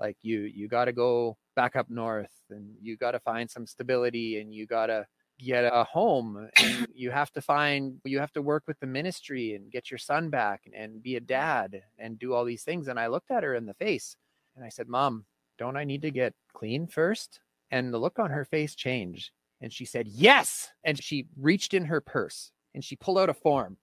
like 0.00 0.16
you 0.22 0.40
you 0.40 0.68
got 0.68 0.86
to 0.86 0.92
go 0.92 1.36
back 1.54 1.76
up 1.76 1.88
north 1.88 2.32
and 2.50 2.74
you 2.80 2.96
got 2.96 3.12
to 3.12 3.20
find 3.20 3.48
some 3.50 3.66
stability 3.66 4.40
and 4.40 4.52
you 4.52 4.66
got 4.66 4.86
to 4.86 5.06
get 5.38 5.64
a 5.64 5.84
home 5.84 6.48
and 6.56 6.86
you 6.94 7.10
have 7.10 7.30
to 7.32 7.40
find 7.40 8.00
you 8.04 8.18
have 8.18 8.32
to 8.32 8.42
work 8.42 8.64
with 8.66 8.78
the 8.80 8.86
ministry 8.86 9.54
and 9.54 9.70
get 9.70 9.90
your 9.90 9.98
son 9.98 10.30
back 10.30 10.62
and, 10.66 10.74
and 10.74 11.02
be 11.02 11.16
a 11.16 11.20
dad 11.20 11.82
and 11.98 12.18
do 12.18 12.34
all 12.34 12.44
these 12.44 12.64
things 12.64 12.88
and 12.88 12.98
i 12.98 13.06
looked 13.06 13.30
at 13.30 13.44
her 13.44 13.54
in 13.54 13.66
the 13.66 13.74
face 13.74 14.16
and 14.56 14.64
i 14.64 14.68
said 14.68 14.88
mom 14.88 15.24
don't 15.56 15.76
i 15.76 15.84
need 15.84 16.02
to 16.02 16.10
get 16.10 16.34
clean 16.52 16.86
first 16.86 17.40
and 17.70 17.92
the 17.92 17.98
look 17.98 18.18
on 18.18 18.30
her 18.30 18.44
face 18.44 18.74
changed 18.74 19.30
and 19.60 19.72
she 19.72 19.84
said 19.84 20.06
yes 20.08 20.70
and 20.84 21.02
she 21.02 21.26
reached 21.36 21.74
in 21.74 21.86
her 21.86 22.00
purse 22.00 22.52
and 22.74 22.84
she 22.84 22.96
pulled 22.96 23.18
out 23.18 23.28
a 23.28 23.34
form 23.34 23.76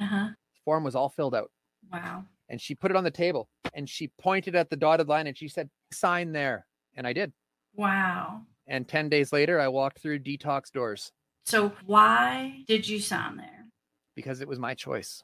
uh-huh. 0.00 0.28
form 0.64 0.84
was 0.84 0.94
all 0.94 1.08
filled 1.08 1.34
out 1.34 1.50
wow 1.92 2.24
and 2.48 2.60
she 2.60 2.74
put 2.74 2.90
it 2.90 2.96
on 2.96 3.04
the 3.04 3.10
table 3.10 3.48
and 3.74 3.88
she 3.88 4.08
pointed 4.20 4.54
at 4.54 4.70
the 4.70 4.76
dotted 4.76 5.08
line 5.08 5.26
and 5.26 5.36
she 5.36 5.48
said, 5.48 5.68
sign 5.92 6.32
there. 6.32 6.66
And 6.94 7.06
I 7.06 7.12
did. 7.12 7.32
Wow. 7.74 8.42
And 8.66 8.88
10 8.88 9.08
days 9.08 9.32
later, 9.32 9.60
I 9.60 9.68
walked 9.68 10.00
through 10.00 10.20
detox 10.20 10.72
doors. 10.72 11.12
So, 11.44 11.72
why 11.84 12.64
did 12.66 12.88
you 12.88 12.98
sign 12.98 13.36
there? 13.36 13.66
Because 14.14 14.40
it 14.40 14.48
was 14.48 14.58
my 14.58 14.74
choice. 14.74 15.22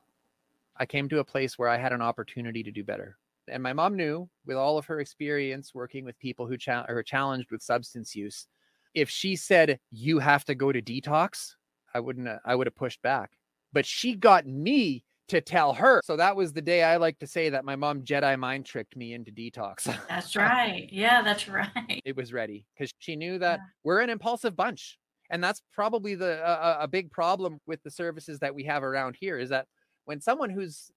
I 0.77 0.87
came 0.87 1.09
to 1.09 1.19
a 1.19 1.25
place 1.25 1.59
where 1.59 1.69
I 1.69 1.79
had 1.79 1.93
an 1.93 2.03
opportunity 2.03 2.63
to 2.63 2.71
do 2.71 2.85
better. 2.85 3.19
And 3.49 3.63
my 3.63 3.73
mom 3.73 3.97
knew, 3.97 4.29
with 4.47 4.57
all 4.57 4.79
of 4.79 4.87
her 4.87 5.01
experience 5.01 5.73
working 5.75 6.05
with 6.05 6.19
people 6.19 6.47
who 6.47 6.57
cha- 6.57 6.85
are 6.89 7.03
challenged 7.03 7.51
with 7.51 7.63
substance 7.63 8.15
use, 8.15 8.47
if 8.95 9.09
she 9.11 9.37
said, 9.37 9.79
You 9.91 10.19
have 10.19 10.45
to 10.47 10.55
go 10.55 10.71
to 10.73 10.81
detox, 10.83 11.55
I 11.95 12.01
wouldn't, 12.01 12.29
uh, 12.29 12.39
I 12.45 12.55
would 12.55 12.67
have 12.67 12.77
pushed 12.77 13.03
back. 13.03 13.31
But 13.73 13.87
she 13.87 14.15
got 14.15 14.47
me 14.47 15.05
to 15.29 15.41
tell 15.41 15.73
her. 15.73 16.01
So 16.05 16.17
that 16.17 16.37
was 16.37 16.53
the 16.53 16.61
day 16.61 16.83
I 16.83 16.97
like 16.99 17.19
to 17.21 17.27
say 17.27 17.49
that 17.49 17.65
my 17.65 17.75
mom 17.75 18.03
Jedi 18.03 18.39
mind 18.39 18.67
tricked 18.67 18.97
me 18.97 19.15
into 19.15 19.31
detox. 19.33 19.85
That's 20.09 20.37
right. 20.37 20.89
Yeah, 20.93 21.23
that's 21.23 21.49
right. 21.49 22.03
it 22.05 22.15
was 22.17 22.33
ready 22.33 22.67
because 22.75 22.93
she 22.99 23.17
knew 23.17 23.39
that 23.39 23.61
Yeah. 23.61 23.65
we're 23.83 24.01
an 24.01 24.11
impulsive 24.11 24.55
bunch. 24.57 24.99
And 25.31 25.43
that's 25.43 25.63
probably 25.73 26.15
the 26.15 26.43
a- 26.45 26.83
a 26.85 26.89
big 26.89 27.11
problem 27.11 27.59
with 27.67 27.83
the 27.83 27.91
services 27.91 28.41
that 28.41 28.55
we 28.55 28.65
have 28.65 28.83
around 28.83 29.17
here 29.19 29.39
is 29.39 29.49
that 29.49 29.67
when 30.05 30.21
someone 30.21 30.51
who's 30.51 30.91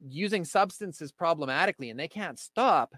using 0.00 0.44
substances 0.44 1.12
problematically 1.12 1.90
and 1.90 1.98
they 1.98 2.08
can't 2.08 2.38
stop, 2.38 2.94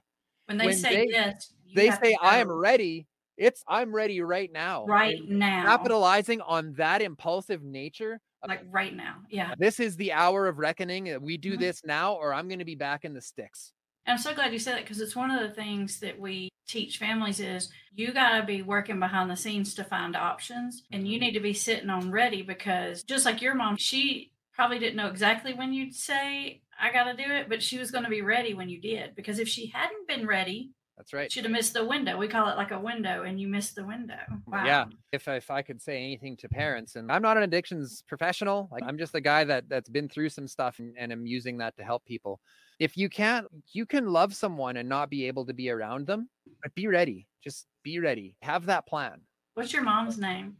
When 0.47 0.57
they 0.59 0.67
When 0.67 0.77
say 0.77 0.95
they- 1.07 1.07
yes, 1.11 1.53
they 1.75 1.91
say, 1.91 2.17
I 2.23 2.39
am 2.39 2.51
ready. 2.51 3.07
It's 3.37 3.63
I'm 3.69 3.95
ready 3.95 4.21
right 4.21 4.51
now. 4.51 4.85
right 4.87 5.19
And 5.21 5.39
now. 5.39 5.63
Capitalizing 5.65 6.41
on 6.41 6.73
that 6.75 7.03
impulsive 7.03 7.63
nature. 7.63 8.21
of, 8.43 8.49
Like 8.49 8.63
right 8.71 8.95
now. 8.95 9.17
Yeah. 9.29 9.55
This 9.59 9.79
is 9.81 9.97
the 9.97 10.13
hour 10.13 10.47
of 10.49 10.59
reckoning. 10.59 11.13
uh, 11.13 11.19
We 11.21 11.37
do 11.37 11.55
Mhm. 11.57 11.61
this 11.61 11.85
now, 11.85 12.15
or 12.15 12.33
I'm 12.33 12.49
going 12.49 12.61
to 12.61 12.65
be 12.65 12.75
back 12.77 13.05
in 13.05 13.13
the 13.15 13.21
sticks. 13.21 13.73
And 14.07 14.13
I'm 14.15 14.19
so 14.19 14.35
glad 14.35 14.53
you 14.53 14.59
said 14.59 14.77
that 14.77 14.83
because 14.85 15.01
it's 15.01 15.15
one 15.17 15.31
of 15.31 15.41
the 15.41 15.55
things 15.55 16.01
that 16.01 16.19
we 16.19 16.49
teach 16.67 16.99
families 16.99 17.41
is 17.41 17.71
you 17.95 18.13
got 18.13 18.39
to 18.39 18.45
be 18.47 18.63
working 18.63 18.99
behind 19.01 19.31
the 19.31 19.37
scenes 19.37 19.75
to 19.75 19.85
find 19.85 20.15
options 20.17 20.85
and 20.93 21.07
you 21.09 21.19
need 21.21 21.33
to 21.33 21.41
be 21.41 21.53
sitting 21.53 21.91
on 21.91 22.11
ready 22.11 22.43
because 22.43 23.03
just 23.05 23.25
like 23.25 23.43
your 23.43 23.55
mom, 23.55 23.77
she 23.77 24.31
probably 24.59 24.81
didn't 24.81 24.97
know 24.97 25.07
exactly 25.07 25.55
when 25.55 25.73
you'd 25.73 25.94
say, 25.94 26.61
I 26.81 26.92
got 26.92 27.05
to 27.05 27.14
do 27.14 27.31
it, 27.33 27.49
but 27.49 27.62
she 27.62 27.79
was 27.79 27.92
going 27.92 28.03
to 28.03 28.11
be 28.11 28.23
ready 28.23 28.55
when 28.55 28.68
you 28.68 28.81
did. 28.81 29.14
Because 29.14 29.38
if 29.38 29.49
she 29.49 29.66
hadn't 29.73 30.09
been 30.09 30.27
ready, 30.27 30.73
That's 30.97 31.12
right. 31.12 31.31
she'd 31.31 31.44
have 31.44 31.53
missed 31.53 31.75
the 31.75 31.85
window. 31.85 32.18
We 32.18 32.27
call 32.27 32.49
it 32.49 32.57
like 32.57 32.73
a 32.73 32.81
window 32.81 33.23
and 33.23 33.40
you 33.40 33.47
missed 33.47 33.77
the 33.77 33.87
window. 33.87 34.18
Wow. 34.49 34.64
Yeah. 34.66 34.85
If 35.12 35.29
if 35.29 35.49
I 35.49 35.62
could 35.62 35.81
say 35.81 35.99
anything 35.99 36.37
to 36.38 36.49
parents, 36.49 36.97
and 36.97 37.12
I'm 37.12 37.23
not 37.23 37.37
an 37.37 37.44
addictions 37.44 38.03
professional, 38.09 38.68
like 38.73 38.83
I'm 38.85 38.99
just 38.99 39.14
a 39.14 39.21
guy 39.21 39.44
that 39.44 39.68
that's 39.68 39.88
been 39.88 40.09
through 40.09 40.31
some 40.31 40.49
stuff 40.49 40.81
and, 40.81 40.92
and 40.99 41.12
I'm 41.12 41.25
using 41.25 41.59
that 41.59 41.77
to 41.77 41.85
help 41.85 42.05
people. 42.05 42.40
If 42.81 42.97
you 42.97 43.09
can't, 43.09 43.47
you 43.73 43.87
can 43.87 44.09
love 44.09 44.35
someone 44.35 44.77
and 44.77 44.88
not 44.88 45.09
be 45.09 45.27
able 45.29 45.47
to 45.47 45.55
be 45.55 45.71
around 45.71 46.09
them, 46.09 46.29
but 46.62 46.75
be 46.75 46.88
ready. 46.88 47.29
Just 47.44 47.66
be 47.85 48.01
ready. 48.01 48.35
Have 48.42 48.66
that 48.66 48.88
plan. 48.88 49.21
What's 49.55 49.73
your 49.73 49.83
mom's 49.83 50.18
name? 50.18 50.57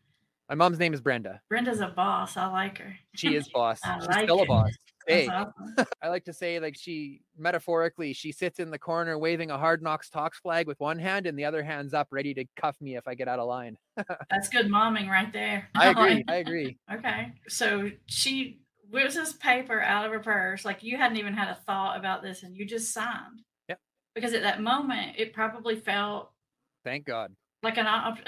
My 0.49 0.55
mom's 0.55 0.79
name 0.79 0.95
is 0.95 1.01
Brenda. 1.01 1.41
Brenda's 1.51 1.81
a 1.81 1.89
boss. 1.89 2.37
I 2.37 2.47
like 2.47 2.79
her. 2.79 2.97
She 3.15 3.35
is 3.35 3.49
boss. 3.55 3.81
I 3.85 3.99
She's 3.99 4.09
like 4.09 4.25
still 4.25 4.43
a 4.43 4.47
boss. 4.47 4.71
Hey, 5.07 5.27
awesome. 5.27 5.53
I 6.03 6.09
like 6.09 6.25
to 6.25 6.33
say 6.33 6.59
like 6.59 6.77
she 6.77 7.23
metaphorically 7.37 8.13
she 8.13 8.33
sits 8.33 8.59
in 8.59 8.71
the 8.71 8.79
corner 8.79 9.19
waving 9.19 9.51
a 9.51 9.59
Hard 9.59 9.83
Knox 9.83 10.11
Talks 10.11 10.39
flag 10.39 10.67
with 10.67 10.79
one 10.81 10.99
hand 10.99 11.27
and 11.27 11.39
the 11.39 11.45
other 11.45 11.63
hand's 11.63 11.95
up 11.95 12.09
ready 12.11 12.35
to 12.35 12.45
cuff 12.57 12.77
me 12.81 12.97
if 12.97 13.07
I 13.07 13.15
get 13.15 13.29
out 13.29 13.39
of 13.39 13.49
line. 13.49 13.77
That's 14.31 14.49
good 14.49 14.67
momming 14.67 15.09
right 15.09 15.33
there. 15.33 15.69
I 15.75 15.89
agree. 15.91 16.25
I 16.29 16.37
agree. 16.37 16.79
Okay. 16.93 17.33
So 17.49 17.91
she 18.07 18.61
whips 18.91 19.15
this 19.15 19.35
paper 19.35 19.81
out 19.81 20.07
of 20.07 20.13
her 20.13 20.21
purse, 20.21 20.65
like 20.65 20.83
you 20.83 20.97
hadn't 20.97 21.19
even 21.19 21.35
had 21.35 21.49
a 21.49 21.59
thought 21.67 21.99
about 21.99 22.23
this, 22.23 22.43
and 22.43 22.57
you 22.57 22.65
just 22.67 22.93
signed. 22.93 23.43
Yep. 23.69 23.79
Because 24.15 24.35
at 24.35 24.43
that 24.43 24.63
moment, 24.63 25.17
it 25.19 25.33
probably 25.35 25.77
felt 25.77 26.31
Thank 26.85 27.05
God. 27.07 27.35
like 27.63 27.79
an 27.79 27.87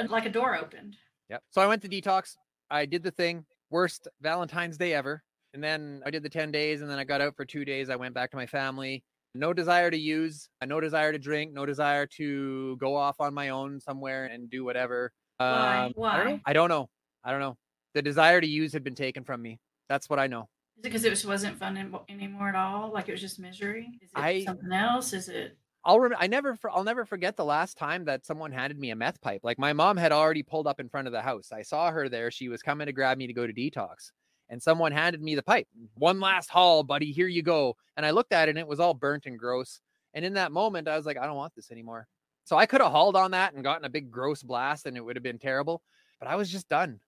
like 0.09 0.27
a 0.27 0.31
door 0.31 0.57
opened. 0.57 0.97
Yep. 1.31 1.43
So 1.51 1.63
I 1.63 1.67
went 1.67 1.81
to 1.83 1.89
detox. 1.89 2.37
I 2.71 2.85
did 2.85 3.03
the 3.03 3.11
thing. 3.13 3.45
Worst 3.71 4.09
Valentine's 4.21 4.77
Day 4.77 4.95
ever. 4.95 5.23
And 5.55 5.63
then 5.63 6.03
I 6.05 6.11
did 6.11 6.23
the 6.23 6.29
10 6.29 6.51
days 6.53 6.83
and 6.83 6.91
then 6.91 6.99
I 6.99 7.05
got 7.05 7.21
out 7.21 7.37
for 7.37 7.45
two 7.45 7.65
days. 7.65 7.89
I 7.89 7.97
went 7.97 8.15
back 8.15 8.31
to 8.33 8.37
my 8.37 8.47
family. 8.47 9.05
No 9.35 9.53
desire 9.53 9.91
to 9.91 9.97
use, 9.97 10.49
uh, 10.61 10.67
no 10.67 10.81
desire 10.81 11.13
to 11.13 11.19
drink, 11.19 11.53
no 11.53 11.65
desire 11.65 12.05
to 12.19 12.77
go 12.79 12.97
off 12.97 13.21
on 13.21 13.33
my 13.33 13.51
own 13.51 13.81
somewhere 13.81 14.27
and 14.27 14.51
do 14.51 14.65
whatever. 14.65 15.13
Why? 15.39 15.47
Um, 15.47 15.55
I 15.55 15.83
don't 15.83 15.89
know. 15.89 15.93
Why? 16.03 16.41
I 16.45 16.53
don't 16.53 16.69
know. 16.69 16.89
I 17.25 17.31
don't 17.31 17.41
know. 17.41 17.57
The 17.95 18.03
desire 18.03 18.41
to 18.41 18.47
use 18.47 18.73
had 18.73 18.83
been 18.83 18.97
taken 18.97 19.23
from 19.23 19.41
me. 19.41 19.61
That's 19.89 20.11
what 20.11 20.19
I 20.19 20.27
know. 20.27 20.49
Is 20.77 20.81
it 20.81 20.83
because 20.83 21.05
it 21.05 21.11
just 21.11 21.27
wasn't 21.27 21.59
fun 21.59 21.77
anymore 22.09 22.49
at 22.49 22.55
all? 22.57 22.93
Like 22.93 23.09
it 23.09 23.13
was 23.13 23.21
just 23.21 23.39
misery? 23.39 23.89
Is 24.03 24.11
it 24.11 24.19
I- 24.19 24.45
something 24.45 24.73
else? 24.73 25.13
Is 25.13 25.29
it? 25.29 25.57
I'll 25.85 25.99
rem- 26.01 26.15
I 26.19 26.27
never 26.27 26.57
for- 26.57 26.71
I'll 26.71 26.85
never 26.85 27.05
forget 27.05 27.37
the 27.37 27.45
last 27.45 27.79
time 27.79 28.05
that 28.05 28.27
someone 28.27 28.53
handed 28.53 28.79
me 28.79 28.91
a 28.91 28.97
meth 28.97 29.21
pipe. 29.21 29.41
Like 29.43 29.59
my 29.59 29.73
mom 29.73 29.97
had 29.97 30.13
already 30.13 30.43
pulled 30.43 30.67
up 30.67 30.81
in 30.81 30.89
front 30.89 31.07
of 31.07 31.13
the 31.13 31.23
house. 31.23 31.53
I 31.53 31.63
saw 31.63 31.91
her 31.91 32.09
there. 32.09 32.31
She 32.31 32.49
was 32.49 32.63
coming 32.63 32.87
to 32.87 32.93
grab 32.93 33.19
me 33.19 33.27
to 33.27 33.33
go 33.33 33.47
to 33.47 33.53
detox. 33.53 34.13
And 34.51 34.63
someone 34.63 34.93
handed 34.93 35.23
me 35.23 35.37
the 35.37 35.43
pipe. 35.43 35.69
One 35.95 36.19
last 36.21 36.51
haul, 36.51 36.83
buddy. 36.83 37.13
Here 37.13 37.29
you 37.29 37.43
go. 37.43 37.77
And 37.97 38.05
I 38.05 38.11
looked 38.11 38.33
at 38.33 38.49
it 38.49 38.51
and 38.51 38.59
it 38.59 38.67
was 38.67 38.81
all 38.81 38.95
burnt 38.95 39.27
and 39.27 39.39
gross. 39.39 39.81
And 40.13 40.25
in 40.25 40.35
that 40.35 40.51
moment, 40.51 40.89
I 40.89 40.97
was 40.97 41.07
like, 41.07 41.17
I 41.17 41.27
don't 41.27 41.37
want 41.37 41.55
this 41.55 41.71
anymore. 41.71 42.09
So 42.45 42.57
I 42.57 42.67
could 42.67 42.81
have 42.81 42.91
hauled 42.91 43.15
on 43.15 43.31
that 43.31 43.55
and 43.55 43.63
gotten 43.63 43.85
a 43.85 43.91
big 43.91 44.11
gross 44.11 44.43
blast 44.43 44.87
and 44.87 44.97
it 44.97 45.05
would 45.05 45.15
have 45.15 45.23
been 45.23 45.39
terrible. 45.39 45.83
But 46.19 46.29
I 46.29 46.35
was 46.35 46.51
just 46.51 46.69
done. 46.69 46.99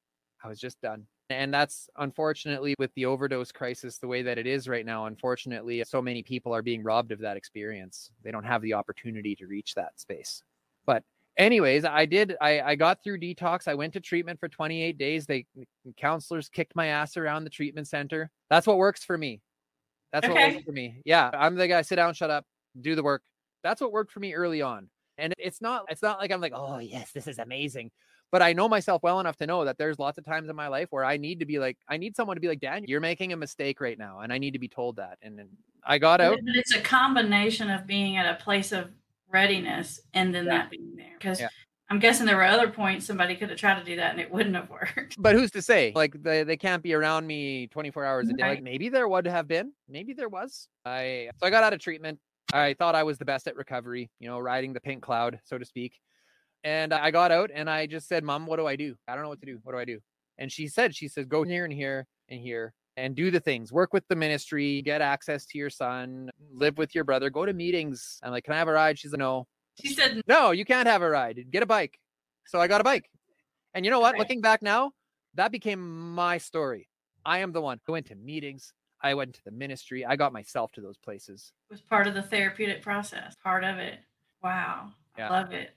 I 0.43 0.49
was 0.49 0.61
just 0.61 0.81
done. 0.81 1.07
And 1.33 1.53
that's 1.53 1.89
unfortunately 1.97 2.75
with 2.79 2.93
the 2.95 3.07
overdose 3.07 3.53
crisis 3.53 3.99
the 3.99 4.07
way 4.07 4.23
that 4.23 4.39
it 4.39 4.47
is 4.47 4.69
right 4.69 4.87
now. 4.87 5.07
Unfortunately, 5.07 5.83
so 5.85 6.03
many 6.03 6.23
people 6.23 6.55
are 6.55 6.63
being 6.63 6.83
robbed 6.83 7.13
of 7.13 7.19
that 7.21 7.37
experience. 7.37 8.11
They 8.23 8.31
don't 8.31 8.45
have 8.45 8.63
the 8.63 8.75
opportunity 8.75 9.35
to 9.37 9.47
reach 9.47 9.75
that 9.75 9.99
space. 9.99 10.43
But 10.87 11.03
anyways, 11.37 11.85
I 11.85 12.07
did 12.07 12.37
I, 12.41 12.61
I 12.61 12.75
got 12.75 13.03
through 13.03 13.21
detox. 13.21 13.69
I 13.69 13.75
went 13.75 13.93
to 13.95 14.01
treatment 14.01 14.39
for 14.39 14.49
28 14.49 14.99
days. 14.99 15.27
They 15.27 15.47
counselors 15.97 16.49
kicked 16.49 16.77
my 16.77 16.87
ass 16.87 17.17
around 17.17 17.45
the 17.45 17.51
treatment 17.51 17.89
center. 17.89 18.31
That's 18.51 18.67
what 18.67 18.79
works 18.79 19.05
for 19.05 19.17
me. 19.19 19.41
That's 20.13 20.29
what 20.29 20.37
works 20.37 20.65
for 20.65 20.73
me. 20.73 21.01
Yeah. 21.05 21.31
I'm 21.33 21.55
the 21.55 21.69
guy, 21.69 21.83
sit 21.83 21.97
down, 21.97 22.15
shut 22.15 22.31
up, 22.31 22.45
do 22.81 22.95
the 22.95 23.03
work. 23.03 23.23
That's 23.63 23.81
what 23.81 23.93
worked 23.93 24.13
for 24.13 24.21
me 24.21 24.35
early 24.35 24.61
on. 24.61 24.89
And 25.19 25.35
it's 25.39 25.61
not 25.61 25.85
it's 25.89 26.03
not 26.03 26.19
like 26.19 26.31
I'm 26.31 26.41
like, 26.41 26.53
oh 26.55 26.79
yes, 26.79 27.13
this 27.13 27.27
is 27.27 27.39
amazing 27.39 27.91
but 28.33 28.43
I 28.43 28.55
know 28.55 28.69
myself 28.69 29.03
well 29.03 29.21
enough 29.21 29.37
to 29.37 29.47
know 29.47 29.65
that 29.67 29.79
there's 29.79 29.99
lots 29.99 30.19
of 30.19 30.25
times 30.25 30.49
in 30.49 30.57
my 30.57 30.67
life 30.67 30.89
where 30.91 31.05
I 31.05 31.19
need 31.19 31.39
to 31.41 31.47
be 31.47 31.59
like, 31.59 31.77
I 31.89 31.99
need 31.99 32.17
someone 32.17 32.37
to 32.37 32.41
be 32.41 32.49
like, 32.49 32.61
Dan, 32.61 32.85
you're 32.89 33.01
making 33.01 33.33
a 33.33 33.37
mistake 33.37 33.81
right 33.81 33.99
now, 33.99 34.21
and 34.21 34.33
I 34.33 34.39
need 34.39 34.53
to 34.55 34.59
be 34.59 34.69
told 34.69 34.97
that. 34.97 35.19
And, 35.23 35.39
I 35.85 35.99
got 35.99 36.21
out. 36.21 36.39
but 36.45 36.55
it's 36.55 36.75
a 36.75 36.81
combination 36.81 37.69
of 37.69 37.87
being 37.89 38.17
at 38.17 38.25
a 38.27 38.43
place 38.43 38.71
of 38.71 38.91
readiness 39.29 40.01
and 40.15 40.35
then 40.35 40.47
Yeah. 40.47 40.59
that 40.59 40.71
being 40.71 40.95
there. 40.97 41.15
Because 41.19 41.41
Yeah. 41.41 41.49
I'm 41.91 41.99
guessing 41.99 42.25
there 42.25 42.37
were 42.37 42.45
other 42.45 42.71
points 42.71 43.05
somebody 43.05 43.35
could 43.35 43.51
have 43.51 43.59
tried 43.59 43.81
to 43.81 43.85
do 43.85 43.97
that 43.97 44.13
and 44.13 44.21
it 44.21 44.31
wouldn't 44.31 44.55
have 44.55 44.71
worked. 44.71 45.17
But 45.19 45.35
who's 45.35 45.51
to 45.51 45.61
say? 45.61 45.93
Like 45.95 46.23
they, 46.23 46.45
they 46.45 46.57
can't 46.57 46.83
be 46.83 46.95
around 46.95 47.27
me 47.27 47.67
24 47.67 48.05
hours 48.05 48.29
a 48.29 48.33
day. 48.33 48.43
Like 48.43 48.63
maybe 48.63 48.89
there 48.91 49.09
would 49.09 49.27
have 49.27 49.49
been. 49.49 49.73
Maybe 49.89 50.13
there 50.15 50.29
was. 50.29 50.69
I 50.87 51.31
so 51.41 51.47
I 51.47 51.51
got 51.51 51.65
out 51.65 51.73
of 51.73 51.81
treatment. 51.81 52.19
I 52.53 52.75
thought 52.75 52.95
I 52.95 53.03
was 53.03 53.19
the 53.19 53.25
best 53.25 53.47
at 53.49 53.57
recovery, 53.57 54.09
you 54.21 54.29
know, 54.29 54.39
riding 54.39 54.73
the 54.73 54.81
pink 54.81 55.03
cloud, 55.03 55.41
so 55.45 55.59
to 55.59 55.65
speak. 55.65 55.99
And 56.65 56.95
I 56.95 57.11
got 57.11 57.33
out 57.33 57.51
and 57.53 57.69
I 57.69 57.87
just 57.87 58.09
said, 58.09 58.23
Mom, 58.23 58.47
what 58.47 58.57
do 58.57 58.67
I 58.67 58.77
do? 58.77 58.95
I 59.09 59.15
don't 59.15 59.25
know 59.25 59.29
what 59.29 59.41
to 59.41 59.47
do. 59.47 59.59
What 59.65 59.73
do 59.73 59.79
I 59.79 59.85
do? 59.85 59.99
And 60.39 60.51
she 60.51 60.69
said, 60.69 60.95
she 60.95 61.09
says, 61.09 61.27
go 61.27 61.43
here 61.43 61.65
and 61.65 61.73
here 61.73 62.07
and 62.29 62.41
here 62.41 62.73
and 62.97 63.15
do 63.15 63.31
the 63.31 63.41
things. 63.41 63.73
Work 63.73 63.93
with 63.93 64.07
the 64.09 64.17
ministry, 64.17 64.83
get 64.83 65.01
access 65.01 65.47
to 65.47 65.59
your 65.59 65.71
son, 65.71 66.31
live 66.53 66.79
with 66.79 66.95
your 66.95 67.05
brother, 67.05 67.31
go 67.31 67.47
to 67.47 67.53
meetings. 67.53 68.19
I'm 68.23 68.31
like, 68.31 68.45
Can 68.45 68.55
I 68.55 68.59
have 68.59 68.69
a 68.69 68.73
ride? 68.73 68.99
She's 68.99 69.13
like, 69.13 69.19
No. 69.19 69.47
She 69.81 69.95
said, 69.95 70.23
No, 70.27 70.51
you 70.51 70.65
can't 70.65 70.89
have 70.89 71.03
a 71.03 71.11
ride. 71.11 71.45
Get 71.51 71.63
a 71.63 71.67
bike. 71.67 71.99
So 72.47 72.61
I 72.61 72.69
got 72.69 72.81
a 72.81 72.85
bike. 72.85 73.09
And 73.75 73.85
you 73.85 73.91
know 73.91 74.01
what? 74.01 74.15
Okay. 74.15 74.19
Looking 74.19 74.41
back 74.41 74.63
now, 74.63 74.93
that 75.35 75.53
became 75.53 76.15
my 76.15 76.39
story. 76.39 76.89
I 77.25 77.39
am 77.39 77.53
the 77.53 77.61
one 77.61 77.81
who 77.87 77.93
went 77.93 78.07
to 78.07 78.15
meetings. 78.15 78.73
I 79.03 79.15
went 79.15 79.35
to 79.35 79.45
the 79.45 79.51
ministry. 79.51 80.05
I 80.05 80.17
got 80.17 80.33
myself 80.33 80.73
to 80.73 80.81
those 80.81 80.99
places. 80.99 81.53
It 81.71 81.75
was 81.75 81.81
part 81.81 82.07
of 82.07 82.15
the 82.15 82.23
therapeutic 82.23 82.83
process, 82.83 83.35
part 83.43 83.65
of 83.65 83.79
it. 83.79 83.99
Wow. 84.43 84.91
Yeah. 85.17 85.29
I 85.29 85.41
love 85.41 85.53
it. 85.53 85.71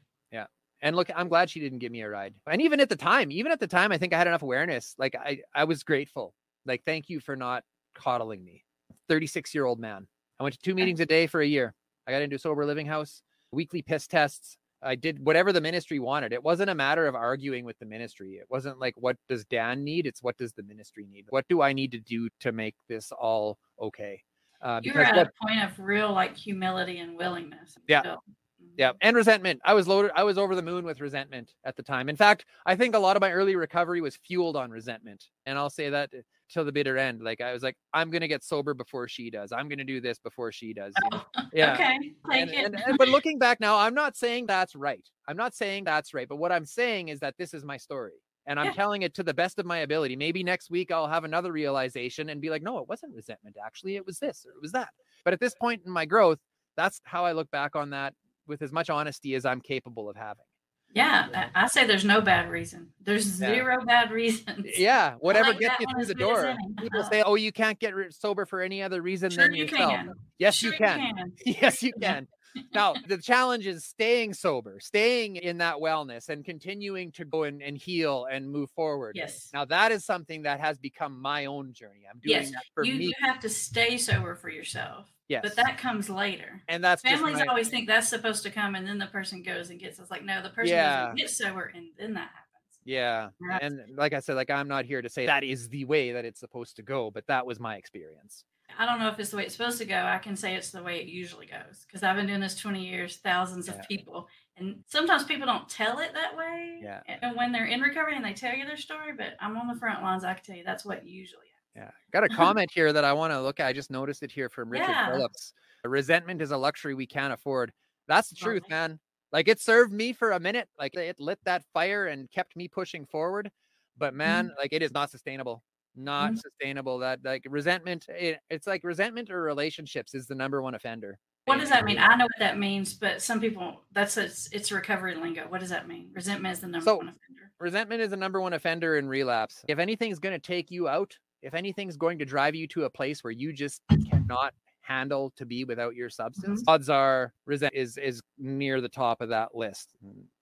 And 0.81 0.95
look, 0.95 1.09
I'm 1.15 1.29
glad 1.29 1.49
she 1.49 1.59
didn't 1.59 1.79
give 1.79 1.91
me 1.91 2.01
a 2.01 2.09
ride. 2.09 2.33
And 2.47 2.61
even 2.61 2.79
at 2.79 2.89
the 2.89 2.95
time, 2.95 3.31
even 3.31 3.51
at 3.51 3.59
the 3.59 3.67
time, 3.67 3.91
I 3.91 3.97
think 3.97 4.13
I 4.13 4.17
had 4.17 4.27
enough 4.27 4.43
awareness. 4.43 4.95
Like 4.97 5.15
I, 5.15 5.39
I 5.53 5.63
was 5.63 5.83
grateful. 5.83 6.33
Like, 6.65 6.83
thank 6.85 7.09
you 7.09 7.19
for 7.19 7.35
not 7.35 7.63
coddling 7.95 8.43
me. 8.43 8.63
36 9.09 9.53
year 9.53 9.65
old 9.65 9.79
man. 9.79 10.07
I 10.39 10.43
went 10.43 10.53
to 10.55 10.61
two 10.61 10.75
meetings 10.75 10.99
a 10.99 11.05
day 11.05 11.27
for 11.27 11.41
a 11.41 11.45
year. 11.45 11.73
I 12.07 12.11
got 12.11 12.21
into 12.21 12.35
a 12.35 12.39
sober 12.39 12.65
living 12.65 12.85
house, 12.85 13.21
weekly 13.51 13.81
piss 13.81 14.07
tests. 14.07 14.57
I 14.83 14.95
did 14.95 15.23
whatever 15.25 15.51
the 15.51 15.61
ministry 15.61 15.99
wanted. 15.99 16.33
It 16.33 16.43
wasn't 16.43 16.69
a 16.69 16.75
matter 16.75 17.07
of 17.07 17.15
arguing 17.15 17.65
with 17.65 17.79
the 17.79 17.85
ministry. 17.85 18.33
It 18.33 18.45
wasn't 18.49 18.79
like, 18.79 18.93
what 18.97 19.17
does 19.27 19.45
Dan 19.45 19.83
need? 19.83 20.05
It's 20.05 20.21
what 20.21 20.37
does 20.37 20.53
the 20.53 20.63
ministry 20.63 21.07
need? 21.09 21.25
What 21.29 21.47
do 21.47 21.61
I 21.61 21.73
need 21.73 21.91
to 21.93 21.99
do 21.99 22.29
to 22.41 22.51
make 22.51 22.75
this 22.87 23.11
all 23.11 23.57
okay? 23.81 24.21
Uh, 24.61 24.81
You 24.83 24.93
were 24.93 24.99
because 24.99 25.11
at 25.11 25.17
what, 25.17 25.27
a 25.27 25.47
point 25.47 25.63
of 25.63 25.79
real 25.79 26.11
like 26.11 26.35
humility 26.35 26.99
and 26.99 27.17
willingness. 27.17 27.77
Yeah. 27.87 28.01
still. 28.01 28.23
Mm-hmm. 28.65 28.73
Yeah, 28.77 28.91
and 29.01 29.15
resentment. 29.15 29.61
I 29.65 29.73
was 29.73 29.87
loaded. 29.87 30.11
I 30.15 30.23
was 30.23 30.37
over 30.37 30.55
the 30.55 30.61
moon 30.61 30.83
with 30.85 30.99
resentment 31.01 31.53
at 31.65 31.75
the 31.75 31.83
time. 31.83 32.09
In 32.09 32.15
fact, 32.15 32.45
I 32.65 32.75
think 32.75 32.95
a 32.95 32.99
lot 32.99 33.15
of 33.15 33.21
my 33.21 33.31
early 33.31 33.55
recovery 33.55 34.01
was 34.01 34.15
fueled 34.17 34.55
on 34.57 34.71
resentment, 34.71 35.25
and 35.45 35.57
I'll 35.57 35.69
say 35.69 35.89
that 35.89 36.11
till 36.49 36.65
the 36.65 36.71
bitter 36.71 36.97
end. 36.97 37.21
Like 37.23 37.41
I 37.41 37.53
was 37.53 37.63
like, 37.63 37.75
I'm 37.93 38.09
gonna 38.11 38.27
get 38.27 38.43
sober 38.43 38.73
before 38.73 39.07
she 39.07 39.29
does. 39.29 39.51
I'm 39.51 39.67
gonna 39.69 39.83
do 39.83 40.01
this 40.01 40.19
before 40.19 40.51
she 40.51 40.73
does. 40.73 40.93
you 41.03 41.09
know? 41.17 41.23
Oh, 41.37 41.41
Yeah. 41.53 41.73
Okay. 41.73 42.13
And, 42.31 42.49
and- 42.51 42.75
and- 42.85 42.97
but 42.97 43.07
looking 43.07 43.39
back 43.39 43.59
now, 43.59 43.77
I'm 43.77 43.93
not 43.95 44.15
saying 44.15 44.45
that's 44.47 44.75
right. 44.75 45.07
I'm 45.27 45.37
not 45.37 45.53
saying 45.55 45.85
that's 45.85 46.13
right. 46.13 46.27
But 46.27 46.35
what 46.37 46.51
I'm 46.51 46.65
saying 46.65 47.09
is 47.09 47.19
that 47.21 47.35
this 47.37 47.53
is 47.53 47.63
my 47.63 47.77
story. 47.77 48.13
And 48.47 48.59
I'm 48.59 48.67
Yeah. 48.67 48.73
telling 48.73 49.01
it 49.01 49.15
to 49.15 49.23
the 49.23 49.33
best 49.33 49.57
of 49.57 49.65
my 49.65 49.79
ability. 49.79 50.15
Maybe 50.15 50.43
next 50.43 50.69
week 50.69 50.91
I'll 50.91 51.07
have 51.07 51.23
another 51.23 51.51
realization 51.51 52.29
and 52.29 52.39
be 52.39 52.51
like, 52.51 52.61
no, 52.61 52.77
it 52.77 52.87
wasn't 52.87 53.15
resentment. 53.15 53.55
Actually, 53.65 53.95
it 53.95 54.05
was 54.05 54.19
this 54.19 54.45
or 54.45 54.51
it 54.51 54.61
was 54.61 54.71
that. 54.73 54.89
But 55.23 55.33
at 55.33 55.39
this 55.39 55.55
point 55.55 55.81
in 55.83 55.91
my 55.91 56.05
growth, 56.05 56.37
that's 56.77 57.01
how 57.05 57.25
I 57.25 57.31
look 57.31 57.49
back 57.49 57.75
on 57.75 57.89
that 57.91 58.13
with 58.47 58.61
as 58.61 58.71
much 58.71 58.89
honesty 58.89 59.35
as 59.35 59.45
I'm 59.45 59.61
capable 59.61 60.09
of 60.09 60.15
having. 60.15 60.45
Yeah, 60.93 61.49
I 61.55 61.63
I 61.63 61.67
say 61.67 61.85
there's 61.85 62.05
no 62.05 62.21
bad 62.21 62.49
reason. 62.49 62.93
There's 63.01 63.39
Yeah. 63.41 63.47
zero 63.53 63.83
bad 63.85 64.11
reasons. 64.11 64.65
Yeah, 64.77 65.15
whatever 65.19 65.49
like 65.49 65.59
gets 65.59 65.75
you 65.79 65.87
through 65.93 66.05
the 66.05 66.13
door. 66.15 66.55
People 66.79 66.99
Uh-huh. 67.01 67.09
say, 67.09 67.21
"Oh, 67.23 67.35
you 67.35 67.51
can't 67.51 67.77
get 67.79 67.93
sober 68.13 68.45
for 68.45 68.61
any 68.61 68.81
other 68.81 69.01
reason 69.01 69.29
Sure 69.31 69.43
than 69.45 69.53
you 69.55 69.63
yourself." 69.65 69.91
can. 69.91 70.13
Yes, 70.37 70.55
Sure 70.55 70.71
you 70.71 70.77
can. 70.77 71.33
Yes, 71.45 71.83
you 71.83 71.91
can. 72.01 72.27
now, 72.73 72.93
the 73.07 73.17
challenge 73.17 73.67
is 73.67 73.83
staying 73.85 74.33
sober, 74.33 74.79
staying 74.79 75.35
in 75.35 75.57
that 75.57 75.75
wellness 75.77 76.29
and 76.29 76.45
continuing 76.45 77.11
to 77.13 77.25
go 77.25 77.43
and, 77.43 77.61
and 77.61 77.77
heal 77.77 78.27
and 78.31 78.49
move 78.49 78.69
forward. 78.71 79.17
Yes. 79.17 79.49
Now, 79.53 79.65
that 79.65 79.91
is 79.91 80.05
something 80.05 80.43
that 80.43 80.61
has 80.61 80.77
become 80.79 81.19
my 81.21 81.45
own 81.47 81.73
journey. 81.73 82.03
I'm 82.09 82.19
doing 82.19 82.37
Yes, 82.37 82.51
that 82.51 82.63
for 82.73 82.85
you, 82.85 82.95
me. 82.95 83.05
you 83.07 83.13
have 83.19 83.41
to 83.41 83.49
stay 83.49 83.97
sober 83.97 84.35
for 84.35 84.47
yourself. 84.49 85.09
Yes. 85.27 85.41
But 85.43 85.55
that 85.55 85.77
comes 85.77 86.09
later. 86.09 86.61
and 86.67 86.83
that's 86.83 87.01
Families 87.01 87.37
my- 87.39 87.45
always 87.45 87.69
think 87.69 87.87
that's 87.87 88.07
supposed 88.09 88.43
to 88.43 88.49
come 88.51 88.75
and 88.75 88.85
then 88.87 88.97
the 88.97 89.07
person 89.07 89.41
goes 89.43 89.69
and 89.69 89.79
gets 89.79 89.99
it's 89.99 90.11
like 90.11 90.23
no, 90.23 90.41
the 90.41 90.49
person 90.49 90.75
Yeah. 90.75 91.01
doesn't 91.03 91.15
get 91.17 91.29
sober 91.29 91.71
and 91.75 91.87
then 91.97 92.13
that 92.13 92.29
happens. 92.29 92.79
Yeah. 92.83 93.29
Right. 93.41 93.61
And 93.63 93.81
like 93.97 94.13
I 94.13 94.19
said, 94.19 94.35
like 94.35 94.49
I'm 94.51 94.67
not 94.67 94.85
here 94.85 95.01
to 95.01 95.09
say 95.09 95.25
that 95.25 95.43
is 95.43 95.69
the 95.69 95.85
way 95.85 96.11
that 96.11 96.23
it's 96.25 96.39
supposed 96.39 96.75
to 96.77 96.83
go, 96.83 97.09
but 97.11 97.25
that 97.27 97.45
was 97.45 97.59
my 97.59 97.75
experience. 97.77 98.43
I 98.77 98.85
don't 98.87 98.99
know 98.99 99.07
if 99.09 99.19
it's 99.19 99.29
the 99.29 99.37
way 99.37 99.45
it's 99.45 99.55
supposed 99.55 99.77
to 99.77 99.85
go. 99.85 99.95
I 99.95 100.17
can 100.17 100.35
say 100.35 100.55
it's 100.55 100.71
the 100.71 100.81
way 100.83 100.99
it 100.99 101.07
usually 101.07 101.45
goes 101.45 101.85
because 101.87 102.03
I've 102.03 102.15
been 102.15 102.25
doing 102.27 102.41
this 102.41 102.55
20 102.59 102.83
years, 102.85 103.17
thousands 103.17 103.67
Yeah. 103.67 103.75
of 103.75 103.87
people. 103.87 104.27
And 104.57 104.83
sometimes 104.87 105.23
people 105.23 105.45
don't 105.45 105.67
tell 105.69 105.99
it 105.99 106.13
that 106.13 106.35
way. 106.35 106.79
Yeah. 106.81 107.01
And 107.07 107.35
when 107.37 107.51
they're 107.51 107.65
in 107.65 107.81
recovery 107.81 108.15
and 108.15 108.25
they 108.25 108.33
tell 108.33 108.55
you 108.55 108.65
their 108.65 108.77
story, 108.77 109.13
but 109.15 109.33
I'm 109.39 109.55
on 109.57 109.67
the 109.67 109.75
front 109.79 110.01
lines, 110.01 110.23
I 110.23 110.33
can 110.33 110.43
tell 110.43 110.55
you 110.55 110.63
that's 110.63 110.83
what 110.85 111.05
usually 111.07 111.45
happens. 111.47 111.51
Yeah. 111.75 111.91
Got 112.13 112.23
a 112.23 112.29
comment 112.43 112.69
here 112.73 112.93
that 112.93 113.03
I 113.03 113.13
want 113.13 113.33
to 113.33 113.41
look 113.41 113.59
at. 113.59 113.67
I 113.67 113.73
just 113.73 113.91
noticed 113.91 114.23
it 114.23 114.31
here 114.31 114.49
from 114.49 114.69
Richard 114.69 114.89
Yeah. 114.89 115.11
Phillips. 115.11 115.53
Resentment 115.83 116.41
is 116.41 116.51
a 116.51 116.57
luxury 116.57 116.93
we 116.95 117.05
can't 117.05 117.33
afford. 117.33 117.71
That's 118.07 118.29
the 118.29 118.35
truth, 118.35 118.63
man. 118.69 118.99
Like 119.31 119.47
it 119.47 119.59
served 119.59 119.91
me 119.91 120.13
for 120.13 120.31
a 120.31 120.39
minute. 120.39 120.67
Like 120.79 120.95
it 120.95 121.19
lit 121.19 121.39
that 121.45 121.63
fire 121.73 122.07
and 122.07 122.31
kept 122.31 122.55
me 122.55 122.67
pushing 122.67 123.05
forward. 123.05 123.51
But 123.97 124.13
man, 124.13 124.51
like 124.57 124.73
it 124.73 124.81
is 124.81 124.91
not 124.93 125.11
sustainable. 125.11 125.63
Not 125.95 126.33
Mhm. 126.33 126.39
sustainable. 126.41 126.99
That 126.99 127.19
like 127.23 127.45
resentment, 127.49 128.05
it, 128.09 128.39
it's 128.49 128.67
like 128.67 128.83
resentment 128.83 129.29
or 129.29 129.41
relationships 129.41 130.13
is 130.13 130.27
the 130.27 130.35
number 130.35 130.61
one 130.61 130.75
offender. 130.75 131.17
What 131.45 131.59
does 131.59 131.69
that 131.69 131.85
mean? 131.85 131.99
I 131.99 132.15
know 132.15 132.25
what 132.25 132.39
that 132.39 132.57
means, 132.57 132.95
but 132.95 133.21
some 133.21 133.39
people 133.39 133.81
that's 133.93 134.17
it's, 134.17 134.49
it's 134.51 134.71
recovery 134.71 135.15
lingo. 135.15 135.43
What 135.47 135.61
does 135.61 135.69
that 135.69 135.87
mean? 135.87 136.09
Resentment 136.13 136.53
is 136.53 136.59
the 136.59 136.67
number 136.67 136.83
So- 136.83 136.97
one 136.97 137.09
offender. 137.09 137.51
resentment 137.59 138.01
is 138.01 138.09
the 138.09 138.17
number 138.17 138.41
one 138.41 138.53
offender 138.53 138.97
in 138.97 139.07
relapse. 139.07 139.63
If 139.67 139.77
anything's 139.79 140.19
going 140.19 140.33
to 140.33 140.39
take 140.39 140.71
you 140.71 140.87
out, 140.89 141.17
if 141.45 141.53
anything's 141.53 141.95
going 141.97 142.17
to 142.19 142.25
drive 142.25 142.55
you 142.55 142.67
to 142.69 142.83
a 142.85 142.89
place 142.89 143.23
where 143.23 143.31
you 143.31 143.53
just 143.53 143.81
cannot 144.11 144.53
handle 144.81 145.31
to 145.37 145.45
be 145.45 145.63
without 145.63 145.95
your 145.95 146.09
substance, 146.09 146.63
odds 146.67 146.89
are 146.89 147.33
resent 147.45 147.73
is 147.73 147.97
is 147.97 148.21
near 148.37 148.81
the 148.81 148.89
top 148.89 149.21
of 149.21 149.29
that 149.29 149.55
list. 149.55 149.93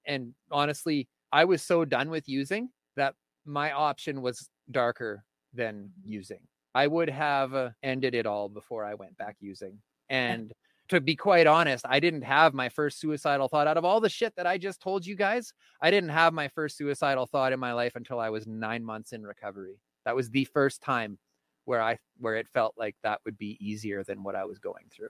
And 0.05 0.33
honestly, 0.51 1.07
I 1.31 1.45
was 1.45 1.61
so 1.61 1.85
done 1.85 2.09
with 2.09 2.27
using 2.27 2.69
that 2.95 3.15
my 3.45 3.71
option 3.71 4.21
was 4.21 4.49
darker 4.71 5.25
than 5.53 5.75
Mhm. 5.99 6.11
using. 6.19 6.47
I 6.75 6.87
would 6.87 7.09
have 7.09 7.53
uh, 7.53 7.69
ended 7.83 8.15
it 8.15 8.25
all 8.25 8.49
before 8.49 8.83
I 8.85 8.95
went 8.95 9.15
back 9.17 9.35
using. 9.39 9.81
And 10.09 10.51
to 10.89 10.99
be 10.99 11.15
quite 11.15 11.47
honest, 11.47 11.85
I 11.87 11.99
didn't 11.99 12.23
have 12.23 12.53
my 12.53 12.69
first 12.69 12.99
suicidal 12.99 13.47
thought 13.47 13.67
out 13.67 13.77
of 13.77 13.85
all 13.85 13.99
the 14.01 14.09
shit 14.09 14.35
that 14.35 14.47
I 14.47 14.57
just 14.57 14.81
told 14.81 15.05
you 15.05 15.15
guys. 15.15 15.53
I 15.81 15.91
didn't 15.91 16.09
have 16.09 16.33
my 16.33 16.47
first 16.47 16.77
suicidal 16.77 17.25
thought 17.27 17.53
in 17.53 17.59
my 17.59 17.73
life 17.73 17.95
until 17.95 18.19
I 18.19 18.29
was 18.29 18.47
9 18.47 18.83
months 18.83 19.13
in 19.13 19.23
recovery. 19.23 19.79
That 20.05 20.15
was 20.15 20.29
the 20.29 20.45
first 20.45 20.81
time 20.81 21.17
where 21.65 21.81
I 21.81 21.97
where 22.17 22.35
it 22.35 22.47
felt 22.49 22.73
like 22.77 22.95
that 23.03 23.21
would 23.25 23.37
be 23.37 23.57
easier 23.59 24.03
than 24.03 24.23
what 24.23 24.35
I 24.35 24.43
was 24.45 24.59
going 24.59 24.85
through. 24.91 25.09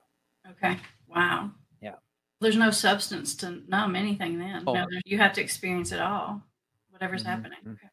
Okay. 0.51 0.77
Wow. 1.07 1.51
Yeah. 1.81 1.95
There's 2.41 2.57
no 2.57 2.71
substance 2.71 3.35
to 3.37 3.61
numb 3.67 3.95
anything 3.95 4.37
then. 4.39 4.63
Oh. 4.67 4.73
No, 4.73 4.85
you 5.05 5.17
have 5.17 5.33
to 5.33 5.41
experience 5.41 5.91
it 5.91 5.99
all, 5.99 6.41
whatever's 6.89 7.23
Mhm, 7.23 7.27
happening. 7.27 7.59
mhm. 7.65 7.73
Okay. 7.73 7.87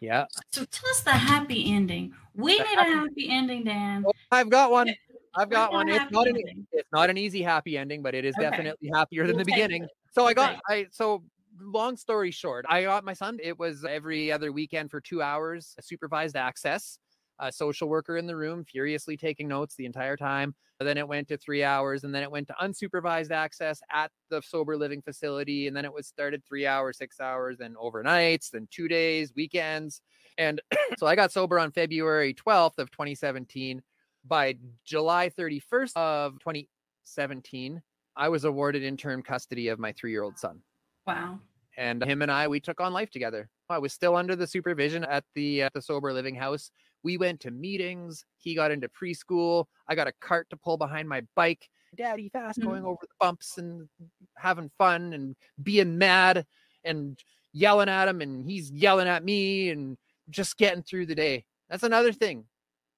Yeah. 0.00 0.26
So 0.52 0.64
tell 0.66 0.90
us 0.90 1.00
the 1.00 1.12
happy 1.12 1.72
ending. 1.72 2.14
We 2.34 2.58
The 2.58 2.64
need 2.64 2.74
a 2.78 2.82
happy- 2.82 2.90
happy 2.92 3.30
ending, 3.30 3.64
Dan. 3.64 4.04
I've 4.30 4.50
got 4.50 4.70
one. 4.70 4.94
I've 5.36 5.48
got 5.50 5.72
one. 5.72 5.88
It's 5.88 5.98
happy 5.98 6.12
not 6.14 6.28
an 6.28 6.66
it's 6.72 6.92
not 6.92 7.10
an 7.10 7.18
easy 7.18 7.42
happy 7.42 7.76
ending, 7.78 8.02
but 8.02 8.14
it 8.14 8.24
is 8.24 8.36
Okay. 8.36 8.50
definitely 8.50 8.90
happier 8.94 9.26
than 9.26 9.36
We'll 9.36 9.44
the 9.44 9.50
beginning. 9.52 9.84
it. 9.84 9.90
So 10.12 10.26
I 10.26 10.34
got 10.34 10.52
Okay. 10.52 10.60
I 10.68 10.86
so 10.92 11.24
long 11.60 11.96
story 11.96 12.30
short, 12.30 12.64
I 12.68 12.82
got 12.82 13.04
my 13.04 13.12
son. 13.12 13.38
It 13.42 13.58
was 13.58 13.84
every 13.84 14.32
other 14.32 14.52
weekend 14.52 14.90
for 14.90 15.00
two 15.00 15.22
hours, 15.22 15.74
supervised 15.80 16.36
access, 16.36 16.98
a 17.38 17.52
social 17.52 17.88
worker 17.88 18.16
in 18.16 18.26
the 18.26 18.36
room, 18.36 18.64
furiously 18.64 19.16
taking 19.16 19.48
notes 19.48 19.74
the 19.74 19.86
entire 19.86 20.16
time. 20.16 20.54
Then 20.80 20.98
it 20.98 21.08
went 21.08 21.28
to 21.28 21.38
three 21.38 21.64
hours, 21.64 22.04
and 22.04 22.14
then 22.14 22.22
it 22.22 22.30
went 22.30 22.48
to 22.48 22.54
unsupervised 22.60 23.30
access 23.30 23.80
at 23.90 24.10
the 24.28 24.42
sober 24.42 24.76
living 24.76 25.00
facility, 25.02 25.66
and 25.66 25.76
then 25.76 25.84
it 25.84 25.92
was 25.92 26.06
started 26.06 26.44
three 26.44 26.66
hours, 26.66 26.98
six 26.98 27.20
hours, 27.20 27.56
then 27.58 27.74
overnights, 27.82 28.50
then 28.50 28.68
two 28.70 28.88
days, 28.88 29.32
weekends. 29.34 30.02
And 30.36 30.60
so 30.98 31.06
I 31.06 31.14
got 31.14 31.32
sober 31.32 31.58
on 31.58 31.70
February 31.70 32.34
12th 32.34 32.78
of 32.78 32.90
2017. 32.90 33.82
By 34.26 34.56
July 34.84 35.30
31st 35.30 35.96
of 35.96 36.32
2017, 36.40 37.80
I 38.16 38.28
was 38.28 38.44
awarded 38.44 38.82
interim 38.82 39.22
custody 39.22 39.68
of 39.68 39.78
my 39.78 39.92
three-year-old 39.92 40.38
son 40.38 40.60
Wow. 41.06 41.38
and 41.76 42.02
him 42.04 42.22
and 42.22 42.30
I 42.30 42.48
we 42.48 42.60
took 42.60 42.80
on 42.80 42.92
life 42.92 43.10
together. 43.10 43.48
I 43.68 43.78
was 43.78 43.92
still 43.92 44.16
under 44.16 44.36
the 44.36 44.46
supervision 44.46 45.04
at 45.04 45.24
the 45.34 45.64
uh, 45.64 45.68
the 45.74 45.82
sober 45.82 46.12
living 46.12 46.34
house. 46.34 46.70
We 47.02 47.18
went 47.18 47.40
to 47.40 47.50
meetings. 47.50 48.24
He 48.38 48.54
got 48.54 48.70
into 48.70 48.88
preschool. 48.88 49.66
I 49.88 49.94
got 49.94 50.06
a 50.08 50.12
cart 50.20 50.48
to 50.50 50.56
pull 50.56 50.76
behind 50.78 51.08
my 51.08 51.22
bike. 51.34 51.68
Daddy 51.96 52.28
fast 52.30 52.58
Mhm. 52.60 52.64
going 52.64 52.84
over 52.84 52.98
the 53.02 53.08
bumps 53.20 53.58
and 53.58 53.88
having 54.36 54.70
fun 54.78 55.12
and 55.12 55.36
being 55.62 55.98
mad 55.98 56.46
and 56.84 57.18
yelling 57.52 57.88
at 57.88 58.08
him 58.08 58.20
and 58.20 58.44
he's 58.48 58.70
yelling 58.70 59.06
at 59.08 59.24
me 59.24 59.70
and 59.70 59.96
just 60.30 60.56
getting 60.56 60.82
through 60.82 61.06
the 61.06 61.14
day. 61.14 61.44
That's 61.68 61.82
another 61.84 62.12
thing. 62.12 62.46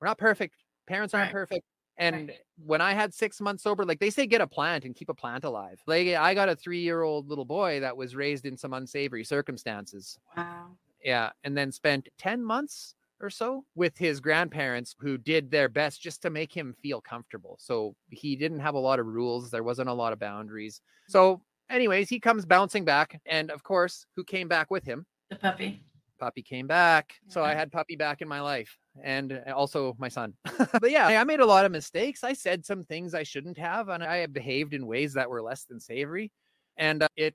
We're 0.01 0.07
not 0.09 0.19
perfect. 0.19 0.55
Parents 0.87 1.13
aren't 1.15 1.27
Right. 1.27 1.33
perfect. 1.33 1.65
And 1.99 2.29
Right. 2.29 2.39
When 2.65 2.81
I 2.81 2.93
had 2.93 3.13
six 3.13 3.41
months 3.41 3.63
sober, 3.63 3.85
like 3.85 4.01
they 4.01 4.11
say, 4.11 4.27
get 4.27 4.41
a 4.41 4.47
plant 4.47 4.85
and 4.85 4.95
keep 4.95 5.09
a 5.09 5.15
plant 5.15 5.45
alive. 5.45 5.81
Like 5.87 6.09
I 6.09 6.35
got 6.35 6.49
a 6.49 6.57
three 6.57 6.81
year 6.81 7.03
old 7.03 7.29
little 7.29 7.45
boy 7.45 7.81
that 7.81 7.97
was 7.97 8.17
raised 8.17 8.47
in 8.47 8.57
some 8.57 8.73
unsavory 8.73 9.25
circumstances. 9.25 10.19
Wow. 10.37 10.71
Yeah. 11.05 11.31
And 11.45 11.57
then 11.57 11.71
spent 11.71 12.09
10 12.19 12.43
months 12.43 12.95
or 13.21 13.31
so 13.31 13.65
with 13.75 13.97
his 13.97 14.21
grandparents 14.21 14.95
who 14.99 15.19
did 15.19 15.51
their 15.51 15.69
best 15.69 16.01
just 16.01 16.23
to 16.23 16.31
make 16.31 16.53
him 16.53 16.75
feel 16.83 17.01
comfortable. 17.01 17.57
So 17.61 17.95
he 18.11 18.37
didn't 18.37 18.61
have 18.61 18.75
a 18.75 18.79
lot 18.79 18.99
of 18.99 19.07
rules, 19.07 19.51
there 19.51 19.63
wasn't 19.63 19.89
a 19.89 19.95
lot 19.95 20.13
of 20.13 20.19
boundaries. 20.19 20.81
So, 21.09 21.43
anyways, 21.71 22.09
he 22.09 22.21
comes 22.21 22.45
bouncing 22.45 22.85
back. 22.85 23.21
And 23.27 23.51
of 23.51 23.63
course, 23.63 24.07
who 24.17 24.25
came 24.25 24.49
back 24.49 24.71
with 24.71 24.85
him? 24.85 25.07
The 25.31 25.37
puppy. 25.37 25.83
Puppy 26.19 26.43
came 26.43 26.67
back. 26.67 27.15
So 27.29 27.45
I 27.45 27.55
had 27.55 27.71
Puppy 27.71 27.97
back 27.97 28.23
in 28.23 28.29
my 28.29 28.41
life 28.41 28.79
and 29.03 29.41
uh, 29.47 29.53
also 29.53 29.97
my 29.99 30.09
son. 30.09 30.35
but 30.81 30.91
yeah, 30.91 31.07
I 31.07 31.25
made 31.25 31.41
a 31.41 31.47
lot 31.47 31.65
of 31.65 31.73
mistakes. 31.73 32.25
I 32.25 32.33
said 32.33 32.65
some 32.65 32.85
things 32.85 33.15
I 33.15 33.23
shouldn't 33.23 33.59
have 33.59 33.89
and 33.89 34.03
I 34.03 34.27
behaved 34.27 34.75
in 34.75 34.87
ways 34.87 35.13
that 35.15 35.29
were 35.29 35.43
less 35.43 35.65
than 35.65 35.81
savory. 35.81 36.31
And 36.77 37.03
uh, 37.03 37.09
it 37.17 37.35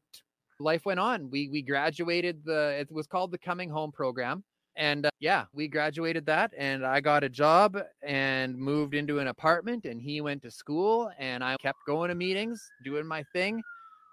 life 0.59 0.86
went 0.86 0.99
on. 0.99 1.30
We 1.30 1.49
we 1.49 1.62
graduated 1.62 2.43
the 2.45 2.78
it 2.80 2.91
was 2.91 3.07
called 3.07 3.32
the 3.32 3.38
coming 3.38 3.70
home 3.70 3.91
program. 3.91 4.43
And 4.78 5.05
uh, 5.05 5.09
yeah, 5.20 5.45
we 5.53 5.68
graduated 5.68 6.26
that 6.28 6.53
and 6.57 6.86
I 6.86 7.01
got 7.01 7.24
a 7.24 7.30
job 7.30 7.78
and 8.01 8.57
moved 8.57 8.93
into 8.93 9.20
an 9.20 9.28
apartment 9.28 9.86
and 9.86 10.01
he 10.01 10.22
went 10.22 10.41
to 10.43 10.51
school 10.51 11.12
and 11.20 11.43
I 11.43 11.57
kept 11.57 11.80
going 11.86 12.09
to 12.09 12.16
meetings, 12.16 12.66
doing 12.84 13.05
my 13.05 13.24
thing 13.34 13.62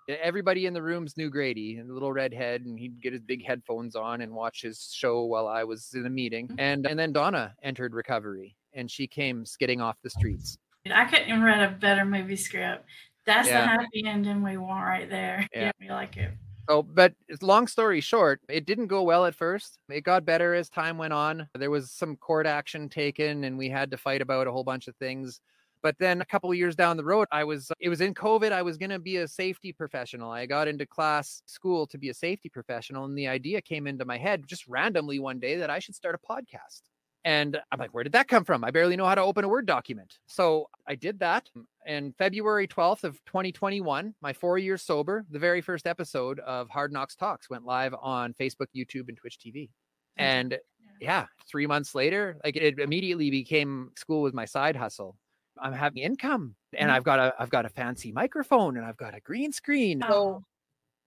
everybody 0.09 0.67
in 0.67 0.73
the 0.75 0.83
rooms 0.83 1.17
knew 1.17 1.31
Grady, 1.31 1.77
and 1.77 1.89
the 1.89 1.95
little 1.95 2.13
redhead, 2.13 2.63
and 2.63 2.79
he'd 2.79 3.01
get 3.01 3.13
his 3.13 3.23
big 3.23 3.45
headphones 3.45 3.95
on 3.95 4.21
and 4.23 4.33
watch 4.35 4.63
his 4.63 4.91
show 4.93 5.25
while 5.25 5.47
I 5.47 5.65
was 5.65 5.93
in 5.95 6.07
a 6.07 6.11
meeting. 6.11 6.49
Mhm. 6.49 6.57
And 6.59 6.87
and 6.87 6.99
then 6.99 7.13
Donna 7.13 7.55
entered 7.63 7.95
recovery, 7.95 8.57
and 8.73 8.91
she 8.91 9.07
came 9.07 9.45
skidding 9.45 9.81
off 9.81 9.97
the 10.03 10.11
streets. 10.11 10.59
I 10.91 11.05
couldn't 11.05 11.29
even 11.29 11.43
write 11.43 11.63
a 11.63 11.71
better 11.77 12.05
movie 12.05 12.37
script. 12.37 12.85
That's 13.27 13.49
Yeah. 13.49 13.61
the 13.63 13.67
happy 13.83 14.05
ending 14.07 14.43
we 14.43 14.57
want 14.57 14.85
right 14.87 15.09
there. 15.11 15.47
Yeah. 15.55 15.65
Yeah, 15.67 15.73
we 15.81 15.89
like 15.91 16.17
it. 16.17 16.33
So, 16.69 16.83
but 16.83 17.15
long 17.41 17.67
story 17.67 18.01
short, 18.01 18.41
it 18.49 18.67
didn't 18.67 18.89
go 18.89 19.03
well 19.03 19.25
at 19.25 19.35
first. 19.35 19.79
It 19.89 20.03
got 20.03 20.25
better 20.27 20.55
as 20.55 20.69
time 20.69 20.99
went 20.99 21.15
on. 21.15 21.49
There 21.55 21.71
was 21.71 21.91
some 21.91 22.17
court 22.17 22.47
action 22.47 22.89
taken, 22.91 23.45
and 23.45 23.57
we 23.59 23.71
had 23.71 23.91
to 23.91 23.97
fight 23.99 24.21
about 24.23 24.47
a 24.47 24.53
whole 24.53 24.65
bunch 24.65 24.87
of 24.87 24.95
things. 24.97 25.41
But 25.83 25.97
then 25.99 26.21
a 26.21 26.25
couple 26.25 26.51
of 26.51 26.57
years 26.57 26.77
down 26.77 26.97
the 26.97 27.05
road, 27.05 27.29
I 27.33 27.45
was 27.45 27.71
uh, 27.71 27.75
it 27.81 27.89
was 27.89 28.01
in 28.01 28.15
COVID. 28.15 28.53
I 28.53 28.63
was 28.63 28.77
going 28.77 28.91
to 28.91 28.99
be 28.99 29.19
a 29.19 29.29
safety 29.29 29.73
professional. 29.73 30.31
I 30.31 30.47
got 30.47 30.69
into 30.69 30.87
class 30.87 31.43
school 31.47 31.87
to 31.89 31.99
be 31.99 32.09
a 32.09 32.15
safety 32.15 32.49
professional, 32.49 33.05
and 33.05 33.17
the 33.17 33.29
idea 33.29 33.61
came 33.61 33.87
into 33.87 34.05
my 34.05 34.19
head 34.19 34.45
just 34.47 34.67
randomly 34.67 35.19
one 35.19 35.39
day 35.39 35.57
that 35.57 35.71
I 35.71 35.79
should 35.79 35.95
start 35.95 36.15
a 36.15 36.33
podcast. 36.33 36.83
And 37.25 37.59
I'm 37.73 37.79
like, 37.79 37.93
where 37.93 38.05
did 38.05 38.13
that 38.13 38.29
come 38.29 38.45
from? 38.45 38.65
I 38.65 38.71
barely 38.71 38.97
know 38.97 39.05
how 39.05 39.15
to 39.15 39.23
open 39.23 39.45
a 39.45 39.49
Word 39.49 39.67
document. 39.67 40.19
So 40.27 40.69
I 40.87 40.95
did 40.95 41.19
that. 41.19 41.49
And 41.85 42.15
February 42.17 42.69
12th 42.69 43.05
of 43.05 43.23
2021, 43.27 44.15
my 44.23 44.33
four 44.33 44.57
years 44.57 44.83
sober, 44.83 45.27
the 45.31 45.39
very 45.39 45.61
first 45.61 45.87
episode 45.87 46.39
of 46.41 46.71
Hard 46.71 46.93
Knox 46.93 47.17
Talks 47.17 47.51
went 47.51 47.65
live 47.65 47.95
on 48.01 48.35
Facebook, 48.41 48.69
YouTube, 48.75 49.09
and 49.09 49.17
Twitch 49.17 49.39
TV. 49.45 49.69
And 50.17 50.59
yeah, 51.01 51.27
three 51.49 51.67
months 51.67 51.95
later, 51.95 52.37
like 52.45 52.57
it 52.57 52.79
immediately 52.79 53.31
became 53.31 53.91
school 53.97 54.23
was 54.23 54.33
my 54.33 54.45
side 54.45 54.77
hustle. 54.77 55.17
I'm 55.61 55.73
having 55.73 56.03
income 56.03 56.57
and 56.77 56.91
Mhm. 56.91 56.95
I've 56.95 57.05
got 57.05 57.19
a 57.19 57.35
I've 57.39 57.51
got 57.51 57.67
a 57.67 57.69
fancy 57.71 58.13
microphone 58.13 58.77
and 58.77 58.87
I've 58.87 58.97
got 58.97 59.15
a 59.15 59.21
green 59.21 59.53
screen. 59.53 60.03
So 60.03 60.15
Oh, 60.15 60.45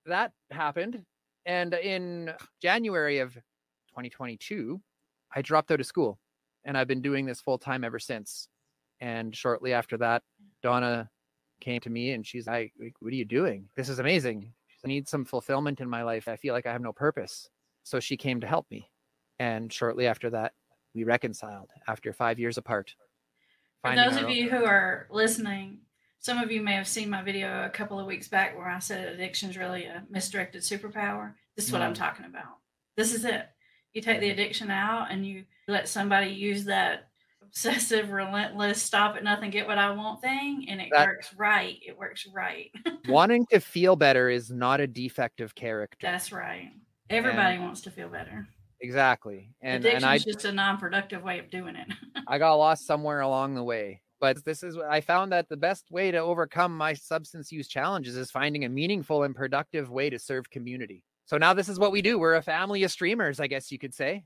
that 0.05 0.33
happened. 0.51 1.05
And 1.45 1.73
in 1.73 2.33
January 2.61 3.19
of 3.19 3.33
2022, 3.89 4.81
I 5.35 5.41
dropped 5.41 5.71
out 5.71 5.79
of 5.79 5.85
school 5.85 6.19
and 6.65 6.77
I've 6.77 6.87
been 6.87 7.01
doing 7.01 7.25
this 7.25 7.41
full 7.41 7.57
time 7.57 7.83
ever 7.83 7.99
since. 7.99 8.49
And 8.99 9.35
shortly 9.35 9.73
after 9.73 9.97
that, 9.97 10.23
Donna 10.61 11.09
came 11.59 11.81
to 11.81 11.89
me 11.89 12.11
and 12.11 12.25
she's 12.25 12.47
like, 12.47 12.73
What 12.99 13.13
are 13.13 13.15
you 13.15 13.25
doing? 13.25 13.69
This 13.75 13.89
is 13.89 13.99
amazing. 13.99 14.53
I 14.83 14.87
need 14.87 15.07
some 15.07 15.25
fulfillment 15.25 15.79
in 15.81 15.89
my 15.89 16.03
life. 16.03 16.27
I 16.27 16.37
feel 16.37 16.53
like 16.53 16.65
I 16.65 16.71
have 16.71 16.81
no 16.81 16.93
purpose. 16.93 17.49
So 17.83 17.99
she 17.99 18.17
came 18.17 18.41
to 18.41 18.47
help 18.47 18.69
me. 18.71 18.91
And 19.39 19.71
shortly 19.73 20.07
after 20.07 20.29
that, 20.31 20.53
we 20.93 21.03
reconciled 21.03 21.69
after 21.87 22.13
five 22.13 22.39
years 22.39 22.57
apart. 22.57 22.95
For 23.83 23.95
those 23.95 24.17
of 24.17 24.29
you 24.29 24.49
who 24.49 24.63
are 24.63 25.07
listening, 25.09 25.79
some 26.19 26.37
of 26.37 26.51
you 26.51 26.61
may 26.61 26.73
have 26.73 26.87
seen 26.87 27.09
my 27.09 27.23
video 27.23 27.65
a 27.65 27.69
couple 27.69 27.99
of 27.99 28.05
weeks 28.05 28.27
back 28.27 28.55
where 28.55 28.69
I 28.69 28.79
said 28.79 29.07
addiction 29.07 29.49
is 29.49 29.57
really 29.57 29.85
a 29.85 30.03
misdirected 30.09 30.61
superpower. 30.61 31.33
This 31.55 31.65
is 31.65 31.71
what 31.71 31.81
mm. 31.81 31.85
I'm 31.85 31.93
talking 31.95 32.25
about. 32.25 32.57
This 32.95 33.13
is 33.13 33.25
it. 33.25 33.47
You 33.93 34.01
take 34.01 34.19
the 34.19 34.29
addiction 34.29 34.69
out 34.69 35.07
and 35.09 35.25
you 35.25 35.45
let 35.67 35.89
somebody 35.89 36.29
use 36.29 36.65
that 36.65 37.09
obsessive, 37.41 38.11
relentless, 38.11 38.81
stop 38.81 39.15
at 39.15 39.23
nothing, 39.23 39.49
get 39.49 39.67
what 39.67 39.79
I 39.79 39.91
want 39.91 40.21
thing, 40.21 40.67
and 40.69 40.79
it 40.79 40.89
that, 40.91 41.07
works 41.07 41.33
right. 41.35 41.77
It 41.85 41.97
works 41.97 42.27
right. 42.31 42.71
wanting 43.07 43.47
to 43.47 43.59
feel 43.59 43.95
better 43.95 44.29
is 44.29 44.51
not 44.51 44.79
a 44.79 44.87
defective 44.87 45.55
character. 45.55 45.97
That's 46.01 46.31
right. 46.31 46.71
Everybody 47.09 47.55
and 47.55 47.63
wants 47.63 47.81
to 47.81 47.91
feel 47.91 48.07
better. 48.07 48.47
Exactly. 48.81 49.51
And 49.61 49.85
addiction 49.85 50.03
and 50.03 50.15
is 50.15 50.25
just 50.25 50.45
a 50.45 50.51
non-productive 50.51 51.23
way 51.23 51.39
of 51.39 51.49
doing 51.49 51.75
it. 51.75 51.87
I 52.27 52.37
got 52.37 52.55
lost 52.55 52.85
somewhere 52.85 53.21
along 53.21 53.55
the 53.55 53.63
way. 53.63 54.01
But 54.19 54.43
this 54.45 54.61
is 54.61 54.77
I 54.77 55.01
found 55.01 55.31
that 55.31 55.49
the 55.49 55.57
best 55.57 55.89
way 55.89 56.11
to 56.11 56.19
overcome 56.19 56.77
my 56.77 56.93
substance 56.93 57.51
use 57.51 57.67
challenges 57.67 58.15
is 58.15 58.29
finding 58.29 58.65
a 58.65 58.69
meaningful 58.69 59.23
and 59.23 59.35
productive 59.35 59.89
way 59.89 60.09
to 60.09 60.19
serve 60.19 60.49
community. 60.49 61.03
So 61.25 61.37
now 61.37 61.53
this 61.53 61.69
is 61.69 61.79
what 61.79 61.91
we 61.91 62.01
do. 62.01 62.19
We're 62.19 62.35
a 62.35 62.41
family 62.41 62.83
of 62.83 62.91
streamers, 62.91 63.39
I 63.39 63.47
guess 63.47 63.71
you 63.71 63.79
could 63.79 63.93
say. 63.93 64.25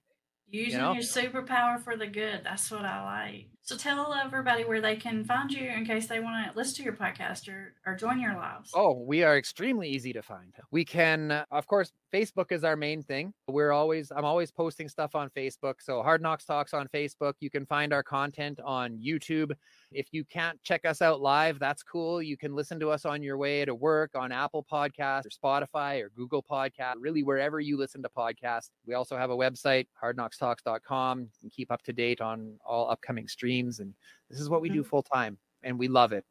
Using 0.50 0.74
you 0.74 0.78
know? 0.78 0.94
your 0.94 1.04
superpower 1.04 1.82
for 1.82 1.98
the 1.98 2.08
good. 2.08 2.42
That's 2.44 2.70
what 2.72 2.86
I 2.86 3.04
like. 3.04 3.48
So 3.66 3.76
tell 3.76 4.14
everybody 4.14 4.64
where 4.64 4.80
they 4.80 4.96
can 4.96 5.24
find 5.24 5.52
you 5.52 5.68
in 5.68 5.88
case 5.88 6.06
they 6.06 6.20
want 6.20 6.52
to 6.52 6.56
listen 6.56 6.76
to 6.76 6.84
your 6.84 6.94
podcast 6.94 7.50
or, 7.50 7.74
or 7.84 7.96
join 7.96 8.20
your 8.20 8.36
lives. 8.36 8.70
Oh, 8.76 8.92
we 8.92 9.24
are 9.24 9.40
extremely 9.40 9.90
easy 9.90 10.14
to 10.14 10.22
find. 10.22 10.54
We 10.70 10.86
can, 10.86 11.32
uh, 11.32 11.46
of 11.50 11.66
course, 11.66 11.92
Facebook 12.14 12.52
is 12.52 12.64
our 12.64 12.76
main 12.76 13.02
thing. 13.02 13.34
We're 13.48 13.72
always, 13.72 14.12
I'm 14.16 14.24
always 14.24 14.52
posting 14.52 14.88
stuff 14.88 15.16
on 15.16 15.32
Facebook. 15.32 15.76
So 15.80 16.04
Hard 16.04 16.22
Knox 16.22 16.46
Talks 16.46 16.76
on 16.76 16.88
Facebook. 16.90 17.34
You 17.40 17.50
can 17.50 17.66
find 17.66 17.92
our 17.92 18.04
content 18.04 18.60
on 18.64 19.00
YouTube. 19.04 19.52
If 19.92 20.10
you 20.12 20.24
can't 20.26 20.62
check 20.62 20.86
us 20.86 21.02
out 21.02 21.20
live, 21.20 21.58
that's 21.58 21.82
cool. 21.82 22.22
You 22.22 22.38
can 22.38 22.54
listen 22.54 22.80
to 22.82 22.92
us 22.92 23.04
on 23.04 23.24
your 23.24 23.40
way 23.40 23.66
to 23.66 23.74
work 23.74 24.12
on 24.14 24.32
Apple 24.32 24.64
Podcasts 24.72 25.24
or 25.26 25.30
Spotify 25.32 26.04
or 26.04 26.12
Google 26.16 26.44
Podcast, 26.44 26.96
really 27.00 27.24
wherever 27.24 27.60
you 27.60 27.80
listen 27.80 28.04
to 28.04 28.10
podcasts. 28.16 28.70
We 28.86 28.94
also 28.94 29.18
have 29.18 29.32
a 29.32 29.36
website, 29.36 29.88
hardknoxtalks.com. 30.04 30.35
You 30.42 31.28
and 31.42 31.52
keep 31.52 31.72
up 31.72 31.82
to 31.84 31.94
date 31.94 32.22
on 32.22 32.54
all 32.66 32.90
upcoming 32.90 33.28
streams 33.28 33.80
and 33.80 33.94
this 34.30 34.40
is 34.40 34.50
what 34.50 34.62
we 34.62 34.70
mm-hmm. 34.70 34.78
do 34.78 34.84
full 34.84 35.04
time 35.04 35.38
and 35.64 35.78
we 35.78 35.88
love 35.88 36.12
it. 36.12 36.26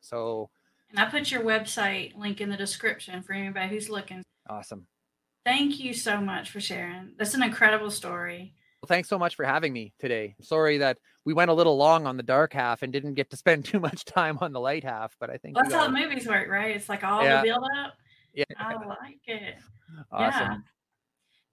So 0.00 0.50
and 0.90 0.98
i 0.98 1.04
put 1.04 1.30
your 1.30 1.42
website 1.42 2.16
link 2.16 2.40
in 2.40 2.48
the 2.48 2.56
description 2.56 3.22
for 3.22 3.32
anybody 3.32 3.68
who's 3.68 3.90
looking. 3.90 4.22
Awesome. 4.48 4.86
Thank 5.44 5.80
you 5.80 5.94
so 5.94 6.20
much 6.20 6.50
for 6.50 6.60
sharing. 6.60 7.12
That's 7.16 7.34
an 7.34 7.42
incredible 7.42 7.90
story. 7.90 8.54
Well, 8.82 8.88
thanks 8.88 9.08
so 9.08 9.18
much 9.18 9.34
for 9.34 9.44
having 9.44 9.72
me 9.72 9.92
today. 9.98 10.36
Sorry 10.40 10.78
that 10.78 10.98
we 11.24 11.34
went 11.34 11.50
a 11.50 11.54
little 11.54 11.76
long 11.76 12.06
on 12.06 12.16
the 12.16 12.22
dark 12.22 12.52
half 12.52 12.82
and 12.82 12.92
didn't 12.92 13.14
get 13.14 13.30
to 13.30 13.36
spend 13.36 13.64
too 13.64 13.80
much 13.80 14.04
time 14.04 14.38
on 14.40 14.52
the 14.52 14.60
light 14.60 14.84
half 14.84 15.16
but 15.20 15.30
i 15.30 15.36
think 15.36 15.56
well, 15.56 15.64
that's 15.64 15.74
how 15.74 15.88
movies 15.88 16.26
work 16.26 16.48
right? 16.48 16.76
It's 16.76 16.88
like 16.88 17.04
all 17.04 17.22
yeah. 17.22 17.40
the 17.40 17.48
build 17.48 17.64
up 17.84 17.94
yeah. 18.38 18.44
I 18.56 18.74
like 18.74 19.20
it. 19.26 19.56
Awesome. 20.12 20.40
yeah. 20.42 20.56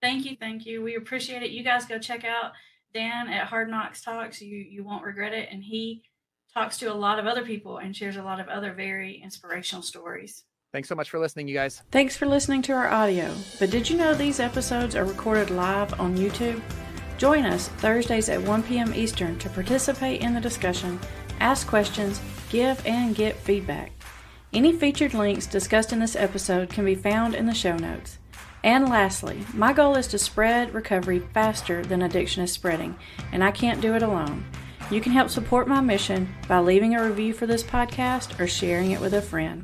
Thank 0.06 0.26
you 0.26 0.38
thank 0.39 0.66
you 0.68 0.84
we 0.84 0.95
appreciate 0.95 1.41
it 1.41 1.49
you 1.49 1.64
guys 1.64 1.86
go 1.86 1.97
check 1.97 2.24
out 2.24 2.51
Dan 2.95 3.28
at 3.28 3.47
Hard 3.47 3.70
Knox 3.70 4.01
Talks. 4.01 4.41
You 4.41 4.58
you 4.58 4.84
won't 4.84 5.03
regret 5.03 5.34
it, 5.34 5.49
and 5.51 5.62
he 5.62 6.03
talks 6.53 6.78
to 6.78 6.91
a 6.91 6.93
lot 6.93 7.20
of 7.20 7.28
other 7.28 7.43
people 7.43 7.78
and 7.78 7.95
shares 7.95 8.16
a 8.16 8.24
lot 8.24 8.39
of 8.39 8.47
other 8.47 8.74
very 8.74 9.22
inspirational 9.22 9.84
stories. 9.84 10.45
Thanks 10.72 10.88
so 10.88 10.95
much 10.95 11.10
for 11.10 11.20
listening, 11.20 11.47
you 11.47 11.53
guys. 11.53 11.84
Thanks 11.91 12.16
for 12.16 12.26
listening 12.26 12.62
to 12.64 12.74
our 12.74 12.88
audio. 12.88 13.34
But 13.60 13.70
did 13.70 13.89
you 13.89 13.97
know 13.97 14.14
these 14.14 14.39
episodes 14.39 14.95
are 14.95 15.03
recorded 15.06 15.49
live 15.49 15.99
on 15.99 16.16
YouTube? 16.16 16.62
Join 17.18 17.45
us 17.45 17.68
Thursdays 17.68 18.30
at 18.30 18.41
1 18.41 18.64
p.m. 18.64 18.93
Eastern 18.93 19.38
to 19.39 19.49
participate 19.49 20.22
in 20.22 20.34
the 20.34 20.41
discussion, 20.41 20.99
ask 21.39 21.68
questions, 21.68 22.22
give 22.49 22.86
and 22.86 23.16
get 23.16 23.36
feedback. 23.36 23.91
Any 24.53 24.72
featured 24.72 25.14
links 25.14 25.47
discussed 25.47 25.91
in 25.91 25.99
this 25.99 26.16
episode 26.16 26.70
can 26.70 26.86
be 26.86 26.95
found 26.95 27.36
in 27.36 27.45
the 27.45 27.53
show 27.53 27.76
notes. 27.76 28.20
And 28.66 28.89
lastly, 28.89 29.45
my 29.53 29.74
goal 29.74 29.95
is 29.95 30.07
to 30.07 30.18
spread 30.18 30.74
recovery 30.74 31.20
faster 31.20 31.86
than 31.86 32.01
addiction 32.01 32.43
is 32.43 32.51
spreading, 32.51 32.97
and 33.32 33.43
I 33.43 33.51
can't 33.51 33.80
do 33.80 33.93
it 33.93 34.01
alone. 34.01 34.43
You 34.89 35.01
can 35.01 35.11
help 35.11 35.30
support 35.30 35.68
my 35.68 35.82
mission 35.82 36.34
by 36.47 36.57
leaving 36.57 36.95
a 36.95 37.07
review 37.07 37.32
for 37.32 37.45
this 37.45 37.61
podcast 37.61 38.39
or 38.39 38.47
sharing 38.47 38.89
it 38.89 38.99
with 38.99 39.13
a 39.13 39.22
friend. 39.22 39.63